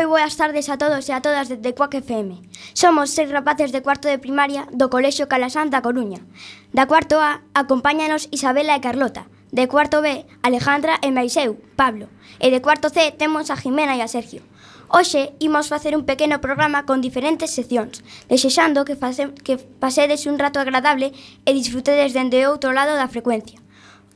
Moi 0.00 0.08
boas 0.16 0.32
tardes 0.40 0.72
a 0.72 0.80
todos 0.80 1.04
e 1.04 1.12
a 1.12 1.20
todas 1.20 1.52
desde 1.52 1.76
Cuac 1.76 1.92
FM. 1.92 2.40
Somos 2.72 3.12
seis 3.12 3.28
rapaces 3.28 3.68
de 3.68 3.84
cuarto 3.84 4.08
de 4.08 4.16
primaria 4.16 4.64
do 4.72 4.88
Colexio 4.88 5.28
Calasán 5.28 5.68
da 5.68 5.84
Coruña. 5.84 6.24
Da 6.72 6.88
cuarto 6.88 7.20
A, 7.20 7.44
acompáñanos 7.52 8.24
Isabela 8.32 8.72
e 8.72 8.80
Carlota. 8.80 9.28
De 9.52 9.68
cuarto 9.68 10.00
B, 10.00 10.24
Alejandra 10.40 10.96
e 11.04 11.12
Maiseu, 11.12 11.60
Pablo. 11.76 12.08
E 12.40 12.48
de 12.48 12.64
cuarto 12.64 12.88
C 12.88 13.12
temos 13.12 13.52
a 13.52 13.60
Jimena 13.60 13.92
e 13.92 14.00
a 14.00 14.08
Sergio. 14.08 14.40
Hoxe 14.88 15.36
imos 15.36 15.68
facer 15.68 15.92
un 15.92 16.08
pequeno 16.08 16.40
programa 16.40 16.88
con 16.88 17.04
diferentes 17.04 17.52
seccións, 17.52 18.00
desexando 18.24 18.88
que, 18.88 18.96
face, 18.96 19.36
que 19.44 19.60
pasedes 19.60 20.24
un 20.24 20.40
rato 20.40 20.64
agradable 20.64 21.12
e 21.44 21.52
disfrutedes 21.52 22.16
dende 22.16 22.48
outro 22.48 22.72
lado 22.72 22.96
da 22.96 23.12
frecuencia. 23.12 23.60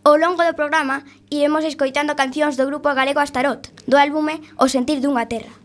Ao 0.01 0.17
longo 0.17 0.49
do 0.49 0.57
programa 0.57 1.05
iremos 1.29 1.61
escoitando 1.69 2.17
cancións 2.17 2.57
do 2.57 2.65
grupo 2.65 2.89
galego 2.97 3.21
Astarot, 3.21 3.69
do 3.85 4.01
álbume 4.01 4.41
O 4.57 4.65
sentir 4.73 5.05
dunha 5.05 5.29
terra. 5.29 5.64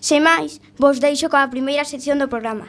Sen 0.00 0.24
máis, 0.24 0.64
vos 0.80 0.96
deixo 1.04 1.28
coa 1.28 1.52
primeira 1.52 1.84
sección 1.84 2.16
do 2.16 2.32
programa. 2.32 2.66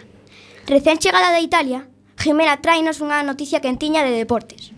Recén 0.67 0.99
chegada 0.99 1.31
de 1.31 1.39
Italia, 1.39 1.87
Jimena 2.21 2.59
tráenos 2.61 3.01
unha 3.01 3.23
noticia 3.23 3.63
quentiña 3.65 4.05
de 4.05 4.13
deportes. 4.13 4.75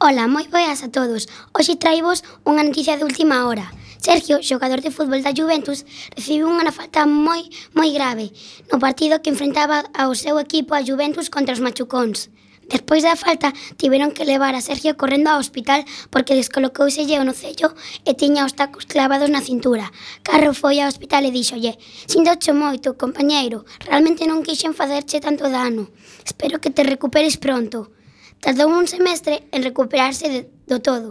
Ola, 0.00 0.24
moi 0.26 0.48
boas 0.48 0.80
a 0.80 0.88
todos. 0.88 1.28
Hoxe 1.52 1.76
traivos 1.76 2.24
unha 2.48 2.64
noticia 2.64 2.96
de 2.96 3.04
última 3.04 3.44
hora. 3.44 3.68
Sergio, 4.00 4.40
xogador 4.40 4.80
de 4.80 4.90
fútbol 4.90 5.20
da 5.20 5.36
Juventus, 5.36 5.84
recibiu 6.16 6.48
unha 6.48 6.72
falta 6.72 7.04
moi 7.04 7.44
moi 7.76 7.92
grave 7.92 8.32
no 8.72 8.80
partido 8.80 9.20
que 9.20 9.28
enfrentaba 9.28 9.84
ao 9.92 10.16
seu 10.16 10.40
equipo 10.40 10.72
a 10.72 10.80
Juventus 10.80 11.28
contra 11.28 11.52
os 11.52 11.60
Machucóns. 11.60 12.32
Despois 12.70 13.02
da 13.02 13.18
falta, 13.18 13.50
tiveron 13.74 14.14
que 14.14 14.24
levar 14.24 14.54
a 14.54 14.62
Sergio 14.62 14.94
correndo 14.94 15.26
ao 15.28 15.42
hospital 15.42 15.82
porque 16.06 16.38
descolocouselle 16.38 17.18
o 17.18 17.26
nocello 17.26 17.74
e 18.06 18.14
tiña 18.14 18.46
os 18.46 18.54
tacos 18.54 18.86
clavados 18.86 19.26
na 19.26 19.42
cintura. 19.42 19.90
Carro 20.22 20.54
foi 20.54 20.78
ao 20.78 20.86
hospital 20.86 21.26
e 21.26 21.34
díxolle 21.34 21.74
«Sindocho 22.06 22.54
moito, 22.54 22.94
compañeiro, 22.94 23.66
realmente 23.82 24.22
non 24.30 24.46
quixen 24.46 24.78
facerche 24.78 25.18
tanto 25.18 25.50
dano. 25.50 25.90
Espero 26.22 26.62
que 26.62 26.70
te 26.70 26.86
recuperes 26.86 27.42
pronto». 27.42 27.90
Tardou 28.38 28.70
un 28.70 28.86
semestre 28.86 29.44
en 29.50 29.66
recuperarse 29.66 30.30
de, 30.30 30.40
do 30.70 30.78
todo. 30.80 31.10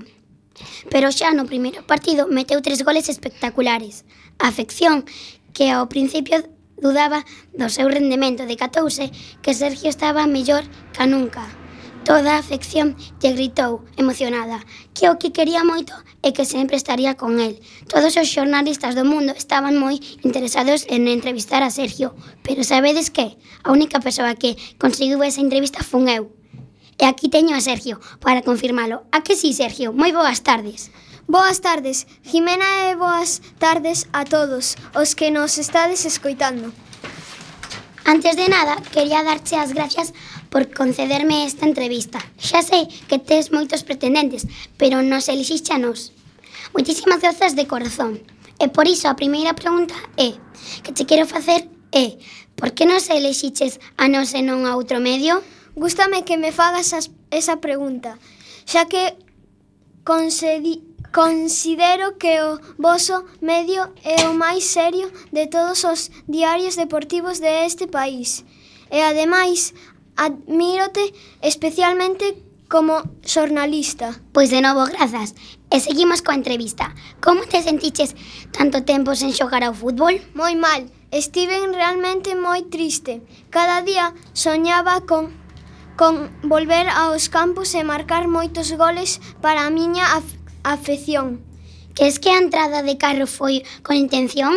Pero 0.90 1.12
xa 1.12 1.36
no 1.36 1.46
primeiro 1.46 1.84
partido 1.84 2.26
meteu 2.32 2.64
tres 2.64 2.82
goles 2.88 3.12
espectaculares. 3.12 4.08
A 4.40 4.48
afección, 4.48 5.04
que 5.52 5.70
ao 5.70 5.92
principio 5.92 6.40
dudaba 6.80 7.28
do 7.52 7.68
seu 7.68 7.92
rendemento, 7.92 8.48
decatouse 8.48 9.12
que 9.44 9.54
Sergio 9.54 9.92
estaba 9.92 10.24
mellor 10.26 10.64
ca 10.96 11.06
nunca. 11.06 11.59
Toda 12.10 12.34
a 12.34 12.42
afección 12.42 12.98
lle 13.22 13.38
gritou, 13.38 13.86
emocionada, 13.94 14.66
que 14.98 15.06
o 15.14 15.22
que 15.22 15.30
quería 15.30 15.62
moito 15.62 15.94
e 16.26 16.34
que 16.34 16.42
sempre 16.42 16.74
estaría 16.74 17.14
con 17.22 17.38
el. 17.38 17.62
Todos 17.86 18.18
os 18.18 18.26
xornalistas 18.26 18.98
do 18.98 19.06
mundo 19.06 19.38
estaban 19.38 19.78
moi 19.78 20.02
interesados 20.26 20.90
en 20.90 21.06
entrevistar 21.06 21.62
a 21.62 21.70
Sergio, 21.70 22.18
pero 22.42 22.66
sabedes 22.66 23.14
que? 23.14 23.38
A 23.62 23.70
única 23.70 24.02
persoa 24.02 24.34
que 24.34 24.58
conseguiu 24.82 25.22
esa 25.22 25.46
entrevista 25.46 25.86
fun 25.86 26.10
eu. 26.10 26.34
E 26.98 27.06
aquí 27.06 27.30
teño 27.30 27.54
a 27.54 27.62
Sergio 27.62 28.02
para 28.26 28.42
confirmalo. 28.42 29.06
A 29.14 29.22
que 29.22 29.38
sí, 29.38 29.54
Sergio? 29.54 29.94
Moi 29.94 30.10
boas 30.10 30.42
tardes. 30.42 30.90
Boas 31.30 31.62
tardes, 31.62 32.10
Jimena 32.26 32.90
e 32.90 32.98
boas 32.98 33.46
tardes 33.62 34.10
a 34.18 34.26
todos 34.26 34.82
os 34.98 35.14
que 35.14 35.30
nos 35.30 35.62
estades 35.62 36.10
escoitando. 36.10 36.74
Antes 38.02 38.34
de 38.34 38.50
nada, 38.50 38.82
quería 38.90 39.22
darche 39.22 39.54
as 39.54 39.78
gracias 39.78 40.18
por 40.50 40.74
concederme 40.74 41.46
esta 41.46 41.66
entrevista. 41.66 42.20
Xa 42.38 42.62
sei 42.62 42.90
que 43.08 43.22
tes 43.22 43.54
moitos 43.54 43.86
pretendentes, 43.86 44.46
pero 44.78 45.02
nos 45.02 45.30
elixiste 45.30 45.74
a 45.74 45.78
nos. 45.78 46.12
Moitísimas 46.74 47.22
grazas 47.22 47.56
de 47.56 47.66
corazón. 47.66 48.22
E 48.60 48.68
por 48.68 48.86
iso 48.86 49.08
a 49.08 49.16
primeira 49.16 49.56
pregunta 49.56 49.96
é 50.18 50.36
que 50.84 50.92
te 50.92 51.06
quero 51.06 51.26
facer 51.26 51.70
é 51.92 52.04
eh, 52.04 52.12
por 52.60 52.76
que 52.76 52.86
nos 52.86 53.10
elixiches 53.10 53.80
a 53.96 54.12
nos 54.12 54.36
e 54.36 54.44
non 54.44 54.68
a 54.68 54.76
outro 54.76 55.00
medio? 55.00 55.40
Gústame 55.80 56.28
que 56.28 56.36
me 56.36 56.52
fagas 56.52 56.92
as, 56.92 57.08
esa 57.32 57.64
pregunta, 57.64 58.20
xa 58.68 58.86
que 58.92 59.16
concedi, 60.04 60.84
Considero 61.12 62.20
que 62.20 62.40
o 62.40 62.60
voso 62.78 63.26
medio 63.42 63.82
é 64.06 64.30
o 64.30 64.38
máis 64.38 64.64
serio 64.70 65.10
de 65.34 65.50
todos 65.50 65.82
os 65.84 66.14
diarios 66.30 66.78
deportivos 66.78 67.42
deste 67.42 67.90
país. 67.90 68.46
E 68.94 69.02
ademais, 69.02 69.74
Admírote 70.20 71.14
especialmente 71.42 72.26
como 72.68 73.02
xornalista. 73.24 74.20
Pois 74.36 74.50
de 74.52 74.62
novo, 74.62 74.86
grazas. 74.86 75.34
E 75.72 75.80
seguimos 75.80 76.22
coa 76.22 76.38
entrevista. 76.38 76.94
Como 77.24 77.48
te 77.48 77.64
sentiches 77.64 78.14
tanto 78.52 78.84
tempo 78.84 79.16
sen 79.16 79.32
xogar 79.32 79.64
ao 79.64 79.74
fútbol? 79.74 80.20
Moi 80.36 80.54
mal. 80.60 80.92
Estiven 81.10 81.74
realmente 81.74 82.36
moi 82.36 82.68
triste. 82.70 83.26
Cada 83.50 83.82
día 83.82 84.14
soñaba 84.36 85.02
con 85.10 85.34
con 86.00 86.32
volver 86.44 86.88
aos 86.88 87.28
campos 87.28 87.76
e 87.76 87.84
marcar 87.84 88.32
moitos 88.32 88.72
goles 88.72 89.20
para 89.44 89.68
a 89.68 89.74
miña 89.74 90.06
af 90.16 90.24
afección. 90.64 91.44
Queres 91.96 92.20
que 92.22 92.32
a 92.32 92.40
entrada 92.40 92.84
de 92.88 92.96
Carro 92.96 93.28
foi 93.28 93.66
con 93.84 94.00
intención? 94.00 94.54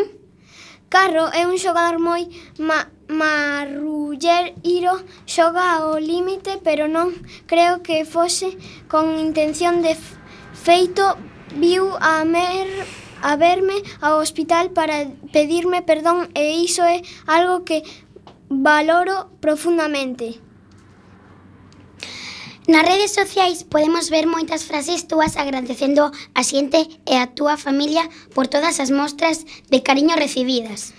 Carro 0.93 1.33
é 1.33 1.49
un 1.49 1.57
xogador 1.59 1.99
moi 1.99 2.29
ma 2.61 2.87
Marrulleiro 3.13 4.95
xoga 5.27 5.77
ao 5.77 5.99
límite, 5.99 6.59
pero 6.65 6.89
non 6.89 7.13
creo 7.47 7.83
que 7.87 8.05
fose 8.05 8.57
con 8.89 9.19
intención 9.21 9.83
de 9.85 9.97
feito 10.53 11.17
viu 11.57 11.93
a 12.01 12.25
mer 12.25 12.67
a 13.23 13.37
verme 13.37 13.79
ao 14.03 14.19
hospital 14.19 14.75
para 14.75 15.07
pedirme 15.31 15.83
perdón 15.83 16.29
e 16.35 16.59
iso 16.59 16.83
é 16.83 17.03
algo 17.27 17.63
que 17.63 17.87
valoro 18.49 19.31
profundamente. 19.41 20.43
Nas 22.69 22.87
redes 22.87 23.11
sociais 23.11 23.67
podemos 23.67 24.07
ver 24.07 24.27
moitas 24.27 24.63
frases 24.63 25.11
túas 25.11 25.35
agradecendo 25.35 26.11
a 26.35 26.43
xente 26.47 26.87
e 27.07 27.15
a 27.19 27.27
túa 27.27 27.59
familia 27.59 28.07
por 28.35 28.47
todas 28.47 28.79
as 28.79 28.91
mostras 28.91 29.43
de 29.67 29.83
cariño 29.83 30.15
recibidas. 30.15 30.95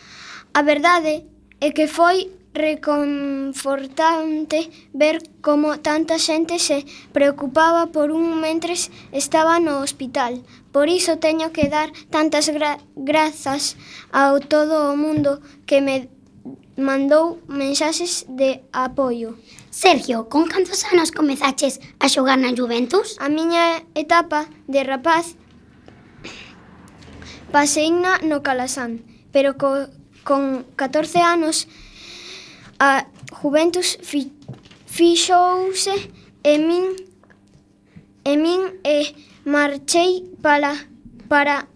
A 0.53 0.61
verdade 0.61 1.23
e 1.63 1.71
que 1.71 1.87
foi 1.87 2.27
reconfortante 2.53 4.69
ver 4.93 5.23
como 5.41 5.79
tanta 5.79 6.19
xente 6.19 6.59
se 6.59 6.85
preocupaba 7.15 7.87
por 7.87 8.11
un 8.11 8.43
mentres 8.43 8.91
estaba 9.15 9.63
no 9.63 9.79
hospital. 9.79 10.43
Por 10.75 10.89
iso 10.89 11.19
teño 11.23 11.53
que 11.55 11.69
dar 11.69 11.93
tantas 12.11 12.49
gra 12.51 12.79
grazas 12.95 13.77
ao 14.11 14.43
todo 14.43 14.91
o 14.91 14.97
mundo 14.99 15.39
que 15.65 15.79
me 15.79 16.09
mandou 16.75 17.39
mensaxes 17.47 18.27
de 18.27 18.59
apoio. 18.75 19.39
Sergio, 19.71 20.27
con 20.27 20.51
cantos 20.51 20.83
anos 20.91 21.15
comezaches 21.15 21.79
a 22.03 22.11
xogar 22.11 22.43
na 22.43 22.51
Juventus? 22.51 23.15
A 23.23 23.31
miña 23.31 23.87
etapa 23.95 24.51
de 24.67 24.83
rapaz 24.83 25.39
paseina 27.55 28.19
no 28.19 28.43
Calasán, 28.43 29.07
pero 29.31 29.55
co 29.55 30.02
con 30.23 30.65
14 30.75 31.19
anos 31.19 31.67
a 32.79 33.05
Juventus 33.31 33.97
fi, 34.01 34.31
fixouse 34.85 36.11
e 36.43 36.57
min 36.57 36.95
e 38.23 38.37
min 38.37 38.61
e 38.83 39.15
marchei 39.45 40.23
para 40.41 40.73
para 41.27 41.67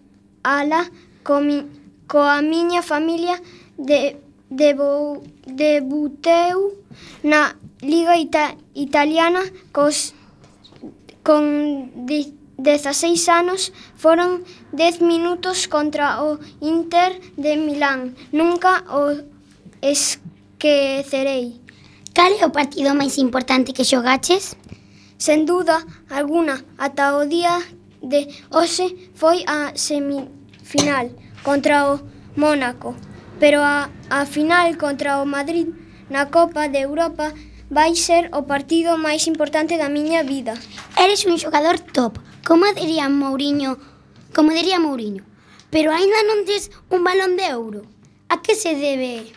ala 0.42 0.90
co, 1.22 1.40
mi, 1.40 1.66
coa 2.06 2.40
miña 2.42 2.82
familia 2.82 3.40
de 3.76 4.16
debou, 4.50 5.22
debuteu 5.46 6.84
na 7.22 7.54
Liga 7.82 8.16
Ita, 8.16 8.56
Italiana 8.74 9.42
cos, 9.72 10.14
con 11.22 11.92
dezaseis 12.58 13.28
anos 13.30 13.72
foron 13.94 14.42
10 14.74 15.00
minutos 15.00 15.70
contra 15.70 16.20
o 16.22 16.38
Inter 16.60 17.22
de 17.38 17.56
Milán. 17.56 18.18
Nunca 18.34 18.84
o 18.90 19.14
esquecerei. 19.80 21.62
Cal 22.12 22.34
é 22.34 22.44
o 22.44 22.50
partido 22.50 22.90
máis 22.98 23.16
importante 23.16 23.70
que 23.70 23.86
xogaches? 23.86 24.58
Sen 25.18 25.46
duda 25.46 25.86
alguna, 26.10 26.58
ata 26.78 27.14
o 27.18 27.26
día 27.26 27.62
de 28.02 28.26
hoxe 28.50 29.10
foi 29.14 29.46
a 29.46 29.74
semifinal 29.74 31.10
contra 31.42 31.90
o 31.90 32.02
Mónaco, 32.34 32.94
pero 33.38 33.62
a, 33.62 33.90
a 34.10 34.26
final 34.26 34.74
contra 34.78 35.22
o 35.22 35.26
Madrid 35.26 35.70
na 36.10 36.26
Copa 36.26 36.66
de 36.66 36.82
Europa 36.82 37.34
vai 37.70 37.94
ser 37.94 38.32
o 38.32 38.44
partido 38.48 38.96
máis 38.96 39.28
importante 39.28 39.76
da 39.76 39.92
miña 39.92 40.24
vida. 40.24 40.56
Eres 40.96 41.24
un 41.28 41.36
xogador 41.36 41.78
top, 41.78 42.18
como 42.46 42.64
diría 42.72 43.08
Mourinho, 43.08 43.76
como 44.34 44.52
diría 44.52 44.80
Mourinho, 44.80 45.24
pero 45.70 45.92
aínda 45.92 46.20
non 46.24 46.48
tes 46.48 46.72
un 46.88 47.04
balón 47.04 47.36
de 47.36 47.52
ouro. 47.52 47.82
A 48.28 48.40
que 48.44 48.56
se 48.56 48.76
debe? 48.76 49.32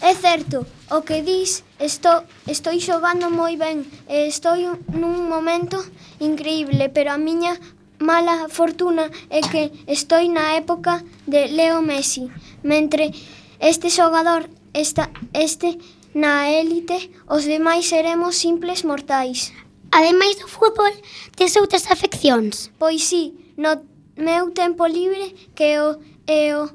É 0.00 0.12
certo, 0.12 0.68
o 0.92 1.00
que 1.00 1.24
dis, 1.24 1.64
estou, 1.80 2.24
estou 2.46 2.72
xogando 2.80 3.32
moi 3.32 3.56
ben, 3.56 3.84
e 4.08 4.28
estou 4.28 4.56
nun 4.92 5.28
momento 5.28 5.80
increíble, 6.20 6.92
pero 6.92 7.12
a 7.12 7.18
miña 7.20 7.56
mala 7.98 8.48
fortuna 8.48 9.08
é 9.32 9.40
que 9.40 9.72
estou 9.88 10.20
na 10.28 10.56
época 10.60 11.00
de 11.26 11.48
Leo 11.48 11.80
Messi, 11.80 12.28
mentre 12.62 13.12
este 13.60 13.88
xogador 13.88 14.48
está, 14.72 15.08
este 15.32 15.80
na 16.16 16.48
élite, 16.48 17.12
os 17.28 17.44
demais 17.44 17.84
seremos 17.84 18.40
simples 18.40 18.80
mortais. 18.82 19.52
Ademais 19.92 20.40
do 20.40 20.48
fútbol, 20.48 20.92
tes 21.36 21.52
outras 21.60 21.84
afeccións? 21.92 22.72
Pois 22.78 23.04
sí, 23.04 23.36
no 23.56 23.84
meu 24.16 24.50
tempo 24.50 24.86
libre, 24.86 25.36
que 25.54 25.76
o, 25.78 26.00
é 26.26 26.56
o 26.56 26.72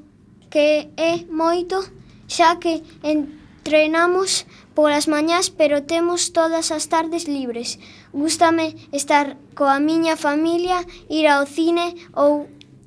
que 0.48 0.88
é 0.96 1.26
moito, 1.26 1.82
xa 2.30 2.54
que 2.62 2.86
entrenamos 3.02 4.46
polas 4.76 5.10
mañás, 5.10 5.50
pero 5.50 5.82
temos 5.82 6.30
todas 6.30 6.70
as 6.70 6.86
tardes 6.86 7.26
libres. 7.26 7.82
Gústame 8.12 8.76
estar 8.92 9.36
coa 9.58 9.82
miña 9.82 10.14
familia, 10.16 10.86
ir 11.10 11.26
ao 11.26 11.50
cine 11.50 11.98
ou 12.14 12.46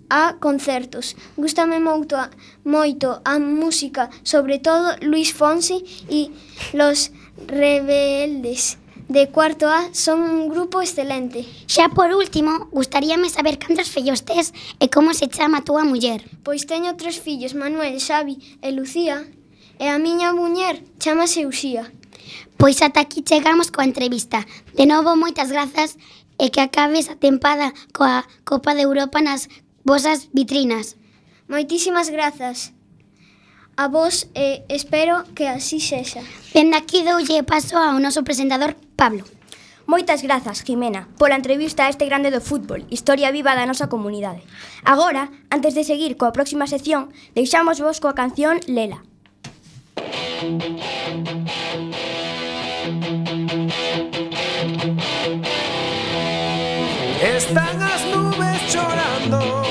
a 0.10 0.36
concertos. 0.40 1.16
Gústame 1.38 1.80
moito 1.80 2.16
a, 2.16 2.30
moito 2.64 3.22
a 3.26 3.40
música, 3.40 4.10
sobre 4.24 4.60
todo 4.60 4.96
Luis 5.02 5.34
Fonsi 5.34 5.84
e 6.10 6.32
Los 6.74 7.12
Rebeldes 7.48 8.78
de 9.08 9.30
cuarto 9.30 9.70
A 9.70 9.94
son 9.94 10.22
un 10.22 10.50
grupo 10.50 10.82
excelente. 10.82 11.46
Xa 11.68 11.90
por 11.90 12.10
último, 12.14 12.68
gustaríame 12.72 13.30
saber 13.30 13.60
cantos 13.60 13.90
fillos 13.90 14.26
tes 14.26 14.54
e 14.80 14.90
como 14.90 15.14
se 15.14 15.28
chama 15.30 15.62
a 15.62 15.66
túa 15.66 15.86
muller. 15.86 16.26
Pois 16.42 16.66
teño 16.66 16.98
tres 16.98 17.22
fillos, 17.22 17.54
Manuel, 17.54 18.02
Xavi 18.02 18.42
e 18.66 18.72
Lucía, 18.74 19.26
e 19.78 19.86
a 19.90 20.02
miña 20.02 20.34
muller 20.34 20.82
chamase 20.98 21.46
Uxía. 21.46 21.92
Pois 22.58 22.82
ata 22.82 23.02
aquí 23.02 23.22
chegamos 23.22 23.70
coa 23.70 23.86
entrevista. 23.86 24.48
De 24.74 24.90
novo, 24.90 25.14
moitas 25.14 25.54
grazas 25.54 26.02
e 26.42 26.50
que 26.50 26.62
acabes 26.64 27.08
a 27.08 27.16
tempada 27.16 27.72
coa 27.94 28.26
Copa 28.44 28.74
de 28.74 28.84
Europa 28.90 29.22
nas 29.22 29.48
vosas 29.86 30.30
vitrinas. 30.34 30.98
Moitísimas 31.48 32.10
grazas. 32.10 32.74
A 33.78 33.88
vos 33.88 34.28
eh, 34.34 34.66
espero 34.68 35.24
que 35.36 35.48
así 35.48 35.80
sexa. 35.80 36.22
Dende 36.54 36.76
aquí 36.76 37.04
doulle 37.06 37.44
paso 37.46 37.78
ao 37.78 38.02
noso 38.02 38.26
presentador 38.26 38.74
Pablo. 38.98 39.24
Moitas 39.86 40.26
grazas, 40.26 40.66
Jimena, 40.66 41.08
pola 41.22 41.38
entrevista 41.38 41.86
a 41.86 41.94
este 41.94 42.10
grande 42.10 42.34
do 42.34 42.42
fútbol, 42.42 42.90
historia 42.90 43.30
viva 43.30 43.54
da 43.54 43.70
nosa 43.70 43.86
comunidade. 43.86 44.42
Agora, 44.82 45.30
antes 45.54 45.78
de 45.78 45.86
seguir 45.86 46.18
coa 46.18 46.34
próxima 46.34 46.66
sección, 46.66 47.14
deixamos 47.38 47.78
vos 47.78 48.02
coa 48.02 48.18
canción 48.18 48.58
Lela. 48.66 49.06
Están 57.22 57.78
as 57.84 58.02
nubes 58.10 58.60
chorando 58.72 59.65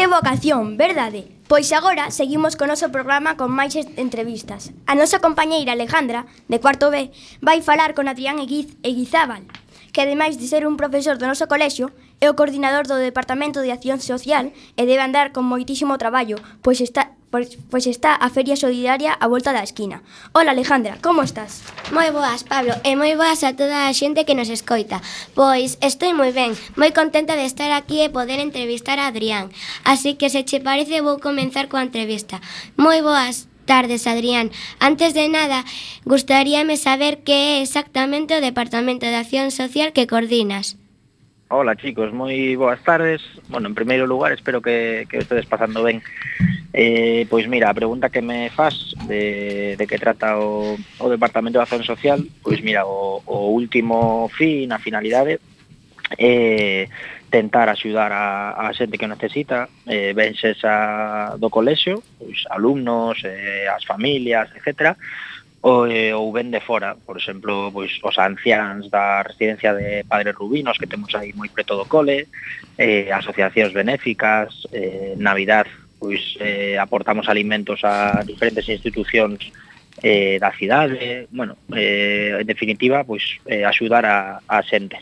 Que 0.00 0.06
vocación, 0.06 0.78
verdade? 0.78 1.28
Pois 1.46 1.68
agora 1.76 2.08
seguimos 2.08 2.56
co 2.56 2.64
noso 2.64 2.88
programa 2.88 3.36
con 3.36 3.52
máis 3.52 3.76
entrevistas. 4.00 4.72
A 4.88 4.96
nosa 4.96 5.20
compañeira 5.20 5.76
Alejandra, 5.76 6.24
de 6.48 6.56
cuarto 6.56 6.88
B, 6.88 7.12
vai 7.44 7.60
falar 7.60 7.92
con 7.92 8.08
Adrián 8.08 8.40
Eguiz 8.40 8.80
Eguizábal, 8.80 9.44
que 9.92 10.00
ademais 10.00 10.40
de 10.40 10.48
ser 10.48 10.64
un 10.64 10.80
profesor 10.80 11.20
do 11.20 11.28
noso 11.28 11.52
colexio, 11.52 11.92
é 12.16 12.32
o 12.32 12.36
coordinador 12.38 12.88
do 12.88 12.96
Departamento 12.96 13.60
de 13.60 13.76
Acción 13.76 14.00
Social 14.00 14.56
e 14.56 14.82
debe 14.88 15.04
andar 15.04 15.36
con 15.36 15.44
moitísimo 15.44 16.00
traballo, 16.00 16.40
pois 16.64 16.80
está 16.80 17.12
Pois, 17.30 17.54
pois 17.70 17.86
está 17.86 18.18
a 18.18 18.28
Feria 18.28 18.58
Solidaria 18.58 19.14
a 19.14 19.30
volta 19.30 19.54
da 19.54 19.62
esquina. 19.62 20.02
Ola 20.34 20.50
Alejandra, 20.50 20.98
como 20.98 21.22
estás? 21.22 21.62
Moi 21.94 22.10
boas, 22.10 22.42
Pablo, 22.42 22.74
e 22.82 22.98
moi 22.98 23.14
boas 23.14 23.46
a 23.46 23.54
toda 23.54 23.86
a 23.86 23.94
xente 23.94 24.26
que 24.26 24.34
nos 24.34 24.50
escoita. 24.50 24.98
Pois 25.38 25.78
estou 25.78 26.10
moi 26.10 26.34
ben, 26.34 26.58
moi 26.74 26.90
contenta 26.90 27.38
de 27.38 27.46
estar 27.46 27.70
aquí 27.70 28.02
e 28.02 28.10
poder 28.10 28.42
entrevistar 28.42 28.98
a 28.98 29.06
Adrián. 29.06 29.54
Así 29.86 30.18
que 30.18 30.26
se 30.26 30.42
che 30.42 30.58
parece 30.58 31.06
vou 31.06 31.22
comenzar 31.22 31.70
coa 31.70 31.86
entrevista. 31.86 32.42
Moi 32.74 32.98
boas 32.98 33.46
tardes, 33.62 34.10
Adrián. 34.10 34.50
Antes 34.82 35.14
de 35.14 35.30
nada, 35.30 35.62
gustaríame 36.02 36.74
saber 36.74 37.22
que 37.22 37.38
é 37.54 37.62
exactamente 37.62 38.34
o 38.34 38.42
Departamento 38.42 39.06
de 39.06 39.14
Acción 39.14 39.54
Social 39.54 39.94
que 39.94 40.10
coordinas. 40.10 40.79
Hola 41.52 41.74
chicos, 41.74 42.14
moi 42.14 42.54
boas 42.54 42.78
tardes. 42.86 43.18
Bueno, 43.50 43.66
en 43.66 43.74
primeiro 43.74 44.06
lugar 44.06 44.30
espero 44.30 44.62
que, 44.62 45.10
que 45.10 45.18
estedes 45.18 45.50
pasando 45.50 45.82
ben. 45.82 45.98
Eh, 46.70 47.26
Pois 47.26 47.50
mira, 47.50 47.66
a 47.66 47.74
pregunta 47.74 48.06
que 48.06 48.22
me 48.22 48.54
faz 48.54 48.94
de, 49.10 49.74
de 49.74 49.86
que 49.90 49.98
trata 49.98 50.38
o, 50.38 50.78
o 50.78 51.10
Departamento 51.10 51.58
de 51.58 51.66
Acción 51.66 51.82
Social 51.82 52.22
Pois 52.46 52.62
mira, 52.62 52.86
o, 52.86 53.18
o 53.26 53.50
último 53.50 54.30
fin, 54.30 54.70
a 54.70 54.78
finalidade 54.78 55.42
eh, 56.18 56.86
tentar 57.34 57.66
axudar 57.66 58.14
a, 58.14 58.54
a 58.54 58.70
xente 58.70 58.94
que 58.94 59.06
o 59.06 59.10
necesita 59.10 59.66
eh, 59.90 60.14
ben 60.14 60.38
sexa 60.38 61.34
do 61.34 61.50
colexio 61.50 61.98
pois, 62.14 62.46
alumnos, 62.46 63.26
eh, 63.26 63.66
as 63.66 63.82
familias, 63.82 64.54
etcétera 64.54 64.94
ou, 65.62 65.84
eh, 65.86 66.14
ou 66.16 66.32
ben 66.32 66.48
de 66.48 66.60
fora, 66.60 66.96
por 66.96 67.20
exemplo, 67.20 67.68
pois 67.68 68.00
os 68.00 68.16
anciáns 68.16 68.88
da 68.88 69.20
residencia 69.20 69.76
de 69.76 70.04
Padre 70.08 70.32
Rubinos 70.32 70.80
que 70.80 70.88
temos 70.88 71.12
aí 71.12 71.36
moi 71.36 71.52
preto 71.52 71.76
do 71.76 71.84
cole, 71.84 72.32
eh, 72.80 73.12
asociacións 73.12 73.76
benéficas, 73.76 74.64
eh, 74.72 75.12
Navidad, 75.20 75.68
pois 76.00 76.40
eh, 76.40 76.80
aportamos 76.80 77.28
alimentos 77.28 77.84
a 77.84 78.24
diferentes 78.24 78.64
institucións 78.72 79.52
eh, 80.00 80.40
da 80.40 80.48
cidade, 80.56 81.28
bueno, 81.28 81.60
eh, 81.76 82.40
en 82.40 82.46
definitiva, 82.48 83.04
pois 83.04 83.36
eh, 83.44 83.68
axudar 83.68 84.08
a, 84.08 84.40
a 84.48 84.64
xente. 84.64 84.96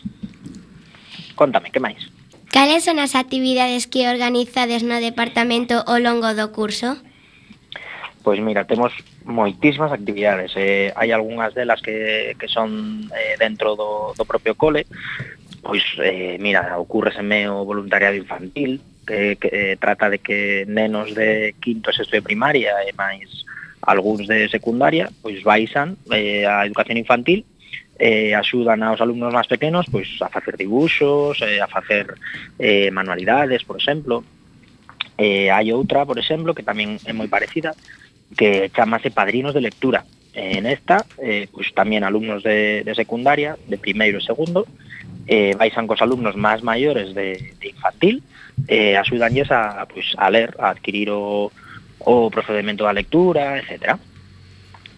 Contame, 1.38 1.70
que 1.70 1.78
máis? 1.78 2.10
Cales 2.50 2.82
son 2.82 2.98
as 2.98 3.14
actividades 3.14 3.86
que 3.86 4.10
organizades 4.10 4.82
no 4.82 4.98
departamento 4.98 5.86
ao 5.86 6.02
longo 6.02 6.34
do 6.34 6.50
curso? 6.50 6.98
Pois 8.26 8.42
mira, 8.42 8.66
temos 8.66 8.90
moitísimas 9.28 9.92
actividades. 9.92 10.56
Eh, 10.56 10.90
hai 10.96 11.12
algunhas 11.12 11.52
delas 11.52 11.84
que, 11.84 12.34
que 12.40 12.48
son 12.48 13.04
eh, 13.12 13.36
dentro 13.36 13.76
do, 13.76 14.16
do 14.16 14.24
propio 14.24 14.56
cole, 14.56 14.88
pois, 15.60 15.84
eh, 16.00 16.40
mira, 16.40 16.80
ocurreseme 16.80 17.46
o 17.52 17.68
voluntariado 17.68 18.16
infantil, 18.16 18.80
que, 19.06 19.36
que 19.36 19.48
eh, 19.52 19.76
trata 19.76 20.08
de 20.08 20.18
que 20.18 20.64
nenos 20.68 21.14
de 21.14 21.54
quinto 21.60 21.92
e 21.92 21.96
sexto 21.96 22.16
de 22.16 22.24
primaria 22.24 22.72
e 22.88 22.92
máis 22.96 23.44
algúns 23.84 24.28
de 24.28 24.48
secundaria, 24.48 25.12
pois 25.20 25.44
baixan 25.44 25.96
eh, 26.12 26.48
a 26.48 26.64
educación 26.64 26.96
infantil 26.96 27.44
eh, 27.98 28.34
axudan 28.34 28.82
aos 28.82 29.02
alumnos 29.02 29.34
máis 29.34 29.50
pequenos 29.50 29.90
pois 29.90 30.06
a 30.22 30.30
facer 30.30 30.54
dibuxos, 30.54 31.42
eh, 31.42 31.58
a 31.60 31.66
facer 31.66 32.14
eh, 32.58 32.90
manualidades, 32.94 33.66
por 33.66 33.76
exemplo. 33.76 34.22
Eh, 35.18 35.50
hai 35.50 35.74
outra, 35.74 36.06
por 36.06 36.14
exemplo, 36.14 36.54
que 36.54 36.62
tamén 36.62 37.02
é 37.02 37.10
moi 37.10 37.26
parecida, 37.26 37.74
que 38.36 38.70
chamase 38.74 39.10
Padrinos 39.10 39.54
de 39.54 39.62
Lectura. 39.62 40.04
En 40.34 40.66
esta, 40.66 41.04
eh, 41.18 41.48
pues 41.50 41.74
tamén 41.74 42.06
alumnos 42.06 42.46
de, 42.46 42.86
de 42.86 42.94
secundaria, 42.94 43.58
de 43.66 43.80
primeiro 43.80 44.22
e 44.22 44.26
segundo, 44.26 44.68
eh, 45.26 45.56
vaixan 45.58 45.90
cos 45.90 45.98
alumnos 46.00 46.38
máis 46.38 46.62
maiores 46.62 47.10
de, 47.16 47.56
de 47.58 47.66
infantil, 47.68 48.22
eh, 48.70 48.94
axudanlles 48.94 49.50
a, 49.50 49.82
pues, 49.90 50.14
a 50.14 50.30
ler, 50.30 50.54
a 50.62 50.70
adquirir 50.70 51.10
o, 51.10 51.50
o 52.04 52.30
procedimento 52.30 52.86
da 52.86 52.94
lectura, 52.94 53.58
etcétera. 53.58 53.98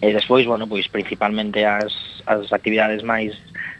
E 0.01 0.13
despois, 0.13 0.45
bueno, 0.45 0.65
pois 0.65 0.85
principalmente 0.89 1.65
as, 1.65 1.93
as 2.25 2.49
actividades 2.53 3.01
máis 3.01 3.33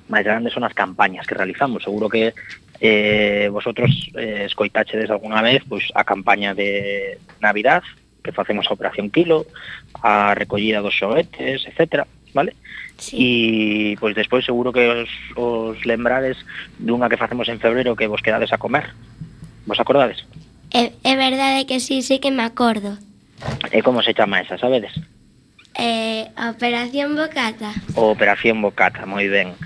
máis 0.10 0.25
grandes 0.25 0.53
son 0.53 0.65
as 0.65 0.74
campañas 0.74 1.25
que 1.25 1.38
realizamos. 1.38 1.84
Seguro 1.86 2.10
que 2.10 2.34
eh, 2.81 3.48
vosotros 3.53 3.89
eh, 4.17 4.43
escoitachedes 4.46 5.10
alguna 5.10 5.41
vez 5.41 5.63
pois, 5.70 5.88
a 5.96 6.03
campaña 6.03 6.53
de 6.53 7.17
Navidad 7.39 7.81
que 8.23 8.31
facemos 8.31 8.67
a 8.69 8.73
operación 8.73 9.09
kilo, 9.09 9.45
a 10.01 10.33
recollida 10.33 10.81
dos 10.81 10.95
xoguetes, 10.95 11.65
etcétera, 11.65 12.07
vale? 12.33 12.55
Sí. 12.97 13.17
E 13.17 13.97
pois 13.97 14.13
despois 14.13 14.45
seguro 14.45 14.69
que 14.69 14.85
os, 14.85 15.11
os 15.35 15.77
lembrades 15.89 16.37
dunha 16.77 17.09
que 17.09 17.17
facemos 17.17 17.49
en 17.49 17.57
febreiro 17.57 17.97
que 17.97 18.09
vos 18.09 18.21
quedades 18.21 18.53
a 18.53 18.61
comer. 18.61 18.93
Vos 19.65 19.81
acordades? 19.81 20.21
É, 20.71 20.93
é 21.03 21.13
verdade 21.17 21.65
que 21.65 21.81
sí, 21.81 22.01
sí 22.01 22.21
que 22.21 22.31
me 22.31 22.45
acordo. 22.45 22.97
E 23.73 23.81
como 23.81 24.05
se 24.05 24.13
chama 24.13 24.41
esa, 24.41 24.61
sabedes? 24.61 24.93
Eh, 25.73 26.29
Operación 26.37 27.17
Bocata. 27.17 27.73
Operación 27.97 28.61
Bocata, 28.61 29.09
moi 29.09 29.25
ben. 29.25 29.57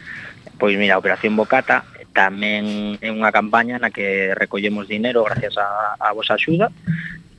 Pois 0.56 0.80
mira, 0.80 0.96
Operación 0.96 1.36
Bocata 1.36 1.84
tamén 2.16 2.96
é 3.04 3.12
unha 3.12 3.36
campaña 3.36 3.76
na 3.76 3.92
que 3.92 4.32
recollemos 4.32 4.88
dinero 4.88 5.28
gracias 5.28 5.60
a, 5.60 6.00
a 6.00 6.16
vosa 6.16 6.40
axuda 6.40 6.72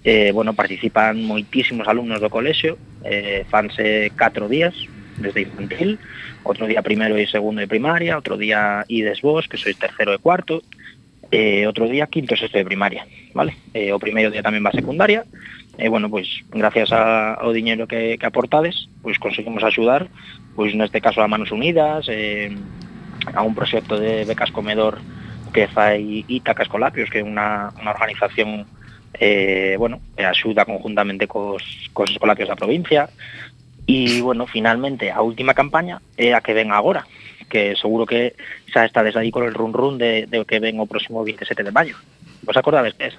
eh, 0.07 0.31
bueno, 0.31 0.55
participan 0.55 1.19
moitísimos 1.19 1.91
alumnos 1.91 2.23
do 2.23 2.31
colexio, 2.31 2.79
eh, 3.03 3.43
fanse 3.51 4.15
catro 4.15 4.47
días, 4.47 4.79
desde 5.19 5.43
infantil, 5.43 5.99
outro 6.47 6.71
día 6.71 6.79
primeiro 6.87 7.19
e 7.19 7.27
segundo 7.27 7.59
de 7.59 7.67
primaria, 7.67 8.15
outro 8.15 8.39
día 8.39 8.87
ides 8.87 9.19
vos, 9.19 9.51
que 9.51 9.59
sois 9.59 9.75
terceiro 9.75 10.15
e 10.15 10.23
cuarto, 10.23 10.63
eh, 11.35 11.67
outro 11.67 11.91
día 11.91 12.07
quinto 12.07 12.39
e 12.39 12.39
sexto 12.39 12.55
de 12.55 12.71
primaria, 12.71 13.03
vale? 13.35 13.59
Eh, 13.75 13.91
o 13.91 13.99
primeiro 13.99 14.31
día 14.31 14.47
tamén 14.47 14.63
va 14.63 14.71
a 14.71 14.79
secundaria, 14.79 15.27
e 15.75 15.85
eh, 15.85 15.89
bueno, 15.91 16.07
pois 16.07 16.31
gracias 16.55 16.95
a, 16.95 17.35
ao 17.43 17.51
diñeiro 17.51 17.91
que, 17.91 18.15
que 18.15 18.31
aportades, 18.31 18.87
pois 19.03 19.19
conseguimos 19.19 19.67
axudar, 19.67 20.07
pois 20.55 20.71
neste 20.79 21.03
caso 21.03 21.19
a 21.19 21.27
Manos 21.27 21.51
Unidas, 21.51 22.07
eh, 22.07 22.55
a 23.35 23.43
un 23.43 23.59
proxecto 23.59 23.99
de 23.99 24.23
becas 24.23 24.55
comedor 24.55 25.03
que 25.51 25.67
fai 25.67 26.23
Itaca 26.31 26.63
Escolapios, 26.63 27.11
que 27.11 27.19
é 27.19 27.27
unha, 27.27 27.75
unha 27.75 27.91
organización 27.91 28.71
eh, 29.15 29.77
bueno, 29.79 30.01
eh, 30.17 30.25
axuda 30.25 30.65
conjuntamente 30.65 31.27
cos, 31.27 31.63
cos 31.93 32.11
escolapios 32.11 32.49
da 32.49 32.57
provincia, 32.57 33.09
e, 33.87 34.21
bueno, 34.21 34.47
finalmente, 34.47 35.15
a 35.15 35.23
última 35.23 35.55
campaña 35.55 36.03
é 36.19 36.35
a 36.35 36.43
que 36.43 36.55
ven 36.55 36.75
agora, 36.75 37.07
que 37.47 37.79
seguro 37.79 38.03
que 38.03 38.35
xa 38.75 38.83
está 38.83 39.07
desde 39.07 39.23
aí 39.23 39.31
con 39.31 39.47
el 39.47 39.55
run 39.55 39.71
run 39.71 39.95
de, 39.99 40.27
de 40.27 40.43
que 40.43 40.59
ven 40.59 40.83
o 40.83 40.91
próximo 40.91 41.23
27 41.23 41.63
de 41.63 41.71
maio. 41.71 41.95
Vos 42.43 42.59
acordades 42.59 42.99
que 42.99 43.09
é? 43.09 43.13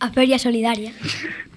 A 0.00 0.08
Feira 0.08 0.38
Solidaria. 0.38 0.92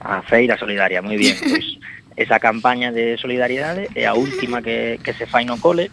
A 0.02 0.22
Feira 0.28 0.60
Solidaria, 0.60 1.00
moi 1.00 1.16
bien. 1.16 1.40
Pois, 1.40 1.80
esa 2.20 2.44
campaña 2.44 2.92
de 2.92 3.16
solidariedade 3.16 3.88
é 3.96 4.04
a 4.04 4.14
última 4.14 4.60
que, 4.60 5.00
que 5.00 5.16
se 5.16 5.24
fai 5.24 5.48
no 5.48 5.56
cole, 5.56 5.88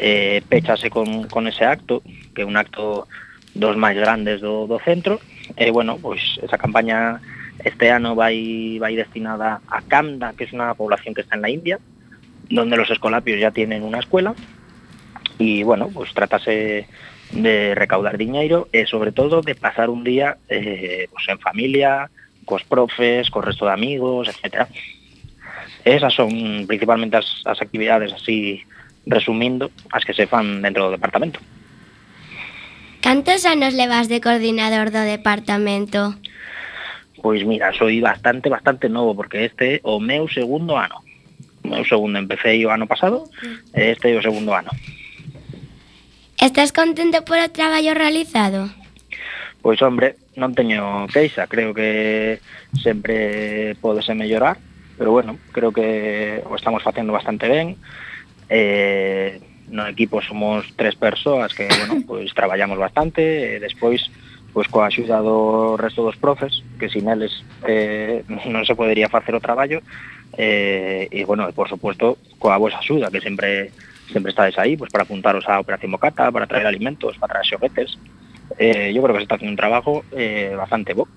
eh, 0.00 0.40
pechase 0.48 0.88
con, 0.88 1.28
con 1.28 1.44
ese 1.44 1.68
acto, 1.68 2.00
que 2.32 2.42
é 2.42 2.48
un 2.48 2.56
acto 2.56 3.04
dos 3.52 3.76
máis 3.76 3.98
grandes 3.98 4.40
do, 4.40 4.64
do 4.64 4.80
centro, 4.80 5.20
e, 5.56 5.70
bueno, 5.70 5.98
pois, 6.00 6.20
esa 6.42 6.58
campaña 6.58 7.20
este 7.64 7.90
ano 7.90 8.14
vai, 8.14 8.78
vai 8.78 8.94
destinada 8.94 9.60
a 9.66 9.82
Kamda, 9.82 10.32
que 10.34 10.44
es 10.44 10.52
una 10.52 10.74
población 10.74 11.14
que 11.14 11.22
está 11.22 11.36
en 11.36 11.42
la 11.42 11.50
India, 11.50 11.78
donde 12.48 12.76
los 12.76 12.90
escolapios 12.90 13.40
ya 13.40 13.50
tienen 13.50 13.82
una 13.82 13.98
escuela, 13.98 14.34
y 15.38 15.62
bueno, 15.62 15.88
pues 15.92 16.12
tratase 16.14 16.86
de 17.30 17.74
recaudar 17.74 18.16
diñeiro 18.16 18.68
e 18.72 18.86
sobre 18.86 19.12
todo 19.12 19.42
de 19.42 19.54
pasar 19.54 19.90
un 19.90 20.02
día 20.02 20.38
eh, 20.48 21.06
pues 21.12 21.28
en 21.28 21.38
familia, 21.38 22.10
cos 22.44 22.64
profes, 22.64 23.30
co 23.30 23.44
resto 23.44 23.66
de 23.66 23.72
amigos, 23.76 24.28
etc. 24.28 24.66
Esas 25.84 26.14
son 26.14 26.66
principalmente 26.66 27.16
as, 27.16 27.44
as 27.44 27.60
actividades 27.60 28.12
así 28.12 28.64
resumindo 29.06 29.70
as 29.92 30.04
que 30.04 30.16
se 30.16 30.26
fan 30.26 30.64
dentro 30.64 30.88
do 30.88 30.96
departamento. 30.96 31.40
Cantos 33.08 33.46
anos 33.46 33.72
levas 33.72 34.06
de 34.12 34.20
coordinador 34.20 34.92
do 34.92 35.00
departamento? 35.00 36.20
Pois 37.24 37.40
mira, 37.40 37.72
soy 37.72 38.04
bastante, 38.04 38.52
bastante 38.52 38.92
novo, 38.92 39.16
porque 39.16 39.48
este 39.48 39.76
é 39.76 39.80
o 39.80 39.96
meu 39.96 40.28
segundo 40.28 40.76
ano. 40.76 41.00
O 41.64 41.72
meu 41.72 41.88
segundo, 41.88 42.20
empecé 42.20 42.60
o 42.60 42.68
ano 42.68 42.84
pasado, 42.84 43.24
e 43.72 43.96
este 43.96 44.12
é 44.12 44.20
o 44.20 44.20
segundo 44.20 44.52
ano. 44.52 44.68
Estás 46.36 46.68
contento 46.76 47.24
por 47.24 47.40
o 47.40 47.48
traballo 47.48 47.96
realizado? 47.96 48.68
Pois 49.64 49.80
hombre, 49.80 50.20
non 50.36 50.52
teño 50.52 51.08
queixa, 51.08 51.48
creo 51.48 51.72
que 51.72 52.44
sempre 52.76 53.72
podese 53.80 54.12
mellorar, 54.12 54.60
pero 55.00 55.16
bueno, 55.16 55.40
creo 55.56 55.72
que 55.72 56.44
o 56.44 56.52
estamos 56.60 56.84
facendo 56.84 57.16
bastante 57.16 57.48
ben. 57.48 57.72
Eh, 58.52 59.47
no 59.70 59.86
equipo 59.86 60.20
somos 60.22 60.66
tres 60.76 60.94
persoas 60.96 61.54
que, 61.54 61.68
bueno, 61.68 62.02
pois 62.08 62.32
traballamos 62.34 62.78
bastante 62.78 63.56
e 63.56 63.60
despois 63.60 64.10
pois 64.48 64.66
coa 64.66 64.88
axuda 64.88 65.20
do 65.20 65.76
resto 65.76 66.02
dos 66.02 66.16
profes, 66.16 66.64
que 66.80 66.88
sin 66.88 67.06
eles 67.06 67.44
eh, 67.68 68.24
non 68.48 68.64
se 68.64 68.74
podería 68.74 69.12
facer 69.12 69.36
o 69.36 69.44
traballo, 69.44 69.84
eh, 70.34 71.06
e, 71.12 71.22
bueno, 71.28 71.46
e, 71.46 71.52
por 71.52 71.68
suposto, 71.68 72.16
coa 72.40 72.58
vosa 72.58 72.80
axuda, 72.80 73.12
que 73.12 73.20
sempre 73.20 73.70
sempre 74.08 74.32
estades 74.32 74.56
aí, 74.58 74.76
pois 74.76 74.90
para 74.90 75.04
apuntaros 75.04 75.44
á 75.46 75.60
Operación 75.60 75.92
Mocata, 75.92 76.32
para 76.32 76.48
traer 76.48 76.66
alimentos, 76.66 77.16
para 77.20 77.38
traer 77.38 77.46
xoguetes. 77.46 78.00
Eh, 78.56 78.90
yo 78.96 79.04
creo 79.04 79.14
que 79.14 79.20
se 79.20 79.28
está 79.28 79.36
haciendo 79.36 79.52
un 79.52 79.60
trabajo 79.60 80.02
eh, 80.16 80.54
bastante 80.56 80.96
bo. 80.96 81.08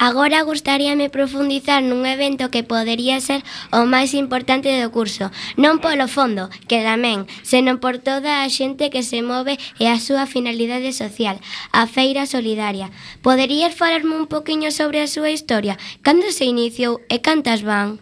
Agora 0.00 0.40
gustaríame 0.48 1.12
profundizar 1.12 1.84
nun 1.84 2.08
evento 2.08 2.48
que 2.48 2.64
podería 2.64 3.20
ser 3.20 3.44
o 3.68 3.84
máis 3.84 4.16
importante 4.16 4.72
do 4.72 4.88
curso, 4.88 5.28
non 5.60 5.76
polo 5.76 6.08
fondo, 6.08 6.48
que 6.72 6.80
tamén, 6.80 7.28
senón 7.44 7.84
por 7.84 8.00
toda 8.00 8.40
a 8.40 8.48
xente 8.48 8.88
que 8.88 9.04
se 9.04 9.20
move 9.20 9.60
e 9.76 9.92
a 9.92 10.00
súa 10.00 10.24
finalidade 10.24 10.96
social, 10.96 11.36
a 11.76 11.84
Feira 11.84 12.24
Solidaria. 12.24 12.88
Poderías 13.20 13.76
falarme 13.76 14.16
un 14.16 14.24
poquinho 14.24 14.72
sobre 14.72 15.04
a 15.04 15.06
súa 15.06 15.36
historia? 15.36 15.76
Cando 16.00 16.32
se 16.32 16.48
iniciou 16.48 17.04
e 17.12 17.20
cantas 17.20 17.60
van? 17.60 18.00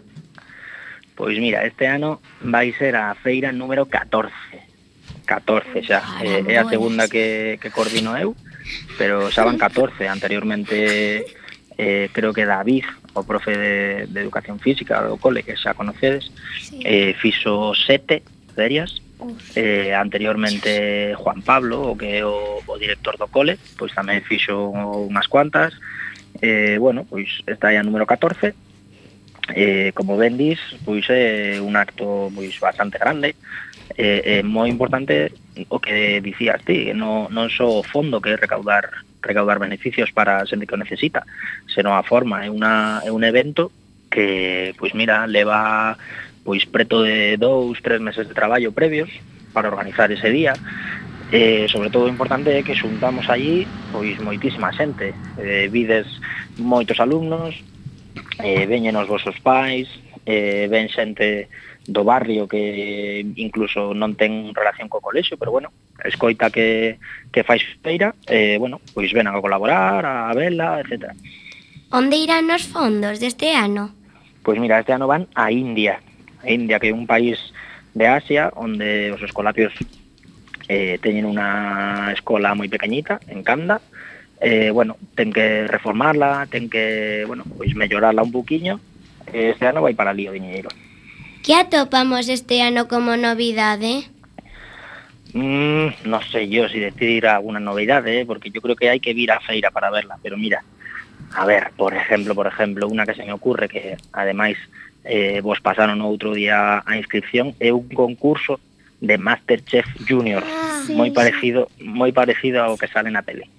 Pois 1.19 1.35
mira, 1.43 1.67
este 1.67 1.91
ano 1.91 2.23
vai 2.47 2.71
ser 2.79 2.95
a 2.95 3.11
feira 3.19 3.51
número 3.51 3.91
14. 3.91 4.31
14 5.27 5.83
xa, 5.83 5.99
é, 6.23 6.47
eh, 6.47 6.55
é 6.55 6.63
a 6.63 6.71
segunda 6.71 7.11
que, 7.11 7.59
que 7.59 7.75
coordino 7.75 8.15
eu, 8.15 8.39
pero 8.95 9.35
xa 9.35 9.43
van 9.43 9.59
14, 9.59 10.07
anteriormente 10.07 11.27
eh, 11.79 12.11
creo 12.13 12.35
que 12.35 12.45
David, 12.45 12.85
o 13.15 13.23
profe 13.23 13.57
de, 13.57 14.07
de 14.07 14.21
Educación 14.21 14.59
Física 14.59 15.01
do 15.07 15.17
cole, 15.17 15.47
que 15.47 15.57
xa 15.57 15.79
conocedes, 15.79 16.35
sí. 16.59 16.83
eh, 16.83 17.15
fixo 17.15 17.73
sete 17.79 18.27
ferias, 18.53 18.99
eh, 19.55 19.95
anteriormente 19.95 21.15
Juan 21.15 21.43
Pablo, 21.43 21.95
o 21.95 21.97
que 21.97 22.19
é 22.19 22.27
o, 22.27 22.59
o 22.67 22.75
director 22.79 23.17
do 23.17 23.31
cole, 23.31 23.59
pois 23.79 23.95
tamén 23.95 24.27
fixo 24.27 24.75
unhas 24.75 25.31
cuantas, 25.31 25.79
eh, 26.43 26.77
bueno, 26.83 27.07
pois 27.07 27.43
está 27.47 27.71
aí 27.71 27.79
a 27.79 27.87
número 27.87 28.07
14, 28.07 28.55
eh, 29.55 29.95
como 29.95 30.19
ben 30.19 30.37
dis, 30.37 30.59
pois 30.83 31.07
é 31.09 31.63
un 31.63 31.79
acto 31.79 32.31
pois 32.35 32.59
bastante 32.59 32.99
grande, 32.99 33.39
eh, 33.97 34.43
eh, 34.43 34.43
moi 34.43 34.69
importante 34.69 35.31
o 35.69 35.79
que 35.81 36.21
dicías 36.23 36.63
ti, 36.63 36.95
non, 36.95 37.27
non 37.35 37.51
só 37.51 37.67
o 37.67 37.87
fondo 37.87 38.23
que 38.23 38.35
é 38.35 38.39
recaudar 38.39 39.03
recaudar 39.19 39.59
beneficios 39.59 40.15
para 40.15 40.39
a 40.39 40.47
xente 40.47 40.67
que 40.67 40.79
o 40.79 40.81
necesita, 40.81 41.27
senón 41.67 41.99
a 41.99 42.07
forma, 42.07 42.47
é, 42.47 42.49
unha, 42.49 43.03
é 43.03 43.11
un 43.11 43.27
evento 43.27 43.75
que, 44.07 44.73
pois 44.79 44.95
mira, 44.95 45.27
leva 45.27 45.99
pois 46.47 46.65
preto 46.65 47.03
de 47.03 47.37
dous, 47.37 47.83
tres 47.83 48.01
meses 48.01 48.25
de 48.31 48.33
traballo 48.33 48.73
previos 48.73 49.11
para 49.53 49.69
organizar 49.69 50.09
ese 50.15 50.31
día, 50.31 50.55
Eh, 51.31 51.67
sobre 51.69 51.91
todo 51.91 52.09
o 52.09 52.09
importante 52.09 52.49
é 52.57 52.65
que 52.65 52.73
xuntamos 52.73 53.29
allí 53.29 53.69
pois 53.93 54.17
moitísima 54.17 54.73
xente. 54.73 55.13
Eh, 55.37 55.69
vides 55.69 56.09
moitos 56.57 56.97
alumnos, 57.05 57.53
eh, 58.41 58.65
veñen 58.65 58.97
os 58.97 59.05
vosos 59.05 59.37
pais, 59.45 59.93
eh, 60.25 60.73
ven 60.73 60.89
xente 60.89 61.53
do 61.89 62.05
barrio 62.05 62.45
que 62.45 63.25
incluso 63.41 63.97
non 63.97 64.13
ten 64.13 64.53
relación 64.53 64.93
co 64.93 65.01
colexo, 65.01 65.41
pero 65.41 65.51
bueno, 65.51 65.73
escoita 66.05 66.53
que, 66.53 67.01
que 67.33 67.43
fais 67.43 67.65
feira, 67.81 68.13
eh, 68.29 68.61
bueno, 68.61 68.85
pois 68.93 69.09
ven 69.17 69.25
a 69.25 69.41
colaborar, 69.41 70.05
a 70.05 70.29
vela, 70.37 70.85
etc. 70.85 71.17
Onde 71.89 72.21
irán 72.21 72.53
os 72.53 72.69
fondos 72.69 73.25
deste 73.25 73.57
ano? 73.57 73.97
Pois 74.45 74.61
mira, 74.61 74.77
este 74.77 74.93
ano 74.93 75.09
van 75.09 75.33
a 75.33 75.49
India. 75.49 76.05
A 76.45 76.53
India, 76.53 76.77
que 76.77 76.93
é 76.93 76.95
un 76.95 77.09
país 77.09 77.41
de 77.97 78.05
Asia, 78.05 78.53
onde 78.53 79.09
os 79.09 79.25
escolapios 79.25 79.73
eh, 80.69 81.01
teñen 81.01 81.25
unha 81.25 82.13
escola 82.13 82.53
moi 82.53 82.69
pequeñita, 82.69 83.17
en 83.33 83.41
Kanda, 83.41 83.81
eh, 84.45 84.69
bueno, 84.69 85.01
ten 85.17 85.33
que 85.33 85.65
reformarla, 85.65 86.45
ten 86.53 86.69
que, 86.69 87.25
bueno, 87.25 87.49
pois 87.57 87.73
mellorarla 87.73 88.21
un 88.21 88.31
buquiño, 88.31 88.77
este 89.33 89.65
ano 89.65 89.81
vai 89.81 89.97
para 89.97 90.13
Lío 90.13 90.37
Viñeiro. 90.37 90.69
Que 91.43 91.55
atopamos 91.55 92.29
este 92.29 92.61
ano 92.63 92.89
como 92.89 93.17
novidade? 93.17 94.09
Mm, 95.35 96.09
non 96.09 96.25
sei 96.33 96.49
yo 96.49 96.69
si 96.73 96.81
decir 96.81 97.29
alguna 97.29 97.61
novidade, 97.61 98.21
eh, 98.21 98.25
porque 98.25 98.49
yo 98.49 98.65
creo 98.65 98.77
que 98.77 98.89
hai 98.89 99.01
que 99.01 99.13
vir 99.13 99.29
á 99.29 99.39
feira 99.45 99.69
para 99.69 99.93
verla, 99.93 100.17
pero 100.25 100.41
mira, 100.41 100.65
a 101.37 101.45
ver, 101.45 101.71
por 101.77 101.93
exemplo, 101.93 102.33
por 102.33 102.49
exemplo, 102.49 102.89
unha 102.89 103.05
que 103.05 103.13
se 103.13 103.29
me 103.29 103.37
ocurre 103.37 103.69
que 103.69 104.01
ademais 104.17 104.57
eh, 105.05 105.45
vos 105.45 105.61
pasaron 105.61 106.01
outro 106.01 106.33
día 106.33 106.81
a 106.81 106.93
inscripción 106.97 107.53
é 107.61 107.69
un 107.69 107.93
concurso 107.93 108.57
de 109.05 109.21
Masterchef 109.21 109.87
Junior, 110.09 110.43
ah, 110.43 110.83
sí. 110.89 110.97
moi 110.97 111.13
parecido, 111.13 111.69
moi 111.77 112.11
parecido 112.11 112.65
ao 112.65 112.81
que 112.81 112.89
sale 112.89 113.13
na 113.13 113.21
tele. 113.21 113.53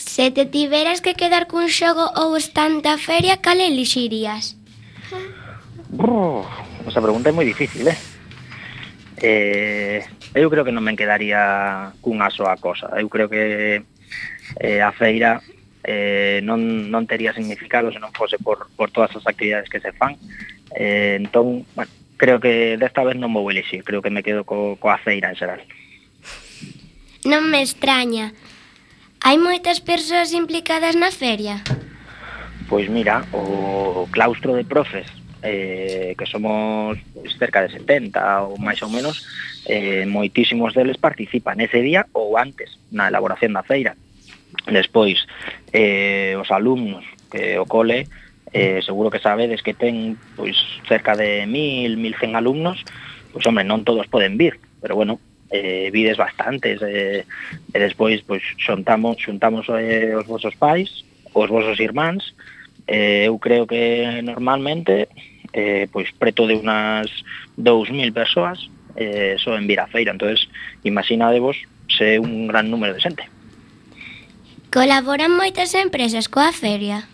Se 0.00 0.32
te 0.32 0.44
tiveras 0.48 1.04
que 1.04 1.12
quedar 1.12 1.44
cun 1.44 1.68
xogo 1.68 2.08
ou 2.16 2.36
stand 2.40 2.80
da 2.80 2.96
feria, 2.96 3.36
cal 3.36 3.60
elixirías? 3.60 4.56
Brr, 5.92 6.44
esa 6.88 7.04
pregunta 7.04 7.28
é 7.28 7.36
moi 7.36 7.44
difícil, 7.44 7.84
eh? 7.88 7.98
eh? 9.20 10.00
Eu 10.34 10.48
creo 10.48 10.64
que 10.64 10.72
non 10.72 10.80
me 10.80 10.96
quedaría 10.96 11.92
cunha 12.00 12.32
soa 12.32 12.56
cosa. 12.56 12.88
Eu 12.96 13.12
creo 13.12 13.28
que 13.28 13.84
eh, 14.58 14.80
a 14.80 14.92
feira 14.96 15.44
eh, 15.84 16.40
non, 16.42 16.88
non 16.88 17.04
tería 17.04 17.36
significado 17.36 17.92
se 17.92 18.00
non 18.00 18.14
fose 18.16 18.40
por, 18.40 18.72
por 18.72 18.88
todas 18.88 19.12
as 19.12 19.26
actividades 19.28 19.68
que 19.68 19.82
se 19.82 19.92
fan. 19.92 20.16
Eh, 20.72 21.20
entón, 21.20 21.68
bueno, 21.76 21.92
creo 22.16 22.40
que 22.40 22.78
desta 22.78 23.04
vez 23.04 23.18
non 23.18 23.34
vou 23.34 23.50
elixir, 23.50 23.84
creo 23.84 24.00
que 24.00 24.14
me 24.14 24.24
quedo 24.24 24.46
co, 24.48 24.80
coa 24.80 24.96
feira 24.96 25.28
en 25.28 25.36
xeral. 25.36 25.60
Non 27.28 27.46
me 27.52 27.60
extraña. 27.60 28.32
Hai 29.22 29.38
moitas 29.38 29.78
persoas 29.78 30.32
implicadas 30.32 30.96
na 30.96 31.12
feria? 31.12 31.60
Pois 32.72 32.88
mira, 32.88 33.20
o 33.34 34.08
claustro 34.10 34.56
de 34.56 34.64
profes 34.64 35.04
eh, 35.42 36.14
que 36.16 36.24
somos 36.24 36.96
cerca 37.38 37.60
de 37.60 37.68
70 37.68 38.16
ou 38.48 38.56
máis 38.56 38.80
ou 38.80 38.88
menos, 38.88 39.28
eh, 39.68 40.08
moitísimos 40.08 40.72
deles 40.72 40.96
participan 40.96 41.60
ese 41.60 41.84
día 41.84 42.08
ou 42.16 42.40
antes 42.40 42.80
na 42.88 43.12
elaboración 43.12 43.52
da 43.52 43.60
feira. 43.60 43.92
Despois, 44.72 45.20
eh, 45.76 46.32
os 46.40 46.48
alumnos 46.48 47.04
que 47.28 47.60
o 47.60 47.68
cole, 47.68 48.08
eh, 48.56 48.80
seguro 48.80 49.12
que 49.12 49.20
sabedes 49.20 49.60
que 49.60 49.76
ten 49.76 50.16
pois 50.32 50.56
cerca 50.88 51.12
de 51.12 51.44
1000, 51.44 52.00
1100 52.00 52.40
alumnos, 52.40 52.80
pois 53.36 53.44
hombre, 53.44 53.68
non 53.68 53.84
todos 53.84 54.08
poden 54.08 54.40
vir, 54.40 54.56
pero 54.80 54.96
bueno, 54.96 55.20
eh, 55.52 55.92
vides 55.92 56.16
bastantes 56.16 56.80
eh, 56.80 57.28
e 57.68 57.76
despois 57.76 58.24
pois 58.24 58.40
xuntamos 58.56 59.20
xuntamos 59.20 59.68
eh, 59.68 60.16
os 60.16 60.24
vosos 60.24 60.56
pais, 60.56 61.04
os 61.36 61.52
vosos 61.52 61.76
irmáns 61.76 62.32
Eh, 62.86 63.24
eu 63.26 63.38
creo 63.38 63.66
que 63.66 64.20
normalmente 64.22 65.08
eh, 65.52 65.86
pois 65.92 66.10
preto 66.12 66.46
de 66.46 66.54
unas 66.54 67.06
2000 67.56 68.12
persoas 68.12 68.70
eh, 68.96 69.36
só 69.38 69.56
en 69.56 69.66
Virafeira. 69.66 70.12
entonces 70.12 70.48
imaginadevos 70.82 71.56
se 71.88 72.18
un 72.18 72.48
gran 72.48 72.70
número 72.70 72.94
de 72.94 73.00
xente. 73.00 73.24
Colaboran 74.72 75.36
moitas 75.36 75.76
empresas 75.76 76.32
coa 76.32 76.48
feria? 76.48 77.04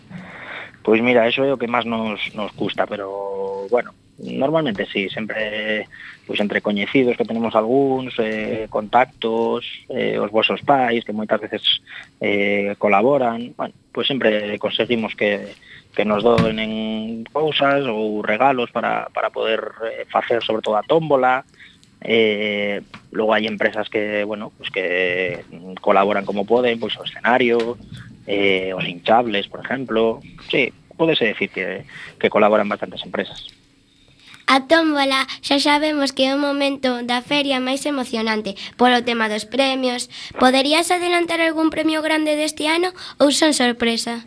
Pois 0.79 1.03
mira, 1.03 1.27
eso 1.27 1.43
é 1.43 1.51
o 1.51 1.59
que 1.59 1.67
máis 1.67 1.83
nos, 1.83 2.31
nos 2.31 2.55
custa, 2.55 2.87
pero 2.87 3.67
bueno, 3.67 3.91
Normalmente 4.23 4.85
sí, 4.85 5.09
sempre 5.09 5.87
pois 6.27 6.39
entre 6.39 6.61
coñecidos 6.61 7.17
que 7.17 7.25
tenemos 7.25 7.55
algúns, 7.55 8.13
eh, 8.19 8.67
contactos, 8.69 9.65
eh, 9.89 10.19
os 10.19 10.29
vosos 10.29 10.61
pais 10.61 11.01
que 11.01 11.15
moitas 11.15 11.41
veces 11.41 11.81
eh, 12.21 12.75
colaboran, 12.77 13.55
bueno, 13.57 13.73
pois 13.89 14.05
sempre 14.05 14.59
conseguimos 14.61 15.17
que, 15.17 15.55
que 15.95 16.05
nos 16.05 16.21
doen 16.21 16.61
en 16.61 17.25
cousas 17.33 17.87
ou 17.89 18.21
regalos 18.21 18.69
para, 18.69 19.09
para 19.09 19.33
poder 19.33 19.73
eh, 19.89 20.05
facer 20.05 20.45
sobre 20.45 20.61
todo 20.61 20.77
a 20.77 20.85
tómbola, 20.85 21.41
Eh, 22.01 22.79
logo 23.11 23.35
hai 23.35 23.43
empresas 23.43 23.91
que, 23.91 24.23
bueno, 24.23 24.55
pues 24.55 24.71
que 24.71 25.43
colaboran 25.83 26.23
como 26.23 26.47
poden, 26.47 26.79
pois 26.79 26.95
pues, 26.95 27.03
o 27.03 27.07
escenario, 27.11 27.75
eh, 28.23 28.71
os 28.71 28.87
hinchables, 28.87 29.51
por 29.51 29.59
exemplo. 29.59 30.23
Sí, 30.47 30.71
podese 30.95 31.25
decir 31.25 31.49
que, 31.49 31.83
que 32.15 32.29
colaboran 32.31 32.69
bastantes 32.71 33.03
empresas. 33.03 33.58
A 34.49 34.65
tómbola 34.65 35.29
xa 35.45 35.61
sabemos 35.61 36.09
que 36.09 36.25
é 36.25 36.33
o 36.33 36.41
momento 36.41 37.05
da 37.05 37.21
feria 37.21 37.61
máis 37.61 37.85
emocionante 37.85 38.57
polo 38.81 39.05
tema 39.05 39.29
dos 39.29 39.45
premios. 39.45 40.09
Poderías 40.41 40.89
adelantar 40.89 41.37
algún 41.37 41.69
premio 41.69 42.01
grande 42.01 42.33
deste 42.33 42.65
ano 42.65 42.89
ou 43.21 43.29
son 43.29 43.53
sorpresa? 43.53 44.25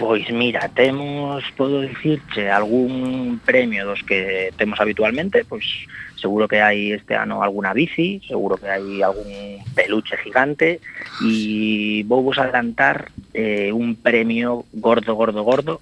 Pois 0.00 0.24
mira, 0.32 0.72
temos, 0.72 1.44
podo 1.52 1.84
dicirche, 1.84 2.48
algún 2.48 3.44
premio 3.44 3.84
dos 3.84 4.00
que 4.00 4.48
temos 4.56 4.80
habitualmente, 4.80 5.44
pois 5.44 5.84
seguro 6.16 6.48
que 6.48 6.64
hai 6.64 6.96
este 6.96 7.12
ano 7.12 7.44
alguna 7.44 7.76
bici, 7.76 8.24
seguro 8.24 8.56
que 8.56 8.72
hai 8.72 9.04
algún 9.04 9.60
peluche 9.76 10.16
gigante 10.24 10.80
e 11.20 12.00
vou 12.08 12.24
vos 12.24 12.40
adelantar 12.40 13.12
eh, 13.36 13.68
un 13.68 14.00
premio 14.00 14.64
gordo, 14.72 15.12
gordo, 15.12 15.44
gordo 15.44 15.76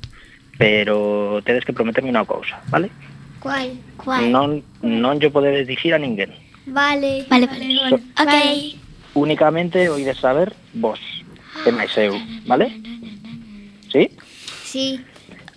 pero 0.58 1.40
tedes 1.42 1.64
que 1.64 1.72
prometerme 1.74 2.14
unha 2.14 2.26
cousa, 2.26 2.60
vale? 2.70 2.90
Cual? 3.42 3.76
Cual? 4.00 4.30
Non, 4.32 4.64
non 4.80 5.20
yo 5.20 5.28
podedes 5.28 5.68
dicir 5.68 5.92
a 5.92 6.00
ninguén. 6.00 6.32
Vale. 6.66 7.28
Vale, 7.28 7.46
vale. 7.46 7.66
vale. 7.76 7.90
So, 7.90 7.96
ok. 7.96 8.34
Únicamente 9.14 9.88
oides 9.88 10.18
saber 10.18 10.56
vos, 10.74 10.98
e 11.62 11.70
máis 11.70 11.92
eu, 11.94 12.16
vale? 12.50 12.72
Sí? 13.92 14.10
Sí. 14.64 14.98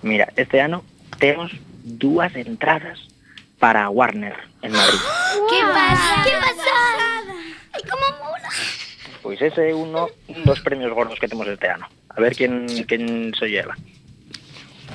Mira, 0.05 0.29
este 0.37 0.61
ano 0.61 0.85
temos 1.17 1.49
dúas 1.81 2.35
entradas 2.35 3.01
para 3.57 3.89
Warner 3.89 4.35
en 4.61 4.71
Madrid. 4.71 5.01
Wow. 5.37 5.47
Que 5.47 5.61
pasa? 5.63 6.23
Que 6.25 6.33
pasada? 6.43 7.07
Ai, 7.71 7.83
como 7.87 8.05
mola. 8.19 8.49
Pois 9.23 9.39
ese 9.39 9.69
é 9.69 9.73
uno 9.73 10.09
dos 10.43 10.59
premios 10.59 10.91
gordos 10.91 11.19
que 11.19 11.29
temos 11.29 11.47
este 11.47 11.69
ano. 11.69 11.87
A 12.09 12.19
ver 12.19 12.35
quen 12.35 12.67
quen 12.83 13.31
se 13.31 13.47
lleva. 13.47 13.77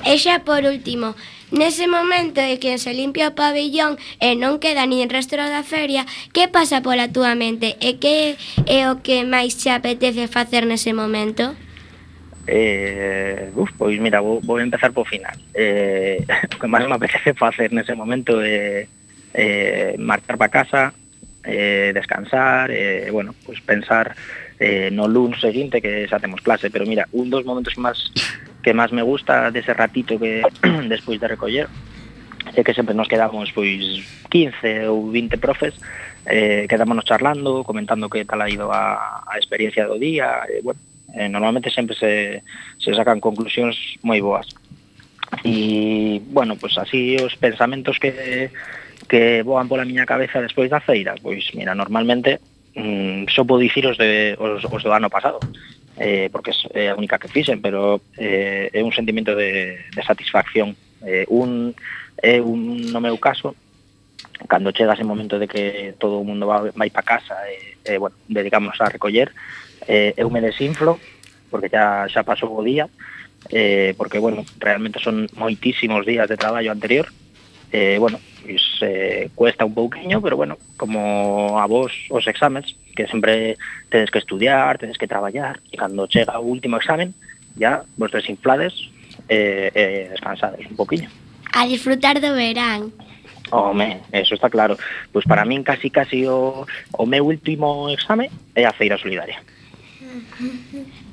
E 0.03 0.19
xa 0.19 0.43
por 0.43 0.67
último, 0.67 1.15
nese 1.47 1.87
momento 1.87 2.43
de 2.43 2.59
que 2.59 2.75
se 2.75 2.91
limpia 2.91 3.31
o 3.31 3.37
pabellón 3.39 3.95
e 4.19 4.35
non 4.35 4.59
queda 4.59 4.83
nin 4.83 5.07
rastro 5.07 5.39
da 5.39 5.63
feria, 5.63 6.03
que 6.35 6.51
pasa 6.51 6.83
pola 6.83 7.07
túa 7.07 7.39
mente 7.39 7.79
e 7.79 8.03
que 8.03 8.35
é 8.67 8.91
o 8.91 8.99
que 8.99 9.23
máis 9.23 9.55
te 9.55 9.71
apetece 9.71 10.27
facer 10.27 10.67
nese 10.67 10.91
momento? 10.91 11.55
Eh, 12.51 13.47
uf, 13.55 13.71
pois 13.79 13.95
mira, 13.95 14.19
vou, 14.19 14.43
vou 14.43 14.59
empezar 14.59 14.91
por 14.91 15.07
final. 15.07 15.39
Eh, 15.55 16.19
o 16.51 16.59
que 16.59 16.67
máis 16.67 16.83
me 16.83 16.99
apetece 16.99 17.31
facer 17.31 17.71
nese 17.71 17.95
momento 17.95 18.43
é 18.43 18.91
eh, 19.31 19.95
marchar 19.95 20.35
para 20.35 20.51
casa, 20.51 20.91
eh, 21.47 21.95
descansar, 21.95 22.71
eh, 22.71 23.07
bueno, 23.07 23.31
pues 23.47 23.63
pensar 23.63 24.15
eh, 24.59 24.89
no 24.91 25.07
lunes 25.07 25.39
seguinte 25.39 25.81
que 25.81 26.07
xa 26.11 26.19
temos 26.19 26.43
clase, 26.43 26.69
pero 26.69 26.85
mira, 26.85 27.07
un 27.11 27.31
dos 27.31 27.47
momentos 27.47 27.75
máis 27.79 28.11
que 28.63 28.73
máis 28.73 28.95
me 28.95 29.03
gusta 29.03 29.51
dese 29.51 29.75
ratito 29.75 30.15
que 30.17 30.41
despois 30.93 31.19
de 31.19 31.27
recoller 31.27 31.67
é 32.55 32.61
que 32.63 32.73
sempre 32.73 32.95
nos 32.95 33.11
quedamos 33.11 33.51
pois 33.51 34.01
15 34.31 34.87
ou 34.87 35.11
20 35.11 35.37
profes 35.37 35.75
eh, 36.25 36.65
quedámonos 36.69 37.05
charlando, 37.05 37.63
comentando 37.63 38.09
que 38.09 38.25
tal 38.25 38.41
ha 38.41 38.49
ido 38.49 38.71
a, 38.71 39.23
a 39.27 39.35
experiencia 39.37 39.87
do 39.87 39.99
día 39.99 40.47
e, 40.47 40.63
bueno, 40.63 40.79
eh, 41.13 41.27
normalmente 41.27 41.69
sempre 41.69 41.95
se, 41.95 42.41
se 42.79 42.91
sacan 42.95 43.19
conclusións 43.19 43.99
moi 44.07 44.23
boas. 44.23 44.47
E 45.43 46.21
bueno, 46.31 46.55
pois 46.55 46.77
así 46.79 47.19
os 47.19 47.35
pensamentos 47.35 47.99
que 47.99 48.51
que 49.03 49.43
voan 49.43 49.67
pola 49.67 49.83
miña 49.83 50.07
cabeza 50.07 50.39
despois 50.39 50.71
da 50.71 50.79
feira 50.79 51.19
pois 51.19 51.51
mira, 51.53 51.75
normalmente 51.75 52.39
mm, 52.75 53.25
só 53.29 53.43
vou 53.43 53.59
dicir 53.59 53.85
os, 53.85 53.97
de, 53.97 54.35
os, 54.39 54.63
os 54.63 54.83
do 54.83 54.91
ano 54.91 55.09
pasado 55.09 55.39
eh, 55.97 56.29
porque 56.31 56.51
é 56.73 56.85
eh, 56.85 56.89
a 56.89 56.95
única 56.95 57.19
que 57.19 57.27
fixen 57.27 57.61
pero 57.61 58.01
eh, 58.17 58.69
é 58.73 58.81
un 58.83 58.91
sentimento 58.91 59.35
de, 59.35 59.77
de 59.93 60.01
satisfacción. 60.03 60.75
Eh, 61.05 61.25
un, 61.29 61.75
é 62.17 62.41
un, 62.41 62.91
no 62.91 63.01
meu 63.01 63.17
caso 63.17 63.55
cando 64.47 64.71
chega 64.71 64.93
ese 64.93 65.03
momento 65.03 65.37
de 65.37 65.47
que 65.47 65.93
todo 65.99 66.19
o 66.19 66.25
mundo 66.25 66.47
vai, 66.47 66.71
vai 66.73 66.89
para 66.89 67.05
casa 67.05 67.35
e, 67.47 67.77
e 67.85 67.97
bueno, 67.97 68.15
dedicamos 68.27 68.79
a 68.81 68.89
recoller 68.89 69.31
eh, 69.87 70.13
eu 70.17 70.29
me 70.29 70.41
desinflo 70.41 70.99
porque 71.51 71.69
xa, 71.69 72.09
xa 72.09 72.23
pasou 72.23 72.49
o 72.55 72.65
día 72.65 72.89
eh, 73.51 73.93
porque 73.95 74.17
bueno, 74.19 74.45
realmente 74.59 74.99
son 74.99 75.29
moitísimos 75.35 76.05
días 76.07 76.27
de 76.27 76.39
traballo 76.39 76.71
anterior 76.71 77.11
eh, 77.71 77.97
bueno, 77.99 78.19
pois 78.43 78.61
eh, 78.81 79.29
cuesta 79.33 79.65
un 79.65 79.73
pouquiño, 79.73 80.21
pero 80.21 80.35
bueno, 80.35 80.57
como 80.77 81.59
a 81.59 81.65
vos 81.65 81.91
os 82.09 82.27
exámenes, 82.27 82.75
que 82.95 83.07
sempre 83.07 83.57
tedes 83.89 84.11
que 84.11 84.19
estudiar, 84.19 84.77
tedes 84.77 84.97
que 84.97 85.07
traballar, 85.07 85.59
e 85.71 85.79
cando 85.79 86.07
chega 86.11 86.37
o 86.37 86.45
último 86.45 86.77
examen, 86.77 87.15
ya 87.55 87.87
vos 87.95 88.11
desinflades 88.11 88.75
e 89.31 89.71
eh, 89.71 89.71
eh, 89.73 90.07
descansades 90.11 90.67
un 90.67 90.75
poquinho. 90.75 91.07
A 91.55 91.65
disfrutar 91.65 92.19
do 92.19 92.35
verán. 92.35 92.91
Home, 93.51 94.01
eso 94.11 94.35
está 94.35 94.49
claro. 94.49 94.77
Pois 95.13 95.25
para 95.25 95.45
min 95.45 95.63
casi 95.63 95.89
casi 95.89 96.25
o, 96.27 96.65
o 96.65 97.03
meu 97.05 97.23
último 97.23 97.87
exame 97.89 98.27
é 98.57 98.65
a 98.65 98.73
feira 98.73 98.97
solidaria. 98.97 99.39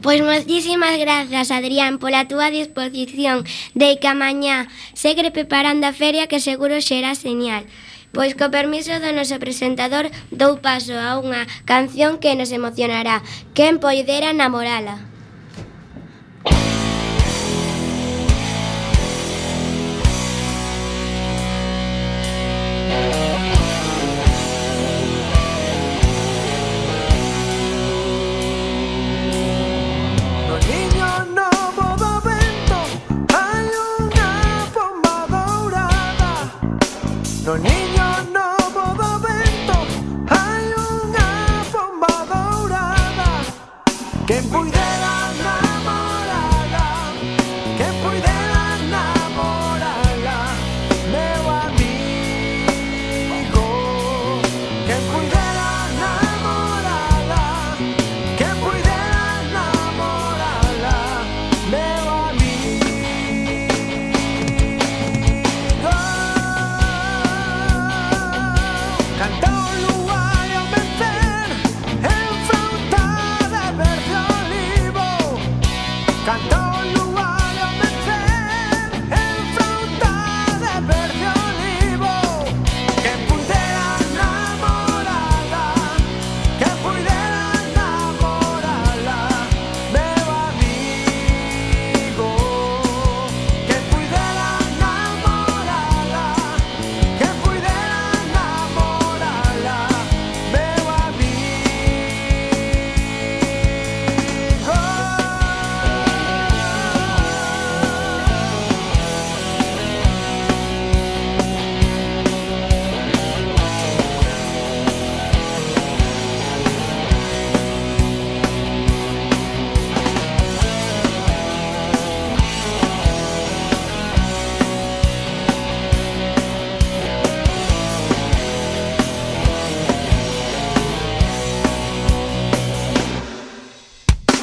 Pois 0.02 0.20
moitísimas 0.24 0.96
grazas, 0.96 1.50
Adrián, 1.50 1.98
pola 2.00 2.28
túa 2.28 2.48
disposición 2.48 3.44
de 3.76 3.98
que 4.00 4.08
amañá 4.08 4.68
segre 4.96 5.28
preparando 5.30 5.84
a 5.86 5.96
feria 5.96 6.28
que 6.30 6.40
seguro 6.40 6.80
xera 6.80 7.12
señal. 7.14 7.64
Pois 8.12 8.34
co 8.34 8.50
permiso 8.50 8.96
do 8.98 9.10
noso 9.14 9.36
presentador 9.38 10.10
dou 10.32 10.58
paso 10.58 10.96
a 10.98 11.20
unha 11.20 11.46
canción 11.68 12.18
que 12.22 12.34
nos 12.34 12.50
emocionará. 12.50 13.22
Quen 13.56 13.78
poidera 13.78 14.32
namorala. 14.32 15.09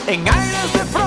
En 0.09 0.25
aires 0.25 0.71
de 0.71 1.06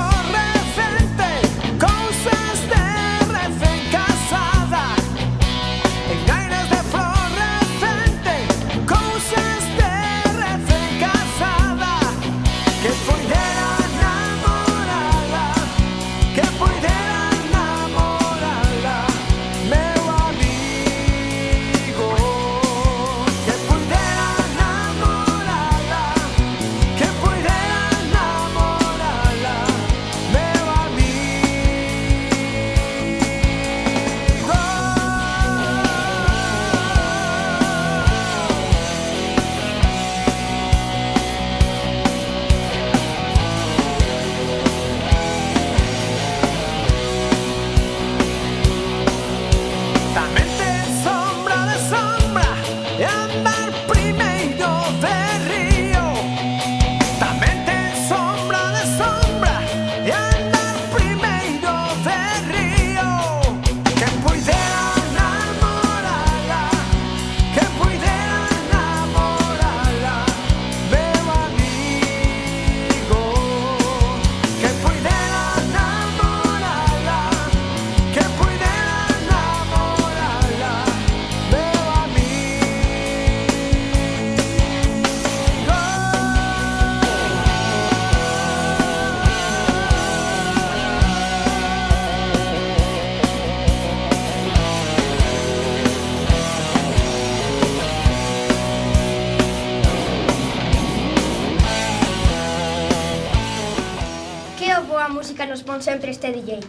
nos 105.46 105.62
pon 105.62 105.81
sempre 105.81 106.11
este 106.11 106.33
DJ. 106.33 106.61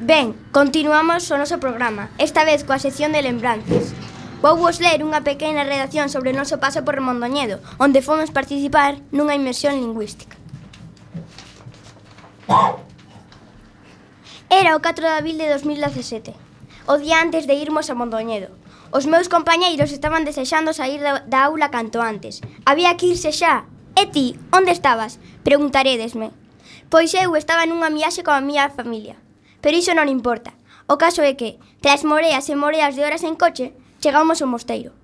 Ben, 0.00 0.36
continuamos 0.52 1.30
o 1.32 1.40
noso 1.40 1.56
programa, 1.56 2.12
esta 2.20 2.44
vez 2.44 2.64
coa 2.68 2.82
sección 2.82 3.16
de 3.16 3.24
lembranzas. 3.24 3.96
Vou 4.44 4.60
vos 4.60 4.76
ler 4.84 5.00
unha 5.00 5.24
pequena 5.24 5.64
redacción 5.64 6.12
sobre 6.12 6.30
o 6.30 6.36
noso 6.36 6.60
paso 6.60 6.84
por 6.84 7.00
Mondoñedo, 7.00 7.64
onde 7.80 8.04
fomos 8.04 8.28
participar 8.28 9.00
nunha 9.08 9.32
inmersión 9.32 9.80
lingüística. 9.80 10.36
Era 14.52 14.76
o 14.76 14.82
4 14.84 15.02
de 15.02 15.16
abril 15.16 15.36
de 15.40 15.48
2017, 15.48 16.36
o 16.86 16.94
día 17.00 17.24
antes 17.24 17.48
de 17.48 17.56
irmos 17.56 17.88
a 17.88 17.96
Mondoñedo. 17.96 18.52
Os 18.92 19.08
meus 19.08 19.32
compañeiros 19.32 19.90
estaban 19.90 20.28
desexando 20.28 20.76
sair 20.76 21.00
da, 21.00 21.24
da 21.26 21.48
aula 21.48 21.72
canto 21.72 22.04
antes. 22.04 22.44
Había 22.68 22.94
que 23.00 23.10
irse 23.10 23.32
xa. 23.32 23.64
E 23.96 24.06
ti, 24.06 24.38
onde 24.52 24.70
estabas? 24.70 25.18
Preguntaredesme. 25.42 26.30
Pois 26.88 27.10
eu 27.14 27.34
estaba 27.34 27.66
nunha 27.66 27.90
viaxe 27.90 28.22
coa 28.22 28.38
miña 28.38 28.70
familia. 28.70 29.18
Pero 29.58 29.74
iso 29.74 29.90
non 29.90 30.06
importa. 30.06 30.54
O 30.86 30.94
caso 30.94 31.18
é 31.26 31.34
que, 31.34 31.58
tras 31.82 32.06
moreas 32.06 32.46
e 32.46 32.54
moreas 32.54 32.94
de 32.94 33.02
horas 33.02 33.26
en 33.26 33.34
coche, 33.34 33.74
chegamos 33.98 34.38
ao 34.38 34.46
mosteiro. 34.46 34.94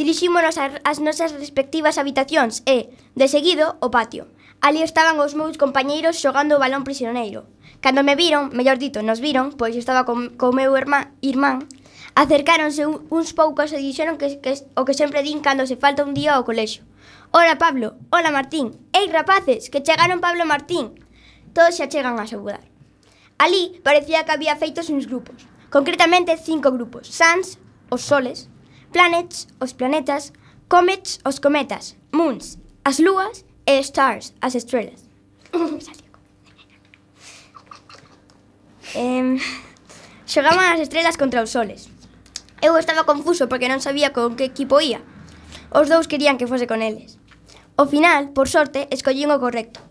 Dirixímonos 0.00 0.56
ás 0.56 0.98
nosas 1.04 1.36
respectivas 1.36 2.00
habitacións 2.00 2.64
e, 2.64 2.88
de 3.12 3.26
seguido, 3.28 3.76
o 3.84 3.92
patio. 3.92 4.32
Ali 4.64 4.80
estaban 4.80 5.20
os 5.20 5.36
meus 5.36 5.60
compañeiros 5.60 6.16
xogando 6.16 6.56
o 6.56 6.62
balón 6.64 6.88
prisioneiro. 6.88 7.44
Cando 7.84 8.00
me 8.00 8.16
viron, 8.16 8.48
mellor 8.56 8.80
dito, 8.80 9.04
nos 9.04 9.20
viron, 9.20 9.52
pois 9.60 9.76
estaba 9.76 10.08
co, 10.08 10.16
co 10.40 10.56
meu 10.56 10.72
irmán, 10.72 11.12
irmán 11.20 11.68
acercáronse 12.16 12.86
uns 12.88 13.36
poucos 13.36 13.76
e 13.76 13.78
dixeron 13.82 14.16
que, 14.16 14.40
que, 14.40 14.56
o 14.72 14.88
que 14.88 14.96
sempre 14.96 15.20
din 15.20 15.44
cando 15.44 15.68
se 15.68 15.76
falta 15.76 16.06
un 16.06 16.16
día 16.16 16.32
ao 16.32 16.48
colexo. 16.48 16.80
Ola 17.36 17.58
Pablo, 17.58 17.96
ola 18.10 18.30
Martín, 18.30 18.78
ei 18.94 19.10
rapaces, 19.10 19.66
que 19.66 19.82
chegaron 19.82 20.22
Pablo 20.22 20.46
e 20.46 20.52
Martín. 20.54 20.94
Todos 21.50 21.74
xa 21.74 21.90
chegan 21.90 22.14
a 22.22 22.30
saudar. 22.30 22.62
Ali 23.42 23.82
parecía 23.82 24.22
que 24.22 24.30
había 24.30 24.54
feitos 24.54 24.86
uns 24.86 25.10
grupos, 25.10 25.42
concretamente 25.66 26.38
cinco 26.38 26.70
grupos, 26.70 27.10
Sans, 27.10 27.58
os 27.90 28.06
soles, 28.06 28.46
Planets, 28.94 29.50
os 29.58 29.74
planetas, 29.74 30.30
Comets, 30.70 31.18
os 31.26 31.42
cometas, 31.42 31.98
Moons, 32.14 32.62
as 32.86 33.02
lúas 33.02 33.42
e 33.66 33.82
Stars, 33.82 34.30
as 34.38 34.54
estrelas. 34.54 35.10
eh, 38.94 39.42
xogaban 40.30 40.70
as 40.70 40.78
estrelas 40.78 41.18
contra 41.18 41.42
os 41.42 41.50
soles. 41.50 41.90
Eu 42.62 42.78
estaba 42.78 43.02
confuso 43.02 43.50
porque 43.50 43.66
non 43.66 43.82
sabía 43.82 44.14
con 44.14 44.38
que 44.38 44.46
equipo 44.46 44.78
ía. 44.78 45.02
Os 45.74 45.90
dous 45.90 46.06
querían 46.06 46.38
que 46.38 46.46
fose 46.46 46.70
con 46.70 46.78
eles. 46.78 47.13
Ao 47.76 47.90
final, 47.90 48.30
por 48.30 48.46
sorte, 48.46 48.86
escollín 48.94 49.34
o 49.34 49.42
correcto. 49.42 49.82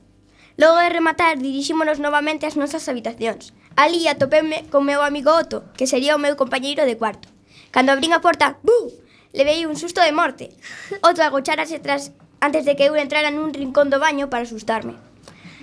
Logo 0.56 0.80
de 0.80 0.88
rematar, 0.88 1.36
dirixímonos 1.36 2.00
novamente 2.00 2.48
ás 2.48 2.56
nosas 2.56 2.88
habitacións. 2.88 3.52
Ali 3.76 4.08
atopéme 4.08 4.64
con 4.72 4.88
meu 4.88 5.04
amigo 5.04 5.36
Otto, 5.36 5.68
que 5.76 5.84
sería 5.84 6.16
o 6.16 6.22
meu 6.24 6.40
compañeiro 6.40 6.88
de 6.88 6.96
cuarto. 6.96 7.28
Cando 7.76 7.92
abrín 7.92 8.16
a 8.16 8.24
porta, 8.24 8.56
¡bu! 8.64 8.88
Levei 9.36 9.68
un 9.68 9.76
susto 9.76 10.00
de 10.00 10.16
morte. 10.16 10.56
Otto 11.04 11.28
agocharase 11.28 11.84
tras 11.84 12.16
antes 12.40 12.64
de 12.64 12.80
que 12.80 12.88
eu 12.88 12.96
entrara 12.96 13.36
nun 13.36 13.52
rincón 13.52 13.92
do 13.92 14.00
baño 14.00 14.32
para 14.32 14.48
asustarme. 14.48 14.96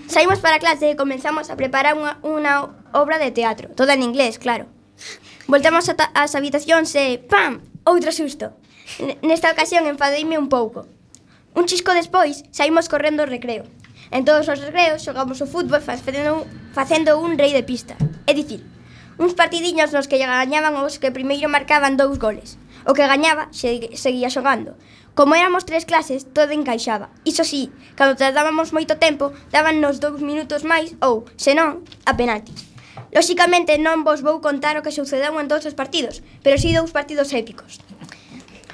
Saímos 0.04 0.44
para 0.44 0.60
a 0.60 0.62
clase 0.62 0.92
e 0.92 1.00
comenzamos 1.00 1.48
a 1.48 1.56
preparar 1.56 1.96
unha, 1.96 2.20
unha 2.20 2.68
obra 2.92 3.16
de 3.16 3.32
teatro, 3.32 3.72
toda 3.72 3.96
en 3.96 4.04
inglés, 4.04 4.36
claro. 4.36 4.68
Voltamos 5.48 5.88
ás 5.88 6.36
habitacións 6.36 6.92
e 7.00 7.16
¡pam! 7.16 7.64
Outro 7.88 8.12
susto. 8.12 8.52
N 9.00 9.16
nesta 9.24 9.48
ocasión 9.48 9.88
enfadeime 9.88 10.36
un 10.36 10.52
pouco. 10.52 10.84
Un 11.52 11.66
chisco 11.66 11.92
despois 11.92 12.46
saímos 12.54 12.86
correndo 12.86 13.26
ao 13.26 13.30
recreo. 13.30 13.66
En 14.14 14.22
todos 14.24 14.46
os 14.46 14.62
recreos 14.62 15.02
xogamos 15.02 15.42
o 15.42 15.50
fútbol 15.50 15.82
facendo, 15.82 16.46
facendo 16.70 17.18
un 17.18 17.34
rei 17.34 17.50
de 17.50 17.66
pista. 17.66 17.98
É 18.30 18.32
dicir, 18.38 18.62
uns 19.18 19.34
partidiños 19.34 19.90
nos 19.90 20.06
que 20.06 20.22
gañaban 20.22 20.78
os 20.78 21.02
que 21.02 21.10
primeiro 21.10 21.50
marcaban 21.50 21.98
dous 21.98 22.22
goles. 22.22 22.54
O 22.86 22.94
que 22.94 23.10
gañaba 23.10 23.50
seguía 23.50 24.30
xogando. 24.30 24.78
Como 25.18 25.34
éramos 25.34 25.66
tres 25.66 25.84
clases, 25.90 26.24
todo 26.30 26.54
encaixaba. 26.54 27.10
Iso 27.26 27.42
sí, 27.42 27.74
cando 27.98 28.14
tardábamos 28.14 28.70
moito 28.70 28.96
tempo, 29.02 29.34
dábannos 29.50 29.98
dous 29.98 30.22
minutos 30.22 30.62
máis 30.62 30.94
ou, 31.02 31.26
senón, 31.34 31.82
a 32.06 32.14
penaltis. 32.14 32.70
Lóxicamente 33.10 33.74
non 33.74 34.06
vos 34.06 34.22
vou 34.22 34.38
contar 34.38 34.78
o 34.78 34.84
que 34.86 34.94
sucedeu 34.94 35.34
en 35.42 35.50
todos 35.50 35.66
os 35.66 35.74
partidos, 35.74 36.22
pero 36.46 36.56
si 36.62 36.70
sí 36.70 36.78
dous 36.78 36.94
partidos 36.94 37.34
épicos. 37.34 37.82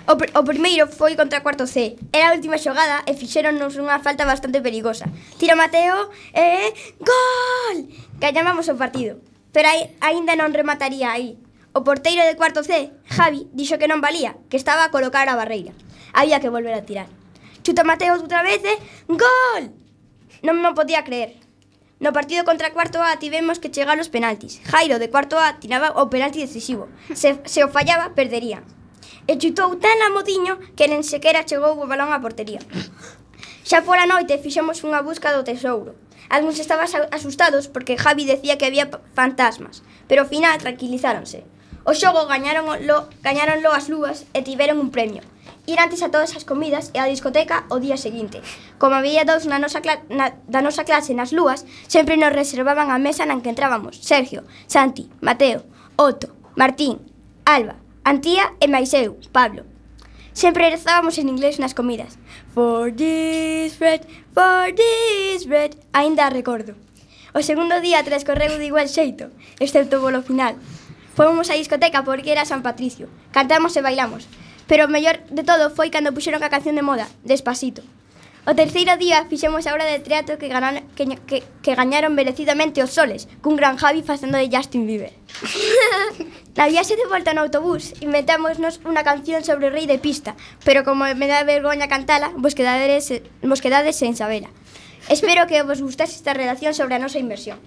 O, 0.06 0.14
pr 0.14 0.30
o 0.38 0.42
primeiro 0.46 0.86
foi 0.86 1.18
contra 1.18 1.42
cuarto 1.42 1.66
C. 1.66 1.98
Era 2.14 2.30
a 2.30 2.34
última 2.38 2.62
xogada 2.62 3.02
e 3.10 3.12
fixéronnos 3.18 3.74
unha 3.74 3.98
falta 3.98 4.22
bastante 4.22 4.62
perigosa. 4.62 5.10
Tira 5.34 5.58
Mateo 5.58 6.14
e... 6.30 6.70
Gol! 7.02 7.90
Gañábamos 8.22 8.70
o 8.70 8.78
partido. 8.78 9.18
Pero 9.50 9.66
aí, 9.66 9.90
aínda 9.98 10.38
non 10.38 10.54
remataría 10.54 11.10
aí. 11.10 11.34
O 11.74 11.82
porteiro 11.82 12.22
de 12.22 12.38
cuarto 12.38 12.62
C, 12.62 12.94
Javi, 13.10 13.50
dixo 13.50 13.82
que 13.82 13.90
non 13.90 13.98
valía, 13.98 14.38
que 14.46 14.54
estaba 14.54 14.86
a 14.86 14.94
colocar 14.94 15.26
a 15.26 15.34
barreira. 15.34 15.74
Había 16.14 16.38
que 16.38 16.54
volver 16.54 16.78
a 16.78 16.86
tirar. 16.86 17.10
Chuta 17.66 17.82
Mateo 17.82 18.14
outra 18.14 18.46
vez 18.46 18.62
e... 18.62 18.78
Gol! 19.10 19.74
Non 20.46 20.62
me 20.62 20.70
podía 20.70 21.02
creer. 21.02 21.34
No 21.98 22.14
partido 22.14 22.46
contra 22.46 22.70
cuarto 22.70 23.02
A 23.02 23.18
tivemos 23.18 23.58
que 23.58 23.74
chegar 23.74 23.98
aos 23.98 24.06
penaltis. 24.06 24.62
Jairo 24.70 25.02
de 25.02 25.10
cuarto 25.10 25.34
A 25.34 25.58
tiraba 25.58 25.98
o 25.98 26.06
penalti 26.06 26.38
decisivo. 26.38 26.86
Se, 27.10 27.42
se 27.42 27.66
o 27.66 27.72
fallaba, 27.74 28.14
perdería 28.14 28.62
e 29.26 29.38
chutou 29.38 29.74
tan 29.76 29.98
a 30.06 30.08
modiño 30.14 30.58
que 30.78 30.88
nen 30.88 31.02
sequera 31.02 31.46
chegou 31.46 31.74
o 31.78 31.88
balón 31.90 32.14
á 32.14 32.18
portería. 32.22 32.62
Xa 33.66 33.82
pola 33.82 34.06
noite 34.06 34.38
fixemos 34.38 34.86
unha 34.86 35.02
busca 35.02 35.34
do 35.34 35.42
tesouro. 35.42 35.98
Algúns 36.30 36.58
estaban 36.58 36.86
asustados 37.10 37.66
porque 37.66 37.98
Javi 37.98 38.24
decía 38.26 38.58
que 38.58 38.66
había 38.66 38.90
fantasmas, 39.14 39.82
pero 40.06 40.22
ao 40.22 40.30
final 40.30 40.58
tranquilizáronse. 40.58 41.42
O 41.86 41.94
xogo 41.94 42.26
gañáronlo, 42.26 43.06
gañáronlo 43.22 43.70
as 43.70 43.86
lúas 43.86 44.26
e 44.34 44.42
tiveron 44.42 44.82
un 44.82 44.90
premio. 44.90 45.22
Ir 45.70 45.78
antes 45.78 46.02
a 46.02 46.10
todas 46.10 46.34
as 46.34 46.46
comidas 46.46 46.90
e 46.94 46.98
á 46.98 47.06
discoteca 47.06 47.66
o 47.70 47.78
día 47.78 47.94
seguinte. 47.94 48.42
Como 48.78 48.98
había 48.98 49.22
dous 49.22 49.46
na 49.46 49.62
nosa 49.62 49.82
na, 50.10 50.34
da 50.50 50.62
nosa 50.66 50.82
clase 50.82 51.14
nas 51.14 51.30
lúas, 51.30 51.62
sempre 51.86 52.18
nos 52.18 52.34
reservaban 52.34 52.90
a 52.90 52.98
mesa 52.98 53.22
na 53.26 53.38
que 53.38 53.50
entrábamos 53.50 54.02
Sergio, 54.02 54.42
Santi, 54.66 55.06
Mateo, 55.22 55.62
Otto, 55.94 56.34
Martín, 56.58 57.02
Alba, 57.46 57.78
Antía 58.06 58.54
e 58.62 58.70
máis 58.70 58.94
eu, 58.94 59.18
Pablo. 59.34 59.66
Sempre 60.30 60.70
rezábamos 60.70 61.18
en 61.18 61.26
inglés 61.26 61.58
nas 61.58 61.74
comidas. 61.74 62.14
For 62.54 62.94
this 62.94 63.74
bread, 63.82 64.06
for 64.30 64.70
this 64.70 65.42
bread, 65.42 65.74
aínda 65.90 66.30
recordo. 66.30 66.78
O 67.34 67.42
segundo 67.42 67.82
día 67.82 68.06
transcorreu 68.06 68.62
de 68.62 68.70
igual 68.70 68.86
xeito, 68.86 69.34
excepto 69.58 69.98
polo 69.98 70.22
final. 70.22 70.54
Fomos 71.18 71.50
á 71.50 71.58
discoteca 71.58 72.06
porque 72.06 72.30
era 72.30 72.46
San 72.46 72.62
Patricio. 72.62 73.10
Cantamos 73.34 73.74
e 73.74 73.82
bailamos. 73.82 74.30
Pero 74.70 74.86
o 74.86 74.92
mellor 74.94 75.18
de 75.26 75.42
todo 75.42 75.74
foi 75.74 75.90
cando 75.90 76.14
puxeron 76.14 76.46
a 76.46 76.52
canción 76.54 76.78
de 76.78 76.86
moda, 76.86 77.10
Despacito. 77.26 77.82
O 78.46 78.54
terceiro 78.54 78.94
día 78.94 79.26
fixemos 79.26 79.66
a 79.66 79.74
obra 79.74 79.90
de 79.90 79.98
teatro 79.98 80.38
que, 80.38 80.46
ganan, 80.46 80.86
que, 80.94 81.18
que, 81.26 81.42
que 81.42 81.74
gañaron 81.74 82.14
merecidamente 82.14 82.78
os 82.78 82.94
soles, 82.94 83.26
cun 83.42 83.58
gran 83.58 83.74
Javi 83.74 84.06
facendo 84.06 84.38
de 84.38 84.46
Justin 84.46 84.86
Bieber. 84.86 85.10
Na 86.54 86.70
viaxe 86.70 86.94
de 86.94 87.10
volta 87.10 87.34
no 87.34 87.42
autobús 87.42 87.98
inventámonos 87.98 88.78
unha 88.86 89.02
canción 89.02 89.42
sobre 89.42 89.66
o 89.66 89.74
rei 89.74 89.90
de 89.90 89.98
pista, 89.98 90.38
pero 90.62 90.86
como 90.86 91.10
me 91.10 91.26
dá 91.26 91.42
vergoña 91.42 91.90
cantala, 91.90 92.30
vos 92.38 92.54
quedades, 92.54 93.18
vos 93.42 93.58
quedades 93.58 93.98
sen 93.98 94.14
sabela. 94.14 94.54
Espero 95.10 95.50
que 95.50 95.66
vos 95.66 95.82
gustase 95.82 96.14
esta 96.14 96.30
relación 96.30 96.70
sobre 96.70 96.94
a 96.94 97.02
nosa 97.02 97.18
inversión. 97.18 97.58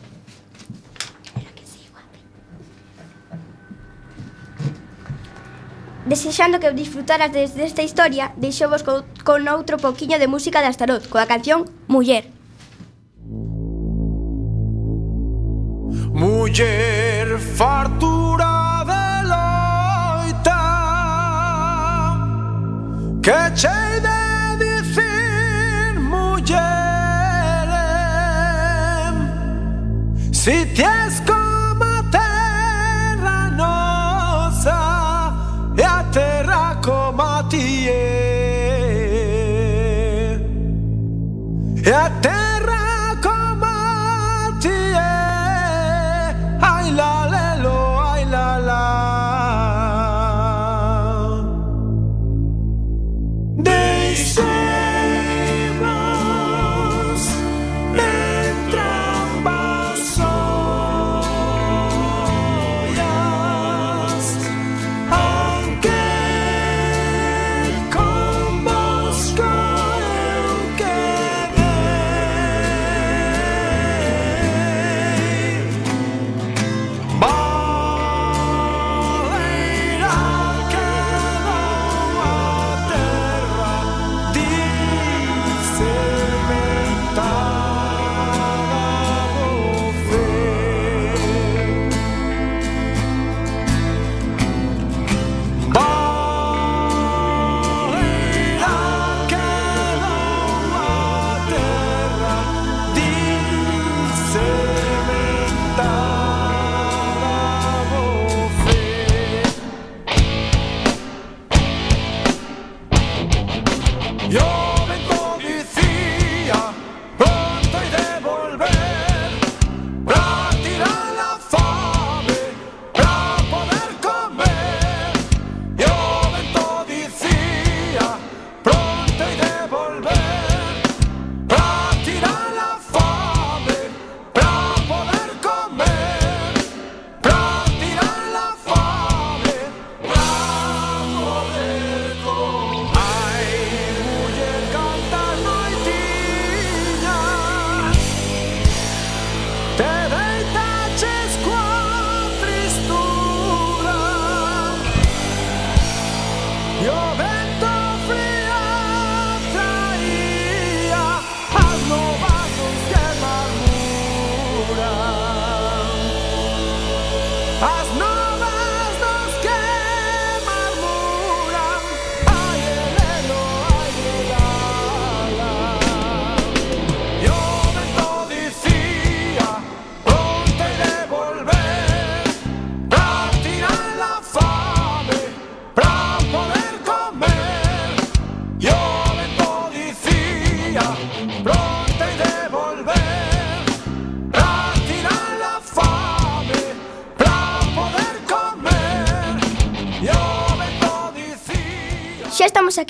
Desexando 6.05 6.59
que 6.59 6.71
disfrutaras 6.71 7.31
desde 7.31 7.65
esta 7.65 7.83
historia, 7.83 8.31
deixovos 8.38 8.83
co, 8.83 9.03
con 9.27 9.43
outro 9.51 9.75
poquiño 9.77 10.17
de 10.17 10.31
música 10.31 10.63
de 10.63 10.71
Astaroth, 10.71 11.12
coa 11.12 11.27
canción 11.27 11.67
Muller. 11.88 12.39
Muller 16.19 17.38
fartura 17.38 18.83
de 18.89 19.05
loita 19.31 20.63
Que 23.21 23.39
chei 23.55 23.99
de 24.03 24.19
dicir 24.63 25.99
muller 25.99 26.59
Si 30.31 30.65
ties 30.75 31.21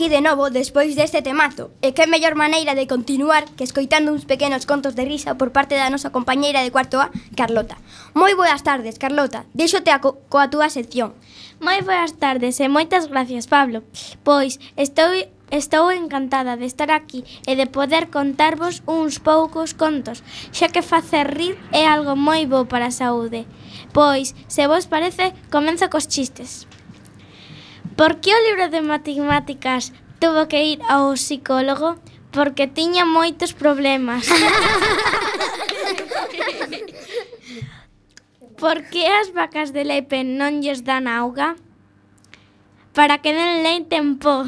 aquí 0.10 0.16
de 0.16 0.22
novo 0.22 0.49
despois 0.49 0.95
deste 0.95 1.22
temazo. 1.22 1.70
E 1.86 1.93
que 1.93 2.10
mellor 2.10 2.34
maneira 2.34 2.74
de 2.74 2.89
continuar 2.89 3.45
que 3.53 3.64
escoitando 3.64 4.10
uns 4.10 4.26
pequenos 4.26 4.66
contos 4.66 4.97
de 4.97 5.05
risa 5.05 5.38
por 5.38 5.53
parte 5.53 5.78
da 5.78 5.93
nosa 5.93 6.10
compañeira 6.10 6.66
de 6.66 6.74
cuarto 6.74 6.97
A, 6.97 7.14
Carlota. 7.38 7.78
Moi 8.18 8.34
boas 8.34 8.66
tardes, 8.66 8.97
Carlota. 8.97 9.45
Deixote 9.53 9.93
a 9.93 10.01
co 10.01 10.18
coa 10.26 10.49
túa 10.49 10.74
sección. 10.74 11.14
Moi 11.62 11.86
boas 11.86 12.18
tardes 12.18 12.57
e 12.57 12.66
moitas 12.66 13.05
gracias, 13.05 13.45
Pablo. 13.45 13.86
Pois, 14.26 14.57
estou 14.74 15.14
Estou 15.49 15.89
encantada 15.89 16.62
de 16.62 16.70
estar 16.70 16.93
aquí 16.93 17.26
e 17.49 17.57
de 17.57 17.66
poder 17.66 18.14
contarvos 18.14 18.86
uns 18.86 19.18
poucos 19.18 19.74
contos, 19.74 20.22
xa 20.53 20.70
que 20.70 20.86
facer 20.86 21.26
rir 21.26 21.57
é 21.74 21.89
algo 21.89 22.14
moi 22.14 22.45
bo 22.45 22.70
para 22.70 22.93
a 22.93 22.93
saúde. 22.93 23.49
Pois, 23.89 24.38
se 24.45 24.70
vos 24.70 24.86
parece, 24.86 25.34
comenzo 25.49 25.89
cos 25.89 26.05
chistes. 26.05 26.68
Por 28.00 28.22
que 28.22 28.32
o 28.32 28.39
libro 28.47 28.72
de 28.72 28.80
matemáticas 28.80 29.91
tuvo 30.24 30.47
que 30.47 30.64
ir 30.64 30.80
ao 30.88 31.20
psicólogo? 31.20 32.00
Porque 32.32 32.64
tiña 32.64 33.04
moitos 33.04 33.52
problemas. 33.52 34.24
Por 38.56 38.88
que 38.88 39.04
as 39.04 39.36
vacas 39.36 39.76
de 39.76 39.84
leite 39.84 40.24
non 40.24 40.64
lles 40.64 40.88
dan 40.88 41.12
auga? 41.12 41.60
Para 42.95 43.20
que 43.20 43.36
den 43.36 43.68
leite 43.68 44.00
en 44.00 44.16
pó. 44.16 44.47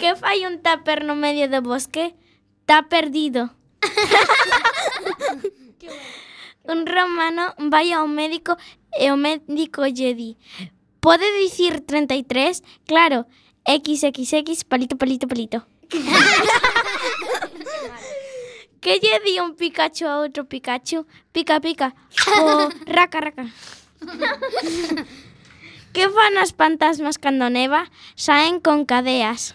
que 0.00 0.16
fai 0.16 0.48
un 0.48 0.64
tupper 0.64 1.04
no 1.04 1.20
medio 1.20 1.52
do 1.52 1.60
bosque? 1.60 2.16
Tá 2.64 2.88
perdido. 2.88 3.52
un 6.64 6.86
romano 6.86 7.54
vai 7.58 7.92
ao 7.92 8.08
médico 8.08 8.56
e 8.98 9.12
o 9.12 9.16
médico 9.16 9.86
lle 9.86 10.14
di 10.14 10.36
Pode 11.00 11.24
dicir 11.38 11.86
33? 11.86 12.62
Claro, 12.84 13.26
XXX, 13.62 14.64
palito, 14.64 14.96
palito, 14.96 15.28
palito. 15.28 15.62
que 18.82 18.98
lle 18.98 19.20
di 19.22 19.38
un 19.38 19.54
Pikachu 19.54 20.06
a 20.06 20.18
outro 20.18 20.46
Pikachu? 20.50 21.06
Pica, 21.30 21.60
pica. 21.60 21.94
O 22.42 22.70
raca, 22.86 23.20
raca. 23.20 23.46
que 25.94 26.08
fan 26.10 26.38
as 26.42 26.50
fantasmas 26.50 27.22
cando 27.22 27.50
neva? 27.50 27.86
Saen 28.18 28.58
con 28.58 28.84
cadeas. 28.84 29.54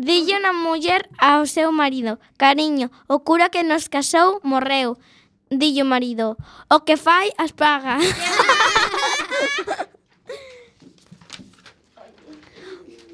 Dille 0.00 0.34
unha 0.34 0.50
muller 0.50 1.06
ao 1.22 1.46
seu 1.46 1.70
marido, 1.70 2.18
cariño, 2.34 2.90
o 3.06 3.22
cura 3.22 3.52
que 3.52 3.62
nos 3.62 3.86
casou 3.86 4.42
morreu 4.42 4.98
dillo 5.58 5.84
marido, 5.84 6.36
o 6.68 6.84
que 6.84 6.96
fai 6.96 7.32
as 7.38 7.52
paga. 7.52 7.98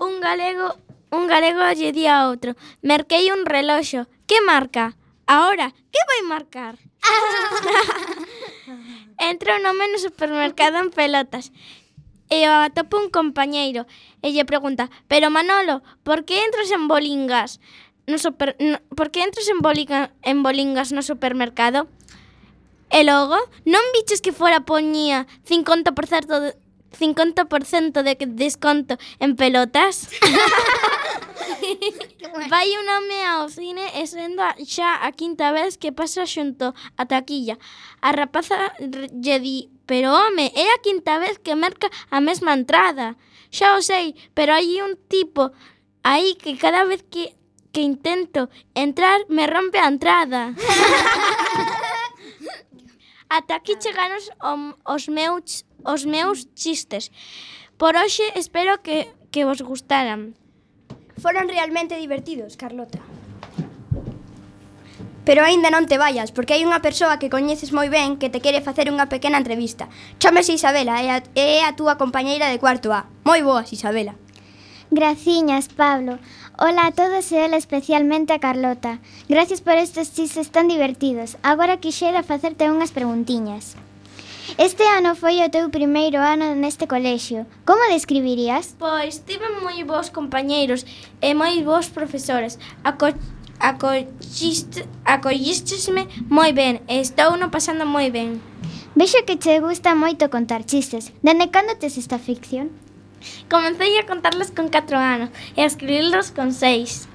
un 0.01 0.21
galego 0.21 0.77
un 1.11 1.27
galego 1.27 1.61
lle 1.75 1.93
di 1.93 2.07
a 2.07 2.29
outro, 2.31 2.55
merquei 2.83 3.31
un 3.35 3.45
reloxo, 3.45 4.07
que 4.27 4.39
marca? 4.41 4.95
Ahora, 5.27 5.75
que 5.91 6.01
vai 6.07 6.23
marcar? 6.27 6.79
Entra 9.19 9.57
un 9.59 9.67
home 9.67 9.87
no 9.91 9.99
supermercado 9.99 10.79
en 10.79 10.91
pelotas 10.91 11.53
e 12.31 12.47
o 12.47 12.53
atopa 12.63 12.97
un 12.97 13.11
compañeiro 13.11 13.91
e 14.23 14.31
lle 14.31 14.47
pregunta, 14.47 14.87
pero 15.11 15.35
Manolo, 15.35 15.83
por 16.07 16.23
que 16.23 16.39
entras 16.47 16.71
en 16.71 16.87
bolingas? 16.87 17.59
No 18.07 18.19
super, 18.19 18.55
no, 18.59 18.79
por 18.95 19.11
que 19.11 19.23
entras 19.23 19.51
en, 19.51 19.59
bolinga, 19.59 20.15
en 20.23 20.43
bolingas 20.43 20.95
no 20.95 21.03
supermercado? 21.03 21.91
E 22.91 23.07
logo, 23.07 23.39
non 23.65 23.85
biches 23.95 24.19
que 24.19 24.35
fora 24.35 24.67
poñía 24.67 25.31
50% 25.47 25.95
de 26.43 26.59
50% 26.91 28.03
de 28.03 28.17
desconto 28.27 28.99
en 29.21 29.37
pelotas. 29.37 30.09
Vai 32.51 32.75
un 32.75 32.89
home 32.89 33.23
ao 33.27 33.49
cine 33.49 33.87
e 33.95 34.07
sendo 34.11 34.43
xa 34.67 35.07
a 35.07 35.15
quinta 35.15 35.55
vez 35.55 35.79
que 35.79 35.95
pasa 35.95 36.27
xunto 36.27 36.75
a 36.99 37.07
taquilla. 37.07 37.63
A 38.03 38.11
rapaza 38.11 38.75
lle 38.79 39.39
di, 39.39 39.71
pero 39.87 40.11
home, 40.11 40.51
é 40.55 40.67
a 40.75 40.83
quinta 40.83 41.19
vez 41.23 41.39
que 41.39 41.55
merca 41.55 41.87
a 42.11 42.19
mesma 42.19 42.59
entrada. 42.59 43.15
Xa 43.55 43.79
o 43.79 43.83
sei, 43.83 44.19
pero 44.35 44.55
hai 44.55 44.83
un 44.83 44.99
tipo 45.07 45.55
aí 46.03 46.35
que 46.35 46.59
cada 46.59 46.85
vez 46.85 47.07
que, 47.07 47.35
que 47.73 47.83
intento 47.83 48.51
entrar 48.75 49.27
me 49.29 49.47
rompe 49.47 49.79
a 49.79 49.89
entrada. 49.89 50.55
Ata 53.31 53.63
aquí 53.63 53.79
ah. 53.79 53.81
chegaron 53.81 54.23
os 54.83 55.07
meus, 55.07 55.65
os 55.87 56.03
meus 56.05 56.51
chistes. 56.59 57.15
Por 57.79 57.95
hoxe 57.95 58.27
espero 58.35 58.83
que, 58.83 59.09
que 59.31 59.47
vos 59.47 59.63
gustaran. 59.63 60.35
Foron 61.23 61.47
realmente 61.47 61.95
divertidos, 61.97 62.59
Carlota. 62.59 62.99
Pero 65.25 65.47
aínda 65.47 65.71
non 65.71 65.87
te 65.87 65.95
vayas, 65.95 66.35
porque 66.35 66.59
hai 66.59 66.67
unha 66.67 66.83
persoa 66.83 67.23
que 67.23 67.31
coñeces 67.31 67.71
moi 67.71 67.87
ben 67.87 68.19
que 68.19 68.33
te 68.33 68.43
quere 68.43 68.65
facer 68.67 68.91
unha 68.91 69.07
pequena 69.07 69.39
entrevista. 69.39 69.87
Chámese 70.19 70.59
Isabela, 70.59 70.99
é 70.99 71.09
a, 71.15 71.19
é 71.39 71.63
a 71.63 71.79
túa 71.79 71.95
compañeira 72.03 72.51
de 72.51 72.59
cuarto 72.59 72.91
A. 72.91 73.07
Moi 73.23 73.47
boas, 73.47 73.71
Isabela. 73.71 74.19
Graciñas, 74.91 75.71
Pablo. 75.71 76.19
Ola 76.63 76.89
a 76.89 76.93
todos 76.93 77.33
e 77.33 77.41
ola 77.41 77.57
especialmente 77.57 78.35
a 78.35 78.39
Carlota. 78.39 78.99
Gracias 79.31 79.63
por 79.63 79.81
estes 79.81 80.13
chistes 80.13 80.51
tan 80.51 80.69
divertidos. 80.69 81.39
Agora 81.43 81.81
quixera 81.81 82.23
facerte 82.23 82.69
unhas 82.69 82.93
preguntiñas. 82.93 83.81
Este 84.61 84.85
ano 84.85 85.17
foi 85.17 85.41
o 85.41 85.49
teu 85.49 85.73
primeiro 85.73 86.21
ano 86.21 86.53
neste 86.53 86.85
colexio. 86.85 87.49
Como 87.65 87.81
describirías? 87.89 88.77
Pois 88.77 89.25
tive 89.25 89.49
moi 89.65 89.81
bons 89.89 90.13
compañeiros 90.13 90.85
e 91.25 91.33
moi 91.33 91.65
bons 91.65 91.89
profesores. 91.89 92.61
Aco 92.85 93.09
acolliste, 93.57 94.85
acollistesme 95.09 96.13
moi 96.29 96.53
ben 96.53 96.85
e 96.93 97.01
estou 97.01 97.41
no 97.41 97.49
pasando 97.49 97.89
moi 97.89 98.13
ben. 98.13 98.37
Vexo 98.93 99.25
que 99.25 99.41
che 99.41 99.65
gusta 99.65 99.97
moito 99.97 100.29
contar 100.29 100.69
chistes. 100.69 101.09
Dende 101.25 101.49
cando 101.49 101.81
tes 101.81 101.97
esta 101.97 102.21
ficción? 102.21 102.69
Comecei 103.49 103.99
a 103.99 104.07
contarlas 104.07 104.51
con 104.51 104.69
4 104.69 104.97
anos 104.97 105.31
e 105.57 105.63
a 105.63 105.67
escribirlos 105.67 106.31
con 106.31 106.53
6. 106.53 107.09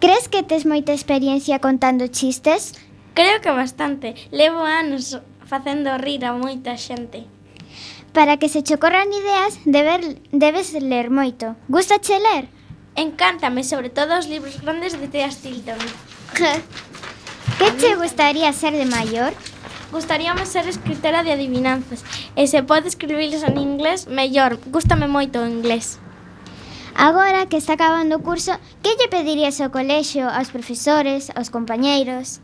Crees 0.00 0.28
que 0.28 0.42
tes 0.42 0.64
moita 0.64 0.92
experiencia 0.92 1.60
contando 1.60 2.08
chistes? 2.08 2.72
Creo 3.14 3.40
que 3.42 3.50
bastante. 3.50 4.14
Levo 4.30 4.64
anos 4.64 5.20
facendo 5.44 5.98
rir 5.98 6.24
a 6.24 6.32
moita 6.32 6.76
xente. 6.76 7.26
Para 8.12 8.38
que 8.38 8.48
se 8.48 8.62
che 8.62 8.74
ocorran 8.74 9.12
ideas, 9.12 9.60
deber, 9.64 10.00
debes 10.32 10.72
ler 10.72 11.10
moito. 11.10 11.54
Gusta 11.68 11.98
che 11.98 12.18
ler? 12.18 12.48
Encántame, 12.96 13.62
sobre 13.62 13.90
todo 13.90 14.18
os 14.18 14.26
libros 14.26 14.60
grandes 14.62 14.98
de 14.98 15.06
Tea 15.06 15.30
Stilton. 15.30 15.78
que 17.58 17.68
che 17.76 17.94
gustaría 17.94 18.52
ser 18.52 18.72
de 18.72 18.86
maior? 18.86 19.32
Gustaríame 19.90 20.46
ser 20.46 20.68
escritora 20.70 21.24
de 21.26 21.34
adivinanzas 21.34 22.06
e 22.38 22.46
se 22.46 22.62
pode 22.62 22.86
escribirles 22.86 23.42
en 23.42 23.58
inglés, 23.58 24.06
mellor. 24.06 24.62
Gústame 24.70 25.10
moito 25.10 25.42
o 25.42 25.50
inglés. 25.50 25.98
Agora 26.94 27.46
que 27.46 27.56
está 27.56 27.74
acabando 27.74 28.16
o 28.16 28.22
curso, 28.22 28.54
que 28.82 28.94
lle 28.94 29.10
pedirías 29.10 29.58
ao 29.58 29.74
colexio, 29.74 30.30
aos 30.30 30.54
profesores, 30.54 31.34
aos 31.34 31.50
compañeiros? 31.50 32.38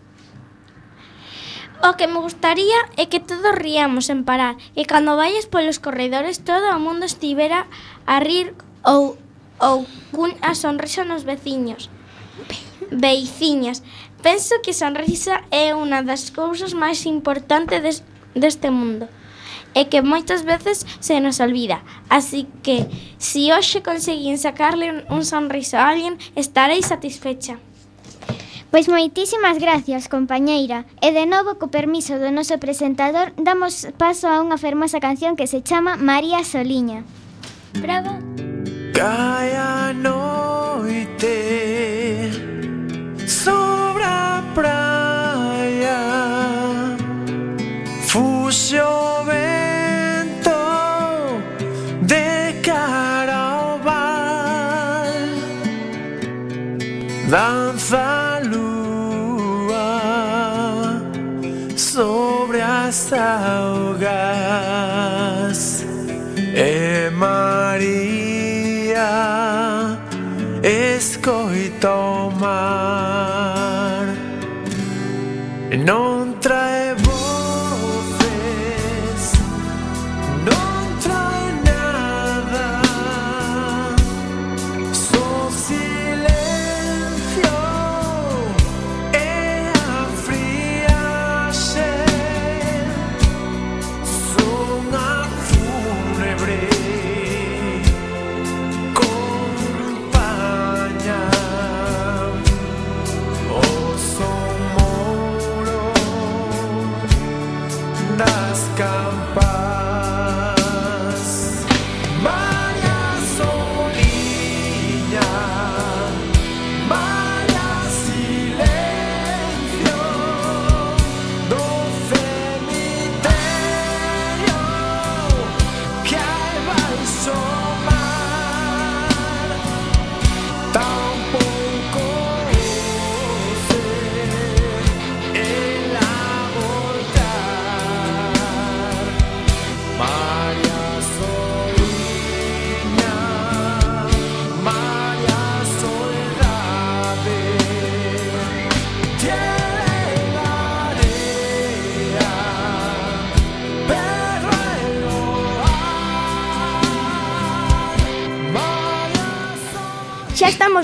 O 1.85 1.95
que 1.95 2.11
me 2.11 2.19
gustaría 2.19 2.81
é 2.97 3.07
que 3.07 3.21
todos 3.21 3.55
riamos 3.55 4.09
sen 4.09 4.25
parar, 4.25 4.57
e 4.75 4.89
cando 4.89 5.15
vayas 5.15 5.47
polos 5.47 5.79
corredores 5.79 6.43
todo 6.43 6.73
o 6.73 6.83
mundo 6.83 7.05
estivera 7.07 7.69
a 8.09 8.17
rir 8.19 8.57
ou, 8.83 9.15
ou 9.61 9.87
cunha 10.11 10.57
sonrisa 10.57 11.05
nos 11.05 11.23
veciños. 11.23 11.93
Veiciñas, 12.91 13.85
Penso 14.27 14.59
que 14.61 14.75
sonrisa 14.75 15.47
é 15.55 15.71
unha 15.71 16.03
das 16.03 16.35
cousas 16.35 16.75
máis 16.75 17.07
importantes 17.07 17.79
des, 17.79 18.03
deste 18.35 18.75
mundo 18.75 19.07
e 19.71 19.87
que 19.87 20.03
moitas 20.03 20.43
veces 20.43 20.83
se 20.99 21.23
nos 21.23 21.39
olvida. 21.39 21.87
Así 22.11 22.51
que, 22.67 22.91
se 23.23 23.47
si 23.47 23.55
hoxe 23.55 23.87
conseguín 23.87 24.35
sacarle 24.35 25.07
un 25.15 25.23
sonriso 25.23 25.79
a 25.79 25.95
alguén, 25.95 26.19
estarei 26.35 26.83
satisfecha. 26.83 27.63
Pois 28.75 28.91
moitísimas 28.91 29.63
gracias, 29.63 30.11
compañeira. 30.11 30.91
E 30.99 31.15
de 31.15 31.23
novo, 31.23 31.63
co 31.63 31.71
permiso 31.71 32.19
do 32.19 32.35
noso 32.35 32.59
presentador, 32.59 33.31
damos 33.39 33.87
paso 33.95 34.27
a 34.27 34.43
unha 34.43 34.59
fermosa 34.59 34.99
canción 34.99 35.39
que 35.39 35.47
se 35.47 35.63
chama 35.63 35.95
María 35.95 36.43
Soliña. 36.43 37.07
Bravo. 37.79 38.19
Cae 38.91 39.55
a 39.55 39.95
noite 39.95 41.31
Sol 43.23 43.76
praia 44.57 46.01
Fuxe 48.09 48.81
o 48.81 49.25
vento 49.25 50.51
de 52.01 52.55
cara 52.63 53.37
ao 53.37 53.79
bar 53.81 55.13
Danza 57.29 57.99
a 57.99 58.41
lúa 58.49 59.91
sobre 61.77 62.63
as 62.63 63.13
augas 63.13 64.96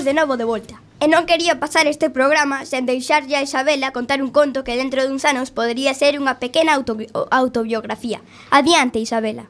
estamos 0.03 0.05
de 0.05 0.13
novo 0.13 0.37
de 0.37 0.43
volta. 0.43 0.81
E 0.99 1.07
non 1.07 1.27
quería 1.27 1.59
pasar 1.59 1.87
este 1.87 2.07
programa 2.11 2.63
sen 2.67 2.87
deixarlle 2.87 3.35
a 3.35 3.43
Isabela 3.43 3.95
contar 3.95 4.19
un 4.23 4.31
conto 4.31 4.63
que 4.63 4.75
dentro 4.75 5.03
duns 5.03 5.23
anos 5.27 5.51
podría 5.51 5.91
ser 5.95 6.19
unha 6.19 6.39
pequena 6.39 6.75
autobi 6.75 7.07
autobiografía. 7.31 8.19
Adiante, 8.51 8.99
Isabela. 8.99 9.47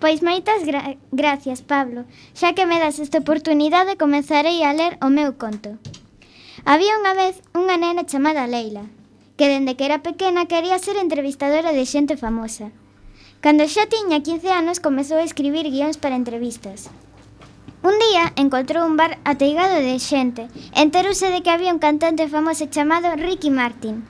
Pois 0.00 0.20
moitas 0.20 0.64
gra 0.64 0.96
gracias, 1.12 1.60
Pablo. 1.60 2.04
Xa 2.36 2.52
que 2.56 2.68
me 2.68 2.80
das 2.80 3.00
esta 3.00 3.20
oportunidade, 3.24 4.00
comenzarei 4.00 4.64
a 4.64 4.72
ler 4.72 4.96
o 5.00 5.08
meu 5.08 5.36
conto. 5.36 5.80
Había 6.64 6.96
unha 7.00 7.12
vez 7.16 7.40
unha 7.56 7.76
nena 7.80 8.08
chamada 8.08 8.48
Leila, 8.48 8.88
que 9.36 9.48
dende 9.48 9.76
que 9.76 9.88
era 9.88 10.04
pequena 10.04 10.48
quería 10.48 10.80
ser 10.80 10.96
entrevistadora 11.00 11.72
de 11.72 11.84
xente 11.84 12.16
famosa. 12.16 12.72
Cando 13.44 13.64
xa 13.68 13.88
tiña 13.88 14.24
15 14.24 14.48
anos, 14.52 14.80
comezou 14.80 15.20
a 15.20 15.28
escribir 15.28 15.68
guións 15.68 16.00
para 16.00 16.16
entrevistas. 16.20 16.88
Un 17.86 18.00
día 18.00 18.32
encontrou 18.34 18.82
un 18.82 18.96
bar 18.98 19.22
ateigado 19.22 19.78
de 19.78 19.94
xente. 20.02 20.50
Enterouse 20.74 21.30
de 21.30 21.40
que 21.44 21.54
había 21.54 21.70
un 21.70 21.78
cantante 21.78 22.26
famoso 22.26 22.66
chamado 22.66 23.14
Ricky 23.14 23.48
Martin. 23.48 24.02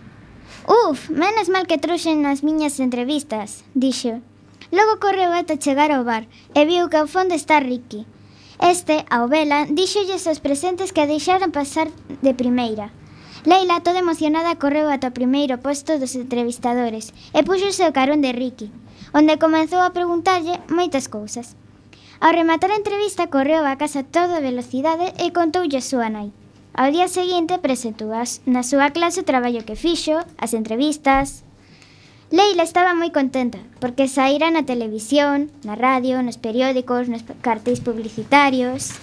Uf, 0.64 1.11
menos 1.11 1.53
mal 1.53 1.68
que 1.68 1.77
trouxen 1.77 2.24
nas 2.24 2.41
miñas 2.41 2.81
entrevistas, 2.81 3.68
dixo. 3.77 4.24
Logo 4.72 4.97
correu 4.97 5.29
ata 5.29 5.61
chegar 5.61 5.93
ao 5.93 6.09
bar 6.09 6.24
e 6.57 6.64
viu 6.64 6.89
que 6.89 6.97
ao 6.97 7.05
fondo 7.05 7.37
está 7.37 7.61
Ricky. 7.61 8.09
Este, 8.64 9.05
ao 9.12 9.29
vela, 9.29 9.68
díxolles 9.68 10.24
aos 10.24 10.41
presentes 10.41 10.89
que 10.89 11.05
a 11.05 11.11
deixaran 11.12 11.53
pasar 11.53 11.93
de 12.24 12.33
primeira. 12.33 12.97
Leila, 13.45 13.85
toda 13.85 14.01
emocionada, 14.01 14.57
correu 14.57 14.89
ata 14.89 15.12
o 15.12 15.16
primeiro 15.20 15.61
posto 15.61 16.01
dos 16.01 16.16
entrevistadores 16.16 17.12
e 17.37 17.45
puxose 17.45 17.85
o 17.85 17.93
carón 17.93 18.24
de 18.24 18.33
Ricky, 18.33 18.72
onde 19.12 19.37
comenzou 19.37 19.85
a 19.85 19.93
preguntarlle 19.93 20.64
moitas 20.72 21.12
cousas. 21.12 21.53
Ao 22.21 22.33
rematar 22.33 22.71
a 22.73 22.81
entrevista, 22.81 23.29
correu 23.29 23.64
a 23.69 23.77
casa 23.77 24.03
toda 24.03 24.39
a 24.39 24.45
velocidade 24.45 25.12
e 25.21 25.33
contoulle 25.37 25.77
a 25.77 25.85
súa 25.85 26.09
nai. 26.09 26.33
Ao 26.73 26.89
día 26.89 27.09
seguinte 27.09 27.61
presentou 27.61 28.12
as, 28.12 28.41
na 28.49 28.64
súa 28.64 28.89
clase 28.93 29.21
o 29.21 29.29
traballo 29.29 29.64
que 29.64 29.77
fixo, 29.77 30.17
as 30.41 30.53
entrevistas... 30.57 31.45
Leila 32.27 32.67
estaba 32.67 32.91
moi 32.97 33.14
contenta, 33.14 33.62
porque 33.79 34.11
saíra 34.11 34.51
na 34.51 34.67
televisión, 34.67 35.47
na 35.62 35.79
radio, 35.79 36.19
nos 36.25 36.41
periódicos, 36.41 37.07
nos 37.07 37.23
cartéis 37.45 37.85
publicitarios... 37.85 38.97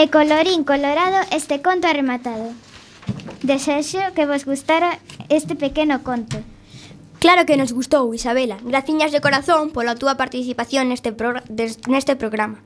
E 0.00 0.08
colorín 0.08 0.64
colorado 0.64 1.20
este 1.30 1.60
conto 1.60 1.86
arrematado. 1.86 2.50
Desexo 3.44 4.00
que 4.16 4.26
vos 4.26 4.48
gustara 4.48 4.98
este 5.28 5.54
pequeno 5.54 6.02
conto. 6.02 6.40
Claro 7.22 7.46
que 7.46 7.56
nos 7.56 7.72
gustou, 7.72 8.12
Isabela. 8.12 8.58
Graciñas 8.64 9.12
de 9.12 9.20
corazón 9.22 9.70
pola 9.70 9.94
túa 9.94 10.18
participación 10.18 10.90
neste, 10.90 11.14
pro, 11.14 11.38
des, 11.46 11.78
neste 11.86 12.18
programa. 12.18 12.58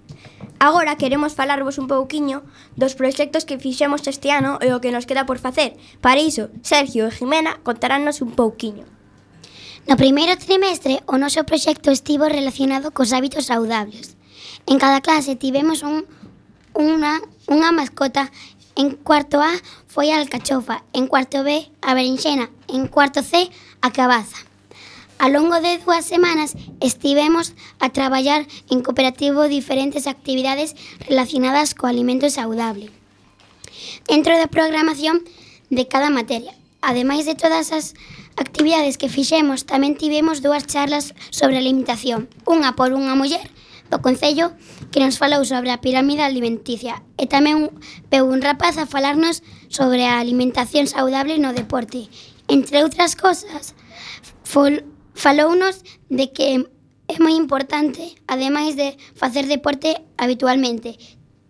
Agora 0.56 0.96
queremos 0.96 1.36
falarvos 1.36 1.76
un 1.76 1.92
pouquiño 1.92 2.40
dos 2.72 2.96
proxectos 2.96 3.44
que 3.44 3.60
fixemos 3.60 4.08
este 4.08 4.32
ano 4.32 4.56
e 4.64 4.72
o 4.72 4.80
que 4.80 4.96
nos 4.96 5.04
queda 5.04 5.28
por 5.28 5.44
facer. 5.44 5.76
Para 6.00 6.24
iso, 6.24 6.48
Sergio 6.64 7.04
e 7.04 7.12
Jimena 7.12 7.60
contarannos 7.68 8.24
un 8.24 8.32
pouquiño. 8.32 8.88
No 9.84 10.00
primeiro 10.00 10.40
trimestre, 10.40 11.04
o 11.04 11.20
noso 11.20 11.44
proxecto 11.44 11.92
estivo 11.92 12.24
relacionado 12.24 12.96
cos 12.96 13.12
hábitos 13.12 13.52
saudables. 13.52 14.16
En 14.64 14.80
cada 14.80 15.04
clase 15.04 15.36
tivemos 15.36 15.84
un, 15.84 16.08
unha, 16.72 17.20
unha 17.44 17.76
mascota. 17.76 18.32
En 18.72 18.96
cuarto 18.96 19.44
A 19.44 19.52
foi 19.84 20.12
a 20.12 20.20
alcachofa, 20.20 20.80
en 20.96 21.12
cuarto 21.12 21.44
B 21.44 21.68
a 21.84 21.92
berenxena, 21.92 22.48
en 22.72 22.88
cuarto 22.88 23.20
C 23.20 23.52
a 23.84 23.92
cabaza. 23.92 24.45
A 25.18 25.28
longo 25.30 25.60
de 25.60 25.78
dúas 25.78 26.04
semanas 26.04 26.52
estivemos 26.80 27.54
a 27.80 27.88
traballar 27.88 28.46
en 28.68 28.82
cooperativo 28.82 29.48
diferentes 29.48 30.06
actividades 30.06 30.76
relacionadas 31.08 31.72
co 31.72 31.88
alimento 31.88 32.28
saudable. 32.28 32.92
Dentro 34.04 34.36
da 34.36 34.52
programación 34.52 35.24
de 35.72 35.88
cada 35.88 36.12
materia. 36.12 36.52
Ademais 36.84 37.24
de 37.24 37.34
todas 37.34 37.72
as 37.72 37.96
actividades 38.36 39.00
que 39.00 39.08
fixemos, 39.08 39.64
tamén 39.64 39.96
tivemos 39.96 40.44
dúas 40.44 40.68
charlas 40.68 41.16
sobre 41.32 41.56
alimentación. 41.56 42.28
Unha 42.44 42.76
por 42.76 42.92
unha 42.92 43.16
muller 43.16 43.48
do 43.88 44.04
Concello 44.04 44.52
que 44.92 45.00
nos 45.00 45.16
falou 45.16 45.42
sobre 45.48 45.72
a 45.72 45.80
pirámide 45.80 46.28
alimenticia 46.28 47.00
e 47.16 47.24
tamén 47.24 47.72
veu 48.12 48.28
un 48.28 48.44
rapaz 48.44 48.76
a 48.76 48.84
falarnos 48.84 49.40
sobre 49.72 50.04
a 50.04 50.20
alimentación 50.20 50.84
saudable 50.86 51.40
no 51.40 51.56
deporte. 51.56 52.12
Entre 52.52 52.84
outras 52.84 53.16
cosas, 53.16 53.72
fol 54.44 54.84
Falounos 55.16 55.80
de 56.12 56.28
que 56.30 56.60
é 57.08 57.16
moi 57.24 57.32
importante, 57.32 58.14
ademais 58.28 58.76
de 58.76 59.00
facer 59.16 59.48
deporte 59.48 59.96
habitualmente, 60.20 61.00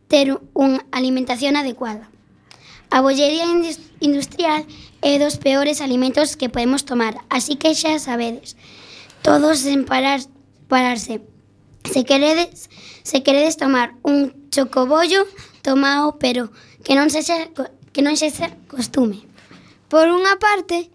ter 0.06 0.30
unha 0.54 0.86
alimentación 0.94 1.58
adecuada. 1.58 2.06
A 2.94 3.02
bollería 3.02 3.42
industrial 3.98 4.62
é 5.02 5.18
dos 5.18 5.42
peores 5.42 5.82
alimentos 5.82 6.38
que 6.38 6.46
podemos 6.46 6.86
tomar, 6.86 7.26
así 7.26 7.58
que 7.58 7.74
xa 7.74 7.98
sabedes. 7.98 8.54
Todos 9.26 9.66
sen 9.66 9.82
parar, 9.82 10.22
pararse. 10.70 11.26
Se 11.82 12.06
queredes, 12.06 12.70
se 13.02 13.26
queredes 13.26 13.58
tomar 13.58 13.98
un 14.06 14.30
chocobollo, 14.54 15.26
tomao, 15.66 16.22
pero 16.22 16.54
que 16.86 16.94
non 16.94 17.10
sexa 17.10 17.50
que 17.90 18.00
non 18.06 18.14
sexa 18.14 18.54
costume. 18.70 19.26
Por 19.90 20.06
unha 20.06 20.38
parte, 20.38 20.86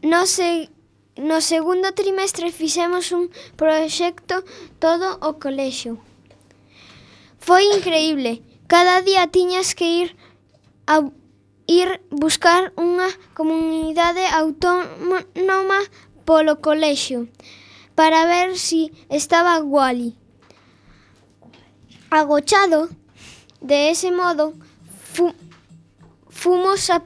non 0.00 0.24
sei 0.24 0.72
No 1.16 1.40
segundo 1.40 1.92
trimestre 1.92 2.52
fixemos 2.52 3.10
un 3.10 3.30
proxecto 3.56 4.44
todo 4.78 5.16
o 5.24 5.40
colexio. 5.40 5.98
Foi 7.38 7.64
increíble. 7.72 8.42
Cada 8.66 9.00
día 9.00 9.26
tiñas 9.28 9.74
que 9.74 9.86
ir 10.02 10.16
a 10.86 11.00
ir 11.66 12.04
buscar 12.10 12.72
unha 12.76 13.08
comunidade 13.32 14.28
autónoma 14.28 15.80
polo 16.28 16.60
colexio 16.60 17.32
para 17.96 18.26
ver 18.26 18.58
si 18.58 18.92
estaba 19.08 19.64
Wally. 19.64 20.14
Agochado, 22.10 22.90
de 23.60 23.90
ese 23.90 24.12
modo, 24.12 24.52
fu 25.14 25.34
fumos 26.28 26.90
a 26.90 27.02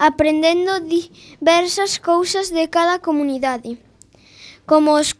aprendendo 0.00 0.80
diversas 0.80 2.00
cousas 2.00 2.48
de 2.48 2.68
cada 2.68 3.00
comunidade, 3.00 3.76
como 4.64 4.96
os, 4.96 5.14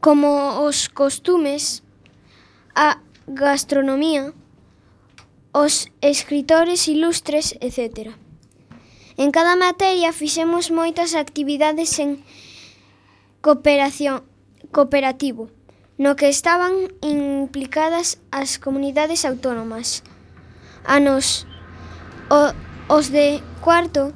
como 0.00 0.58
os 0.66 0.88
costumes, 0.88 1.84
a 2.74 2.98
gastronomía, 3.28 4.34
os 5.54 5.86
escritores 6.02 6.88
ilustres, 6.88 7.54
etc. 7.62 8.10
En 9.16 9.30
cada 9.30 9.54
materia 9.54 10.10
fixemos 10.12 10.74
moitas 10.74 11.14
actividades 11.14 11.94
en 12.02 12.18
cooperación 13.38 14.26
cooperativo, 14.74 15.46
no 15.94 16.18
que 16.18 16.26
estaban 16.26 16.90
implicadas 17.06 18.18
as 18.34 18.58
comunidades 18.58 19.22
autónomas. 19.22 20.02
A 20.82 20.98
nos 20.98 21.46
o 22.34 22.50
Os 22.88 23.12
de 23.12 23.42
cuarto 23.60 24.14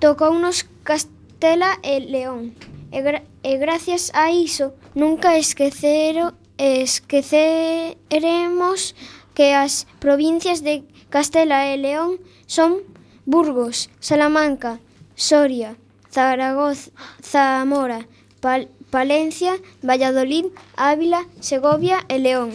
tocounos 0.00 0.64
Castela 0.82 1.78
e 1.82 2.00
León 2.00 2.54
e, 2.90 3.02
gra 3.04 3.22
e 3.44 3.58
gracias 3.60 4.10
a 4.14 4.32
iso 4.32 4.72
nunca 4.96 5.36
esquecero 5.36 6.32
esqueceremos 6.56 8.96
que 9.36 9.52
as 9.52 9.84
provincias 10.00 10.64
de 10.64 10.88
Castela 11.12 11.68
e 11.68 11.76
León 11.76 12.16
son 12.48 12.80
Burgos, 13.28 13.92
Salamanca, 14.00 14.80
Soria, 15.14 15.76
Zaragoza, 16.10 16.88
Zamora, 17.20 18.08
Pal 18.40 18.72
Palencia, 18.88 19.60
Valladolid, 19.82 20.46
Ávila, 20.76 21.26
Segovia 21.40 22.04
e 22.08 22.18
León. 22.18 22.52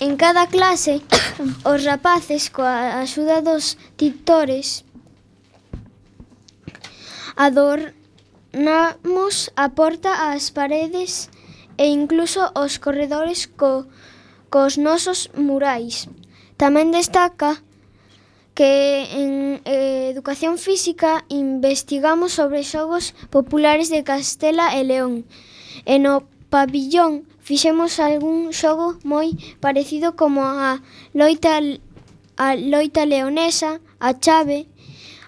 En 0.00 0.16
cada 0.16 0.46
clase, 0.46 1.02
os 1.70 1.84
rapaces, 1.84 2.48
coa 2.48 3.04
axuda 3.04 3.44
dos 3.44 3.76
titores, 4.00 4.80
adornamos 7.36 9.34
a 9.60 9.66
porta 9.76 10.32
ás 10.32 10.48
paredes 10.48 11.28
e 11.76 11.84
incluso 11.92 12.40
os 12.56 12.80
corredores 12.80 13.44
co, 13.44 13.84
cos 14.48 14.80
nosos 14.80 15.28
murais. 15.36 16.08
Tamén 16.56 16.96
destaca 16.96 17.60
que 18.56 19.04
en 19.20 19.60
eh, 19.68 20.08
Educación 20.16 20.56
Física 20.56 21.28
investigamos 21.28 22.40
sobre 22.40 22.64
xogos 22.64 23.12
populares 23.28 23.92
de 23.92 24.00
Castela 24.00 24.72
e 24.72 24.80
León 24.80 25.28
e 25.84 26.00
no 26.00 26.24
pabillón 26.50 27.24
fixemos 27.40 27.98
algún 27.98 28.52
xogo 28.52 28.98
moi 29.02 29.34
parecido 29.64 30.18
como 30.20 30.42
a 30.44 30.82
loita 31.14 31.62
a 32.40 32.56
loita 32.56 33.04
leonesa, 33.04 33.80
a 34.00 34.18
chave, 34.18 34.66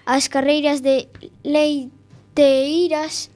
as 0.05 0.29
carreiras 0.29 0.81
de 0.81 1.07
leiteiras. 1.43 3.29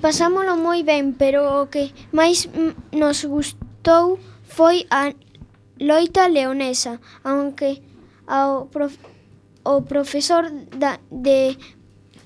Pasámolo 0.00 0.56
moi 0.56 0.84
ben, 0.86 1.12
pero 1.18 1.62
o 1.62 1.66
que 1.72 1.90
máis 2.12 2.46
nos 2.92 3.24
gustou 3.26 4.22
foi 4.46 4.86
a 4.94 5.10
loita 5.80 6.28
leonesa, 6.28 7.02
aunque 7.26 7.82
ao 8.26 8.70
prof, 8.70 8.94
o 9.64 9.82
profesor 9.82 10.46
da, 10.70 11.00
de 11.10 11.58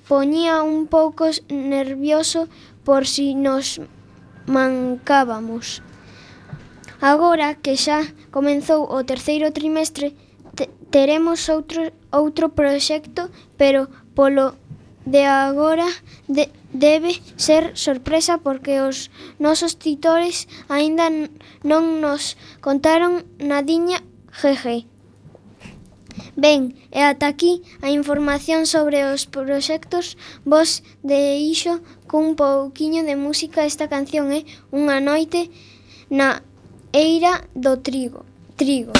poñía 0.04 0.62
un 0.62 0.84
pouco 0.86 1.24
nervioso 1.48 2.48
por 2.84 3.06
si 3.06 3.32
nos 3.34 3.80
mancábamos. 4.46 5.82
Agora 7.00 7.54
que 7.54 7.76
xa 7.76 8.04
comenzou 8.30 8.84
o 8.92 9.04
terceiro 9.04 9.52
trimestre, 9.52 10.14
te 10.56 10.68
teremos 10.90 11.48
outro, 11.48 11.92
outro 12.12 12.52
proxecto, 12.52 13.30
pero 13.56 13.88
polo 14.14 14.54
de 15.06 15.24
agora 15.24 15.88
de, 16.28 16.52
debe 16.72 17.22
ser 17.36 17.76
sorpresa 17.76 18.38
porque 18.38 18.80
os 18.80 19.10
nosos 19.38 19.78
titores 19.78 20.46
aínda 20.68 21.08
non 21.64 22.04
nos 22.04 22.36
contaron 22.60 23.24
nadiña 23.40 24.04
jeje. 24.30 24.84
Ben, 26.36 26.76
e 26.92 27.00
ata 27.00 27.26
aquí 27.32 27.62
a 27.82 27.88
información 27.90 28.66
sobre 28.66 29.04
os 29.08 29.24
proxectos 29.26 30.16
vos 30.44 30.84
deixo 31.02 31.80
cun 32.10 32.34
pouquiño 32.34 33.04
de 33.06 33.14
música 33.14 33.62
esta 33.62 33.86
canción 33.86 34.34
é 34.34 34.42
Unha 34.74 34.98
noite 34.98 35.46
na 36.10 36.42
eira 36.90 37.46
do 37.54 37.78
trigo. 37.78 38.26
Trigo. 38.58 38.90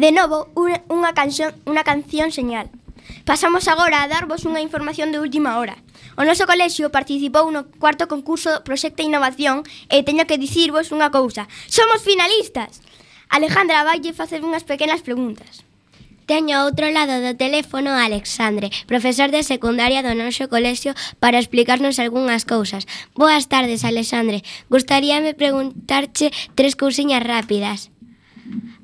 De 0.00 0.16
novo, 0.16 0.48
unha, 0.56 0.80
unha, 0.88 1.12
canción, 1.12 1.52
unha 1.68 1.84
canción 1.84 2.32
señal. 2.32 2.72
Pasamos 3.28 3.68
agora 3.68 4.00
a 4.00 4.08
darvos 4.08 4.48
unha 4.48 4.64
información 4.64 5.12
de 5.12 5.20
última 5.20 5.60
hora. 5.60 5.76
O 6.16 6.24
noso 6.24 6.48
colexio 6.48 6.88
participou 6.88 7.52
no 7.52 7.68
cuarto 7.76 8.08
concurso 8.08 8.64
Proxecta 8.64 9.04
Innovación 9.04 9.60
e 9.92 10.00
teño 10.00 10.24
que 10.24 10.40
dicirvos 10.40 10.88
unha 10.88 11.12
cousa. 11.12 11.52
Somos 11.68 12.00
finalistas! 12.00 12.80
Alejandra 13.28 13.84
vaille 13.84 14.16
facer 14.16 14.40
unhas 14.40 14.64
pequenas 14.64 15.04
preguntas. 15.04 15.68
Teño 16.24 16.56
ao 16.56 16.72
outro 16.72 16.88
lado 16.88 17.20
do 17.20 17.36
teléfono 17.36 17.92
a 17.92 18.08
Alexandre, 18.08 18.72
profesor 18.88 19.28
de 19.28 19.44
secundaria 19.44 20.00
do 20.00 20.16
noso 20.16 20.48
colexio, 20.48 20.96
para 21.20 21.36
explicarnos 21.36 22.00
algunhas 22.00 22.48
cousas. 22.48 22.88
Boas 23.12 23.52
tardes, 23.52 23.84
Alexandre. 23.84 24.40
Gustaríame 24.72 25.36
preguntarche 25.36 26.32
tres 26.56 26.72
cousiñas 26.72 27.20
rápidas. 27.20 27.92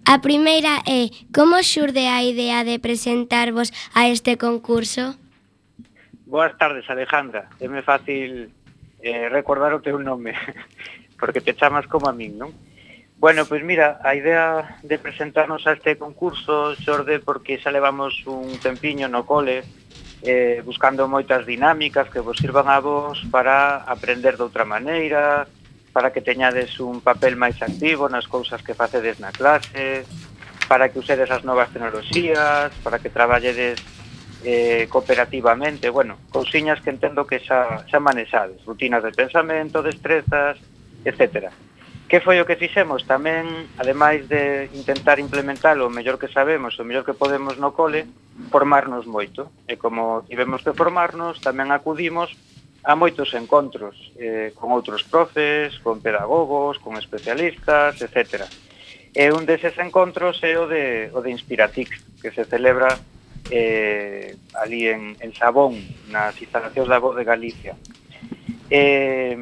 A 0.07 0.23
primeira 0.23 0.87
é, 0.87 1.11
como 1.35 1.59
xurde 1.67 2.07
a 2.07 2.23
idea 2.23 2.63
de 2.63 2.79
presentarvos 2.79 3.75
a 3.91 4.07
este 4.07 4.39
concurso? 4.39 5.19
Boas 6.31 6.55
tardes, 6.55 6.87
Alejandra. 6.87 7.51
É 7.59 7.67
me 7.67 7.83
fácil 7.83 8.55
eh, 9.03 9.27
recordar 9.27 9.75
o 9.75 9.83
teu 9.83 9.99
nome, 9.99 10.31
porque 11.19 11.43
te 11.43 11.59
chamas 11.59 11.91
como 11.91 12.07
a 12.07 12.15
min, 12.15 12.39
non? 12.39 12.55
Bueno, 13.19 13.51
pois 13.51 13.67
pues 13.67 13.67
mira, 13.67 13.99
a 14.07 14.15
idea 14.15 14.79
de 14.87 14.95
presentarnos 15.03 15.67
a 15.67 15.75
este 15.75 15.99
concurso 15.99 16.79
xorde 16.79 17.19
porque 17.19 17.59
xa 17.59 17.75
levamos 17.75 18.15
un 18.31 18.63
tempiño 18.63 19.11
no 19.11 19.27
cole 19.27 19.67
eh, 20.23 20.63
buscando 20.63 21.11
moitas 21.11 21.43
dinámicas 21.51 22.07
que 22.15 22.23
vos 22.23 22.39
sirvan 22.39 22.71
a 22.71 22.79
vos 22.79 23.19
para 23.35 23.83
aprender 23.83 24.39
de 24.39 24.47
outra 24.47 24.63
maneira, 24.63 25.51
para 25.97 26.13
que 26.13 26.21
teñades 26.21 26.77
un 26.77 27.01
papel 27.01 27.41
máis 27.41 27.57
activo 27.65 28.05
nas 28.13 28.29
cousas 28.29 28.61
que 28.61 28.77
facedes 28.77 29.17
na 29.17 29.33
clase, 29.33 30.05
para 30.69 30.93
que 30.93 31.01
usedes 31.01 31.33
as 31.33 31.41
novas 31.41 31.73
tecnoloxías, 31.73 32.69
para 32.85 33.01
que 33.01 33.09
traballedes 33.09 33.81
eh, 34.45 34.93
cooperativamente, 34.93 35.89
bueno, 35.89 36.21
cousiñas 36.29 36.85
que 36.85 36.93
entendo 36.93 37.25
que 37.25 37.41
xa, 37.41 37.89
xa 37.89 37.97
manexades, 37.97 38.61
rutinas 38.69 39.01
de 39.01 39.17
pensamento, 39.17 39.81
destrezas, 39.81 40.61
etc. 41.09 41.49
Que 42.13 42.21
foi 42.21 42.45
o 42.45 42.47
que 42.47 42.61
fixemos? 42.61 43.09
Tamén, 43.09 43.49
ademais 43.81 44.29
de 44.29 44.69
intentar 44.77 45.17
implementar 45.17 45.81
o 45.81 45.89
mellor 45.89 46.21
que 46.21 46.29
sabemos, 46.29 46.77
o 46.77 46.85
mellor 46.85 47.09
que 47.09 47.17
podemos 47.17 47.57
no 47.57 47.73
cole, 47.73 48.05
formarnos 48.53 49.09
moito. 49.09 49.49
E 49.65 49.81
como 49.81 50.29
tivemos 50.29 50.61
que 50.61 50.77
formarnos, 50.77 51.41
tamén 51.41 51.73
acudimos 51.73 52.37
a 52.87 52.95
moitos 52.95 53.35
encontros 53.35 53.99
eh, 54.15 54.55
con 54.55 54.71
outros 54.71 55.03
profes, 55.03 55.75
con 55.83 55.99
pedagogos, 55.99 56.79
con 56.79 56.95
especialistas, 56.95 57.99
etc. 57.99 58.47
E 59.11 59.35
un 59.35 59.43
deses 59.43 59.75
encontros 59.83 60.39
é 60.47 60.55
o 60.55 60.71
de, 60.71 61.11
o 61.11 61.19
de 61.19 61.35
Inspiratix, 61.35 61.99
que 62.23 62.31
se 62.31 62.47
celebra 62.47 62.95
eh, 63.51 64.39
ali 64.55 64.87
en, 64.87 65.19
en 65.19 65.35
Sabón, 65.35 65.75
nas 66.15 66.39
instalacións 66.39 66.87
da 66.87 67.03
Voz 67.03 67.19
de 67.19 67.27
Galicia. 67.27 67.75
Eh, 68.71 69.35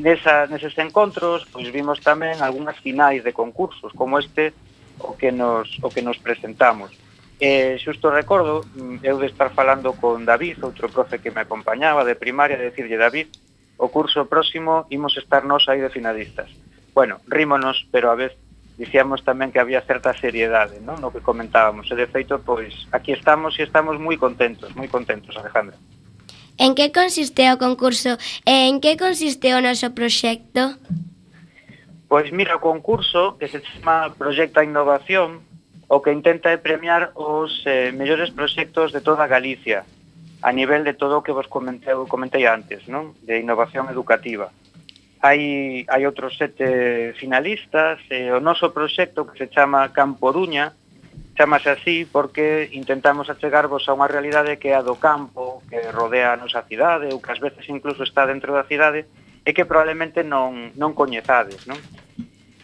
nesa, 0.00 0.48
neses 0.48 0.72
encontros 0.80 1.44
pois 1.52 1.68
vimos 1.68 2.00
tamén 2.00 2.40
algunhas 2.40 2.80
finais 2.80 3.20
de 3.20 3.36
concursos, 3.36 3.92
como 3.92 4.16
este 4.16 4.56
o 5.04 5.12
que 5.20 5.28
nos, 5.28 5.68
o 5.84 5.92
que 5.92 6.00
nos 6.00 6.16
presentamos 6.16 6.96
eh, 7.40 7.76
xusto 7.78 8.08
recordo, 8.08 8.64
mm, 8.74 9.04
eu 9.04 9.20
de 9.20 9.28
estar 9.28 9.52
falando 9.52 9.92
con 9.96 10.24
David, 10.24 10.64
outro 10.64 10.88
profe 10.88 11.20
que 11.20 11.30
me 11.30 11.44
acompañaba 11.44 12.04
de 12.04 12.16
primaria, 12.16 12.56
de 12.56 12.72
decirlle, 12.72 12.96
David, 12.96 13.28
o 13.76 13.92
curso 13.92 14.24
próximo 14.24 14.88
imos 14.88 15.20
estar 15.20 15.44
nos 15.44 15.68
aí 15.68 15.80
de 15.80 15.92
finalistas. 15.92 16.48
Bueno, 16.96 17.20
rímonos, 17.28 17.84
pero 17.92 18.08
a 18.08 18.16
vez 18.16 18.32
dicíamos 18.76 19.24
tamén 19.24 19.52
que 19.52 19.60
había 19.60 19.80
certa 19.84 20.12
seriedade 20.12 20.80
non? 20.84 21.00
no 21.00 21.12
que 21.12 21.24
comentábamos. 21.24 21.88
E 21.88 21.96
de 21.96 22.08
feito, 22.08 22.40
pois, 22.40 22.88
aquí 22.92 23.12
estamos 23.12 23.56
e 23.56 23.64
estamos 23.64 23.96
moi 23.96 24.16
contentos, 24.20 24.72
moi 24.76 24.88
contentos, 24.88 25.36
Alejandra. 25.36 25.76
En 26.56 26.72
que 26.72 26.88
consiste 26.88 27.44
o 27.52 27.60
concurso 27.60 28.16
e 28.48 28.68
en 28.68 28.80
que 28.80 28.96
consiste 28.96 29.52
o 29.52 29.60
noso 29.60 29.92
proxecto? 29.92 30.76
Pois 32.08 32.32
mira, 32.32 32.56
o 32.56 32.64
concurso 32.64 33.36
que 33.36 33.48
se 33.48 33.60
chama 33.60 34.12
Proxecta 34.16 34.64
Innovación 34.64 35.44
o 35.88 36.02
que 36.02 36.10
intenta 36.10 36.50
é 36.50 36.58
premiar 36.58 37.14
os 37.14 37.62
eh, 37.66 37.92
mellores 37.94 38.30
proxectos 38.30 38.90
de 38.90 39.00
toda 39.00 39.30
Galicia 39.30 39.86
a 40.42 40.52
nivel 40.52 40.84
de 40.84 40.94
todo 40.94 41.18
o 41.18 41.22
que 41.22 41.32
vos 41.32 41.46
comentei, 41.46 41.94
comentei 42.06 42.46
antes, 42.46 42.86
non? 42.86 43.16
de 43.22 43.40
innovación 43.40 43.88
educativa. 43.90 44.52
Hai, 45.18 45.82
hai 45.88 46.02
outros 46.06 46.36
sete 46.36 47.16
finalistas, 47.16 47.98
e 48.12 48.30
o 48.30 48.38
noso 48.38 48.70
proxecto 48.70 49.26
que 49.26 49.38
se 49.38 49.50
chama 49.50 49.90
Campo 49.90 50.30
Duña, 50.30 50.76
chamase 51.34 51.70
así 51.72 52.06
porque 52.06 52.68
intentamos 52.72 53.26
achegarvos 53.32 53.88
a 53.88 53.96
unha 53.96 54.06
realidade 54.06 54.60
que 54.60 54.70
é 54.70 54.76
a 54.76 54.84
do 54.84 55.00
campo, 55.00 55.64
que 55.66 55.80
rodea 55.90 56.36
a 56.36 56.40
nosa 56.40 56.62
cidade, 56.68 57.10
ou 57.10 57.18
que 57.18 57.32
ás 57.32 57.40
veces 57.40 57.64
incluso 57.66 58.04
está 58.04 58.28
dentro 58.28 58.52
da 58.52 58.68
cidade, 58.68 59.08
e 59.42 59.50
que 59.50 59.66
probablemente 59.66 60.22
non, 60.22 60.70
non 60.76 60.94
coñezades. 60.94 61.64
Non? 61.64 61.80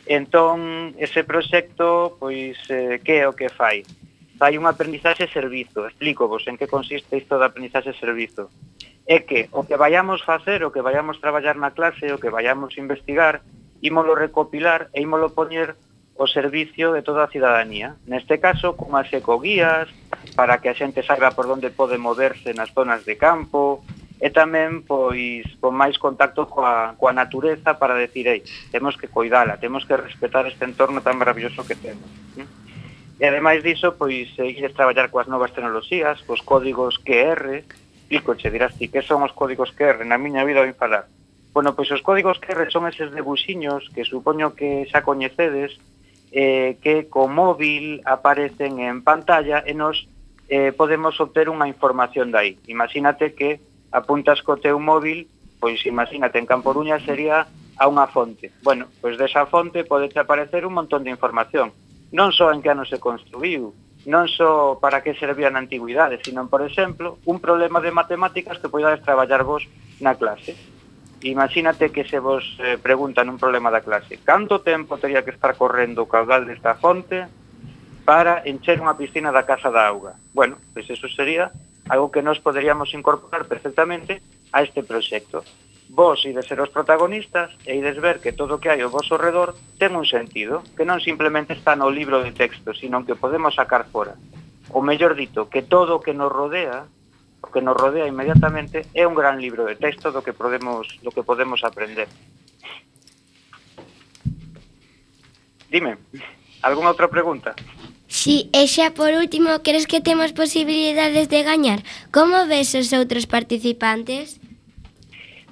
Entón, 0.06 0.94
ese 0.98 1.22
proxecto, 1.22 2.16
pois, 2.18 2.58
eh, 2.68 2.98
que 3.04 3.22
é 3.22 3.28
o 3.28 3.36
que 3.38 3.48
fai? 3.48 3.86
Fai 4.34 4.58
un 4.58 4.66
aprendizaxe 4.66 5.30
servizo, 5.30 5.86
explico 5.86 6.26
vos 6.26 6.42
en 6.50 6.58
que 6.58 6.66
consiste 6.66 7.14
isto 7.14 7.38
da 7.38 7.46
aprendizaxe 7.46 7.94
servizo. 7.94 8.50
É 9.06 9.22
que 9.22 9.46
o 9.54 9.62
que 9.62 9.78
vayamos 9.78 10.26
facer, 10.26 10.66
o 10.66 10.74
que 10.74 10.82
vayamos 10.82 11.22
traballar 11.22 11.54
na 11.54 11.70
clase, 11.70 12.10
o 12.10 12.18
que 12.18 12.34
vayamos 12.34 12.74
investigar, 12.74 13.46
ímolo 13.78 14.18
recopilar 14.18 14.90
e 14.90 15.02
ímolo 15.06 15.30
poñer 15.30 15.78
o 16.18 16.26
servicio 16.26 16.92
de 16.92 17.02
toda 17.02 17.24
a 17.24 17.30
cidadanía. 17.30 17.94
Neste 18.06 18.42
caso, 18.42 18.74
cunhas 18.74 19.10
ecoguías, 19.14 19.86
para 20.34 20.58
que 20.58 20.70
a 20.70 20.74
xente 20.74 21.06
saiba 21.06 21.30
por 21.30 21.46
onde 21.46 21.70
pode 21.70 21.98
moverse 21.98 22.50
nas 22.54 22.74
zonas 22.74 23.06
de 23.06 23.14
campo, 23.14 23.86
e 24.22 24.30
tamén 24.30 24.86
pois 24.86 25.42
con 25.58 25.74
máis 25.74 25.98
contacto 25.98 26.46
coa, 26.46 26.94
coa 26.94 27.10
natureza 27.10 27.74
para 27.74 27.98
decir, 27.98 28.30
ei, 28.30 28.46
temos 28.70 28.94
que 28.94 29.10
coidala, 29.10 29.58
temos 29.58 29.82
que 29.82 29.98
respetar 29.98 30.46
este 30.46 30.62
entorno 30.62 31.02
tan 31.02 31.18
maravilloso 31.18 31.66
que 31.66 31.74
temos. 31.74 32.06
E 33.18 33.24
ademais 33.26 33.66
diso, 33.66 33.98
pois 33.98 34.30
seguir 34.38 34.70
traballar 34.78 35.10
coas 35.10 35.26
novas 35.26 35.50
tecnoloxías, 35.50 36.22
cos 36.22 36.38
códigos 36.38 37.02
QR, 37.02 37.66
explico, 37.66 38.38
che 38.38 38.50
dirás 38.50 38.78
ti, 38.78 38.86
que 38.86 39.02
son 39.02 39.26
os 39.26 39.34
códigos 39.34 39.74
QR? 39.74 40.06
Na 40.06 40.22
miña 40.22 40.46
vida 40.46 40.62
oí 40.62 40.70
falar. 40.70 41.10
Bueno, 41.50 41.74
pois 41.74 41.90
os 41.90 42.02
códigos 42.06 42.38
QR 42.38 42.70
son 42.70 42.86
eses 42.86 43.10
debuxiños 43.10 43.90
que 43.90 44.06
supoño 44.06 44.54
que 44.54 44.86
xa 44.86 45.02
coñecedes, 45.02 45.82
eh, 46.30 46.78
que 46.78 47.10
co 47.10 47.26
móvil 47.26 48.06
aparecen 48.06 48.78
en 48.78 49.02
pantalla 49.02 49.66
e 49.66 49.74
nos 49.74 50.06
eh, 50.46 50.70
podemos 50.70 51.18
obter 51.18 51.50
unha 51.50 51.66
información 51.66 52.30
dai. 52.30 52.54
Imagínate 52.70 53.34
que 53.34 53.58
apuntas 53.92 54.40
co 54.42 54.56
teu 54.56 54.80
móvil, 54.80 55.28
pois 55.60 55.84
imagínate, 55.86 56.40
en 56.40 56.48
Camporuña 56.48 56.98
sería 57.04 57.46
a 57.78 57.84
unha 57.86 58.08
fonte. 58.08 58.50
Bueno, 58.64 58.88
pois 59.00 59.20
desa 59.20 59.46
fonte 59.46 59.84
pode 59.84 60.10
aparecer 60.16 60.64
un 60.66 60.74
montón 60.74 61.04
de 61.04 61.14
información. 61.14 61.70
Non 62.12 62.32
só 62.32 62.52
en 62.52 62.60
que 62.60 62.72
ano 62.72 62.84
se 62.84 63.00
construiu, 63.00 63.72
non 64.08 64.26
só 64.26 64.76
para 64.82 65.00
que 65.00 65.14
servía 65.14 65.48
na 65.48 65.62
antigüidade, 65.62 66.18
sino, 66.20 66.48
por 66.50 66.66
exemplo, 66.66 67.22
un 67.24 67.38
problema 67.38 67.78
de 67.78 67.94
matemáticas 67.94 68.58
que 68.58 68.72
podades 68.72 69.04
traballar 69.04 69.46
vos 69.46 69.64
na 70.02 70.18
clase. 70.18 70.58
Imagínate 71.22 71.94
que 71.94 72.02
se 72.02 72.18
vos 72.18 72.42
eh, 72.58 72.76
preguntan 72.82 73.30
un 73.30 73.38
problema 73.38 73.70
da 73.70 73.86
clase. 73.86 74.18
Canto 74.26 74.60
tempo 74.60 74.98
teria 74.98 75.22
que 75.22 75.30
estar 75.30 75.54
correndo 75.54 76.02
o 76.02 76.10
caudal 76.10 76.42
desta 76.42 76.74
fonte 76.74 77.30
para 78.02 78.42
encher 78.42 78.82
unha 78.82 78.98
piscina 78.98 79.30
da 79.30 79.46
casa 79.46 79.70
da 79.70 79.86
auga? 79.86 80.18
Bueno, 80.34 80.58
pois 80.74 80.90
eso 80.90 81.06
sería 81.06 81.54
algo 81.88 82.10
que 82.10 82.22
nos 82.22 82.38
poderíamos 82.38 82.94
incorporar 82.94 83.46
perfectamente 83.46 84.22
a 84.52 84.62
este 84.62 84.82
proxecto. 84.82 85.42
Vos 85.92 86.24
ides 86.24 86.48
ser 86.48 86.56
os 86.60 86.72
protagonistas 86.72 87.52
e 87.68 87.76
ides 87.76 88.00
ver 88.00 88.24
que 88.24 88.32
todo 88.32 88.56
o 88.56 88.60
que 88.62 88.72
hai 88.72 88.80
ao 88.80 88.88
vosso 88.88 89.20
redor 89.20 89.52
ten 89.76 89.92
un 89.92 90.08
sentido, 90.08 90.64
que 90.72 90.88
non 90.88 91.04
simplemente 91.04 91.52
está 91.52 91.76
no 91.76 91.92
libro 91.92 92.24
de 92.24 92.32
texto, 92.32 92.72
sino 92.72 93.04
que 93.04 93.12
podemos 93.12 93.60
sacar 93.60 93.84
fora. 93.92 94.16
O 94.72 94.80
mellor 94.80 95.12
dito, 95.12 95.52
que 95.52 95.60
todo 95.60 96.00
o 96.00 96.02
que 96.02 96.16
nos 96.16 96.32
rodea, 96.32 96.88
o 97.44 97.48
que 97.52 97.60
nos 97.60 97.76
rodea 97.76 98.08
inmediatamente 98.08 98.88
é 98.96 99.04
un 99.04 99.12
gran 99.12 99.36
libro 99.36 99.68
de 99.68 99.76
texto 99.76 100.08
do 100.08 100.24
que 100.24 100.32
podemos 100.32 100.88
do 101.04 101.12
que 101.12 101.20
podemos 101.20 101.60
aprender. 101.60 102.08
Dime, 105.68 106.00
algunha 106.64 106.88
outra 106.88 107.12
pregunta? 107.12 107.52
Si, 108.12 108.52
e 108.52 108.68
xa 108.68 108.92
por 108.92 109.08
último, 109.16 109.64
crees 109.64 109.88
que 109.88 110.04
temos 110.04 110.36
posibilidades 110.36 111.32
de 111.32 111.40
gañar? 111.48 111.80
Como 112.12 112.44
ves 112.44 112.76
os 112.76 112.92
outros 112.92 113.24
participantes? 113.24 114.36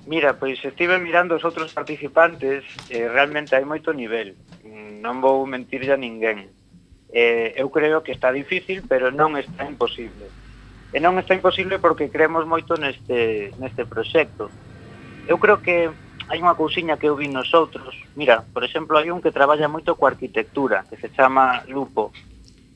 Mira, 0.05 0.37
pois 0.37 0.61
estive 0.61 1.01
mirando 1.01 1.41
os 1.41 1.43
outros 1.49 1.73
participantes 1.73 2.61
e 2.93 3.01
eh, 3.01 3.09
realmente 3.09 3.57
hai 3.57 3.65
moito 3.65 3.97
nivel. 3.97 4.37
Non 5.01 5.25
vou 5.25 5.49
mentir 5.49 5.89
a 5.89 5.97
ninguén. 5.97 6.53
Eh, 7.09 7.57
eu 7.57 7.73
creo 7.73 8.05
que 8.05 8.13
está 8.13 8.29
difícil, 8.29 8.85
pero 8.85 9.09
non 9.09 9.41
está 9.41 9.65
imposible. 9.65 10.29
E 10.93 11.01
non 11.01 11.17
está 11.17 11.33
imposible 11.33 11.81
porque 11.81 12.13
creemos 12.13 12.45
moito 12.45 12.77
neste, 12.77 13.57
neste 13.57 13.89
proxecto. 13.89 14.53
Eu 15.25 15.41
creo 15.41 15.65
que 15.65 15.89
hai 16.29 16.39
unha 16.45 16.61
cousiña 16.61 17.01
que 17.01 17.09
eu 17.09 17.17
vi 17.17 17.33
nos 17.33 17.57
outros. 17.57 17.97
Mira, 18.21 18.45
por 18.53 18.69
exemplo, 18.69 19.01
hai 19.01 19.09
un 19.09 19.25
que 19.25 19.33
traballa 19.33 19.65
moito 19.65 19.97
coa 19.97 20.13
arquitectura, 20.13 20.85
que 20.85 21.01
se 21.01 21.09
chama 21.09 21.65
Lupo. 21.65 22.13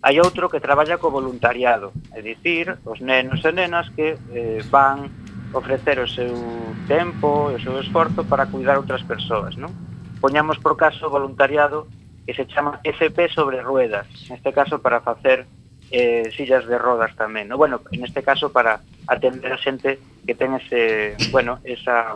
Hai 0.04 0.20
outro 0.20 0.52
que 0.52 0.60
traballa 0.60 1.00
co 1.00 1.08
voluntariado, 1.08 1.88
é 2.12 2.20
dicir, 2.20 2.76
os 2.84 3.00
nenos 3.00 3.40
e 3.40 3.52
nenas 3.56 3.88
que 3.88 4.20
eh, 4.36 4.60
van 4.68 5.08
ofrecer 5.56 5.96
o 5.96 6.04
seu 6.04 6.36
tempo 6.84 7.48
e 7.48 7.56
o 7.56 7.62
seu 7.64 7.80
esforzo 7.80 8.20
para 8.28 8.44
cuidar 8.44 8.76
outras 8.76 9.00
persoas, 9.00 9.56
non? 9.56 9.72
Poñamos 10.20 10.60
por 10.60 10.76
caso 10.76 11.08
voluntariado 11.08 11.88
que 12.28 12.36
se 12.36 12.44
chama 12.44 12.84
FP 12.84 13.32
sobre 13.32 13.64
ruedas, 13.64 14.04
neste 14.28 14.52
caso 14.52 14.84
para 14.84 15.00
facer 15.00 15.48
eh, 15.88 16.28
sillas 16.36 16.68
de 16.68 16.76
rodas 16.76 17.16
tamén, 17.16 17.48
no? 17.48 17.56
bueno, 17.56 17.80
en 17.88 18.04
este 18.04 18.20
caso 18.20 18.52
para 18.52 18.84
atender 19.08 19.56
a 19.56 19.62
xente 19.64 19.96
que 20.28 20.36
ten 20.36 20.52
ese, 20.52 21.16
bueno, 21.32 21.64
esa, 21.64 22.12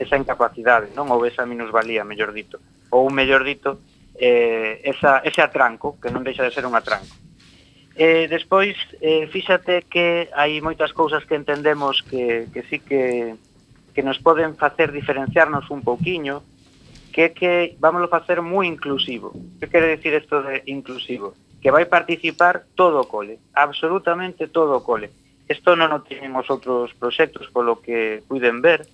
esa 0.00 0.16
incapacidade, 0.16 0.88
non? 0.96 1.12
Ou 1.12 1.28
esa 1.28 1.44
minusvalía, 1.44 2.00
mellor 2.00 2.32
dito. 2.32 2.64
Ou, 2.88 3.12
mellor 3.12 3.44
dito, 3.44 3.76
eh, 4.20 4.82
esa, 4.84 5.18
ese 5.24 5.40
atranco, 5.40 5.96
que 5.96 6.12
non 6.12 6.20
deixa 6.20 6.44
de 6.44 6.52
ser 6.52 6.68
un 6.68 6.76
atranco. 6.76 7.08
Eh, 7.96 8.28
despois, 8.28 8.76
eh, 9.00 9.24
fíxate 9.32 9.88
que 9.88 10.28
hai 10.36 10.60
moitas 10.60 10.92
cousas 10.92 11.24
que 11.24 11.40
entendemos 11.40 12.04
que, 12.04 12.52
que 12.52 12.60
sí 12.68 12.84
que, 12.84 13.34
que 13.96 14.04
nos 14.04 14.20
poden 14.20 14.60
facer 14.60 14.92
diferenciarnos 14.92 15.72
un 15.72 15.80
pouquiño, 15.80 16.44
que 17.16 17.32
é 17.32 17.34
que 17.34 17.80
vamos 17.80 18.04
a 18.04 18.12
facer 18.12 18.44
moi 18.44 18.68
inclusivo. 18.68 19.32
Que 19.56 19.72
quere 19.72 19.96
decir 19.96 20.12
isto 20.12 20.44
de 20.44 20.68
inclusivo? 20.68 21.32
Que 21.64 21.72
vai 21.72 21.88
participar 21.88 22.68
todo 22.76 23.00
o 23.00 23.08
cole, 23.08 23.40
absolutamente 23.56 24.52
todo 24.52 24.76
o 24.76 24.84
cole. 24.84 25.08
Isto 25.48 25.74
non 25.74 25.96
o 25.96 26.04
teñen 26.04 26.36
os 26.36 26.46
outros 26.52 26.92
proxectos 26.92 27.48
polo 27.48 27.80
que 27.80 28.20
puiden 28.28 28.60
ver, 28.60 28.84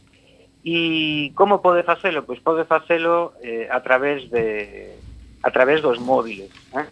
E 0.66 1.30
como 1.38 1.62
pode 1.62 1.86
facelo? 1.86 2.26
Pois 2.26 2.42
pode 2.42 2.66
facelo 2.66 3.38
eh, 3.38 3.70
a 3.70 3.78
través 3.86 4.26
de, 4.34 4.98
a 5.46 5.50
través 5.52 5.80
dos 5.80 6.00
móviles. 6.00 6.50
Eh? 6.74 6.84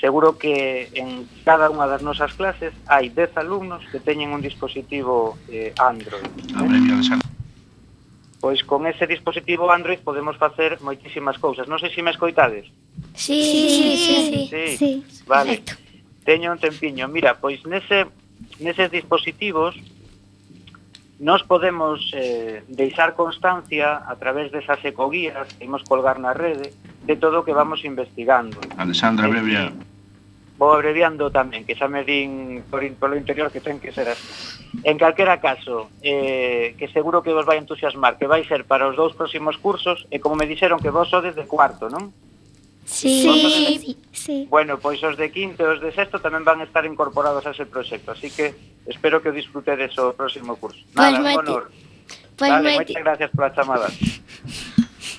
Seguro 0.00 0.36
que 0.36 0.90
en 0.98 1.30
cada 1.46 1.70
unha 1.70 1.86
das 1.86 2.02
nosas 2.02 2.34
clases 2.34 2.74
hai 2.90 3.14
10 3.14 3.38
alumnos 3.38 3.86
que 3.94 4.02
teñen 4.02 4.34
un 4.34 4.42
dispositivo 4.42 5.38
eh, 5.46 5.70
Android. 5.78 6.26
Eh? 6.26 7.22
Pois 8.42 8.66
con 8.66 8.90
ese 8.90 9.06
dispositivo 9.06 9.70
Android 9.70 10.02
podemos 10.02 10.34
facer 10.34 10.82
moitísimas 10.82 11.38
cousas. 11.38 11.70
Non 11.70 11.78
sei 11.78 11.94
se 11.94 12.02
me 12.02 12.10
escoitades. 12.10 12.66
Sí, 13.14 13.38
sí, 13.38 13.62
sí. 13.70 13.94
sí. 13.94 14.42
sí. 14.50 14.62
sí. 14.74 14.90
Vale. 15.30 15.62
Perfecto. 15.62 15.78
Teño 16.26 16.50
un 16.50 16.58
tempiño. 16.58 17.06
Mira, 17.06 17.38
pois 17.38 17.62
nese, 17.70 18.10
neses 18.58 18.90
dispositivos 18.90 19.78
Nos 21.22 21.44
podemos 21.44 22.10
eh, 22.14 22.64
deixar 22.66 23.14
constancia 23.14 24.02
a 24.10 24.18
través 24.18 24.50
desas 24.50 24.82
ecoguías 24.82 25.46
que 25.54 25.70
imos 25.70 25.86
colgar 25.86 26.18
na 26.18 26.34
rede 26.34 26.74
de 27.06 27.14
todo 27.14 27.40
o 27.40 27.44
que 27.46 27.54
vamos 27.54 27.86
investigando. 27.86 28.58
Alexandra, 28.74 29.30
eh, 29.30 29.30
brevia. 29.30 29.70
Vou 30.58 30.74
abreviando 30.74 31.30
tamén, 31.30 31.62
que 31.62 31.78
xa 31.78 31.86
me 31.86 32.02
din 32.02 32.66
por, 32.66 32.82
polo 32.98 33.14
interior 33.14 33.54
que 33.54 33.62
ten 33.62 33.78
que 33.78 33.94
ser 33.94 34.10
así. 34.10 34.26
En 34.82 34.98
calquera 34.98 35.38
caso, 35.38 35.94
eh, 36.02 36.74
que 36.74 36.90
seguro 36.90 37.22
que 37.22 37.30
vos 37.30 37.46
vai 37.46 37.62
entusiasmar, 37.62 38.18
que 38.18 38.26
vai 38.26 38.42
ser 38.42 38.66
para 38.66 38.90
os 38.90 38.98
dous 38.98 39.14
próximos 39.14 39.54
cursos, 39.62 40.02
e 40.10 40.18
como 40.18 40.34
me 40.34 40.50
dixeron 40.50 40.82
que 40.82 40.90
vos 40.90 41.06
sodes 41.06 41.38
de 41.38 41.46
cuarto, 41.46 41.86
non? 41.86 42.10
Sí. 42.84 43.22
sí. 43.80 43.96
sí. 44.12 44.46
Bueno, 44.50 44.78
pois 44.78 45.02
os 45.02 45.16
de 45.16 45.30
quinto 45.30 45.62
e 45.64 45.68
os 45.70 45.80
de 45.80 45.94
sexto 45.94 46.18
tamén 46.18 46.42
van 46.42 46.60
a 46.60 46.66
estar 46.66 46.82
incorporados 46.84 47.46
a 47.46 47.54
ese 47.54 47.66
proxecto, 47.66 48.12
así 48.12 48.28
que 48.28 48.54
espero 48.86 49.22
que 49.22 49.30
o 49.30 49.36
disfrutedes 49.36 49.94
o 49.98 50.12
próximo 50.12 50.58
curso. 50.58 50.82
Pois 50.92 51.12
Nada, 51.12 51.22
pues 51.22 51.34
un 51.34 51.40
honor. 51.40 51.64
Pues 52.36 52.50
vale, 52.50 52.74
moitas 52.74 53.02
gracias 53.02 53.30
pola 53.30 53.50
chamada. 53.54 53.88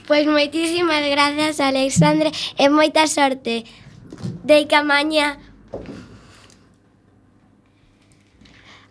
Pois 0.03 0.27
moitísimas 0.27 1.07
grazas, 1.07 1.63
Alexandre, 1.63 2.31
e 2.59 2.67
moita 2.67 3.07
sorte. 3.07 3.63
Deica 4.43 4.83
mañá. 4.83 5.39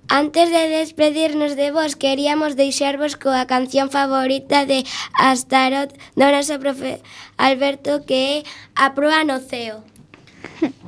Antes 0.09 0.51
de 0.51 0.69
despedirnos 0.69 1.57
de 1.57 1.71
vos, 1.71 1.97
queríamos 1.97 2.57
deixarvos 2.57 3.17
coa 3.17 3.47
canción 3.47 3.89
favorita 3.89 4.67
de 4.67 4.85
Astarot 5.17 5.91
do 6.19 6.27
noso 6.35 6.59
profe 6.63 7.01
Alberto 7.39 8.05
que 8.05 8.43
é 8.43 8.45
A 8.77 8.93
Proa 8.97 9.25
no 9.25 9.39
Ceo. 9.41 9.81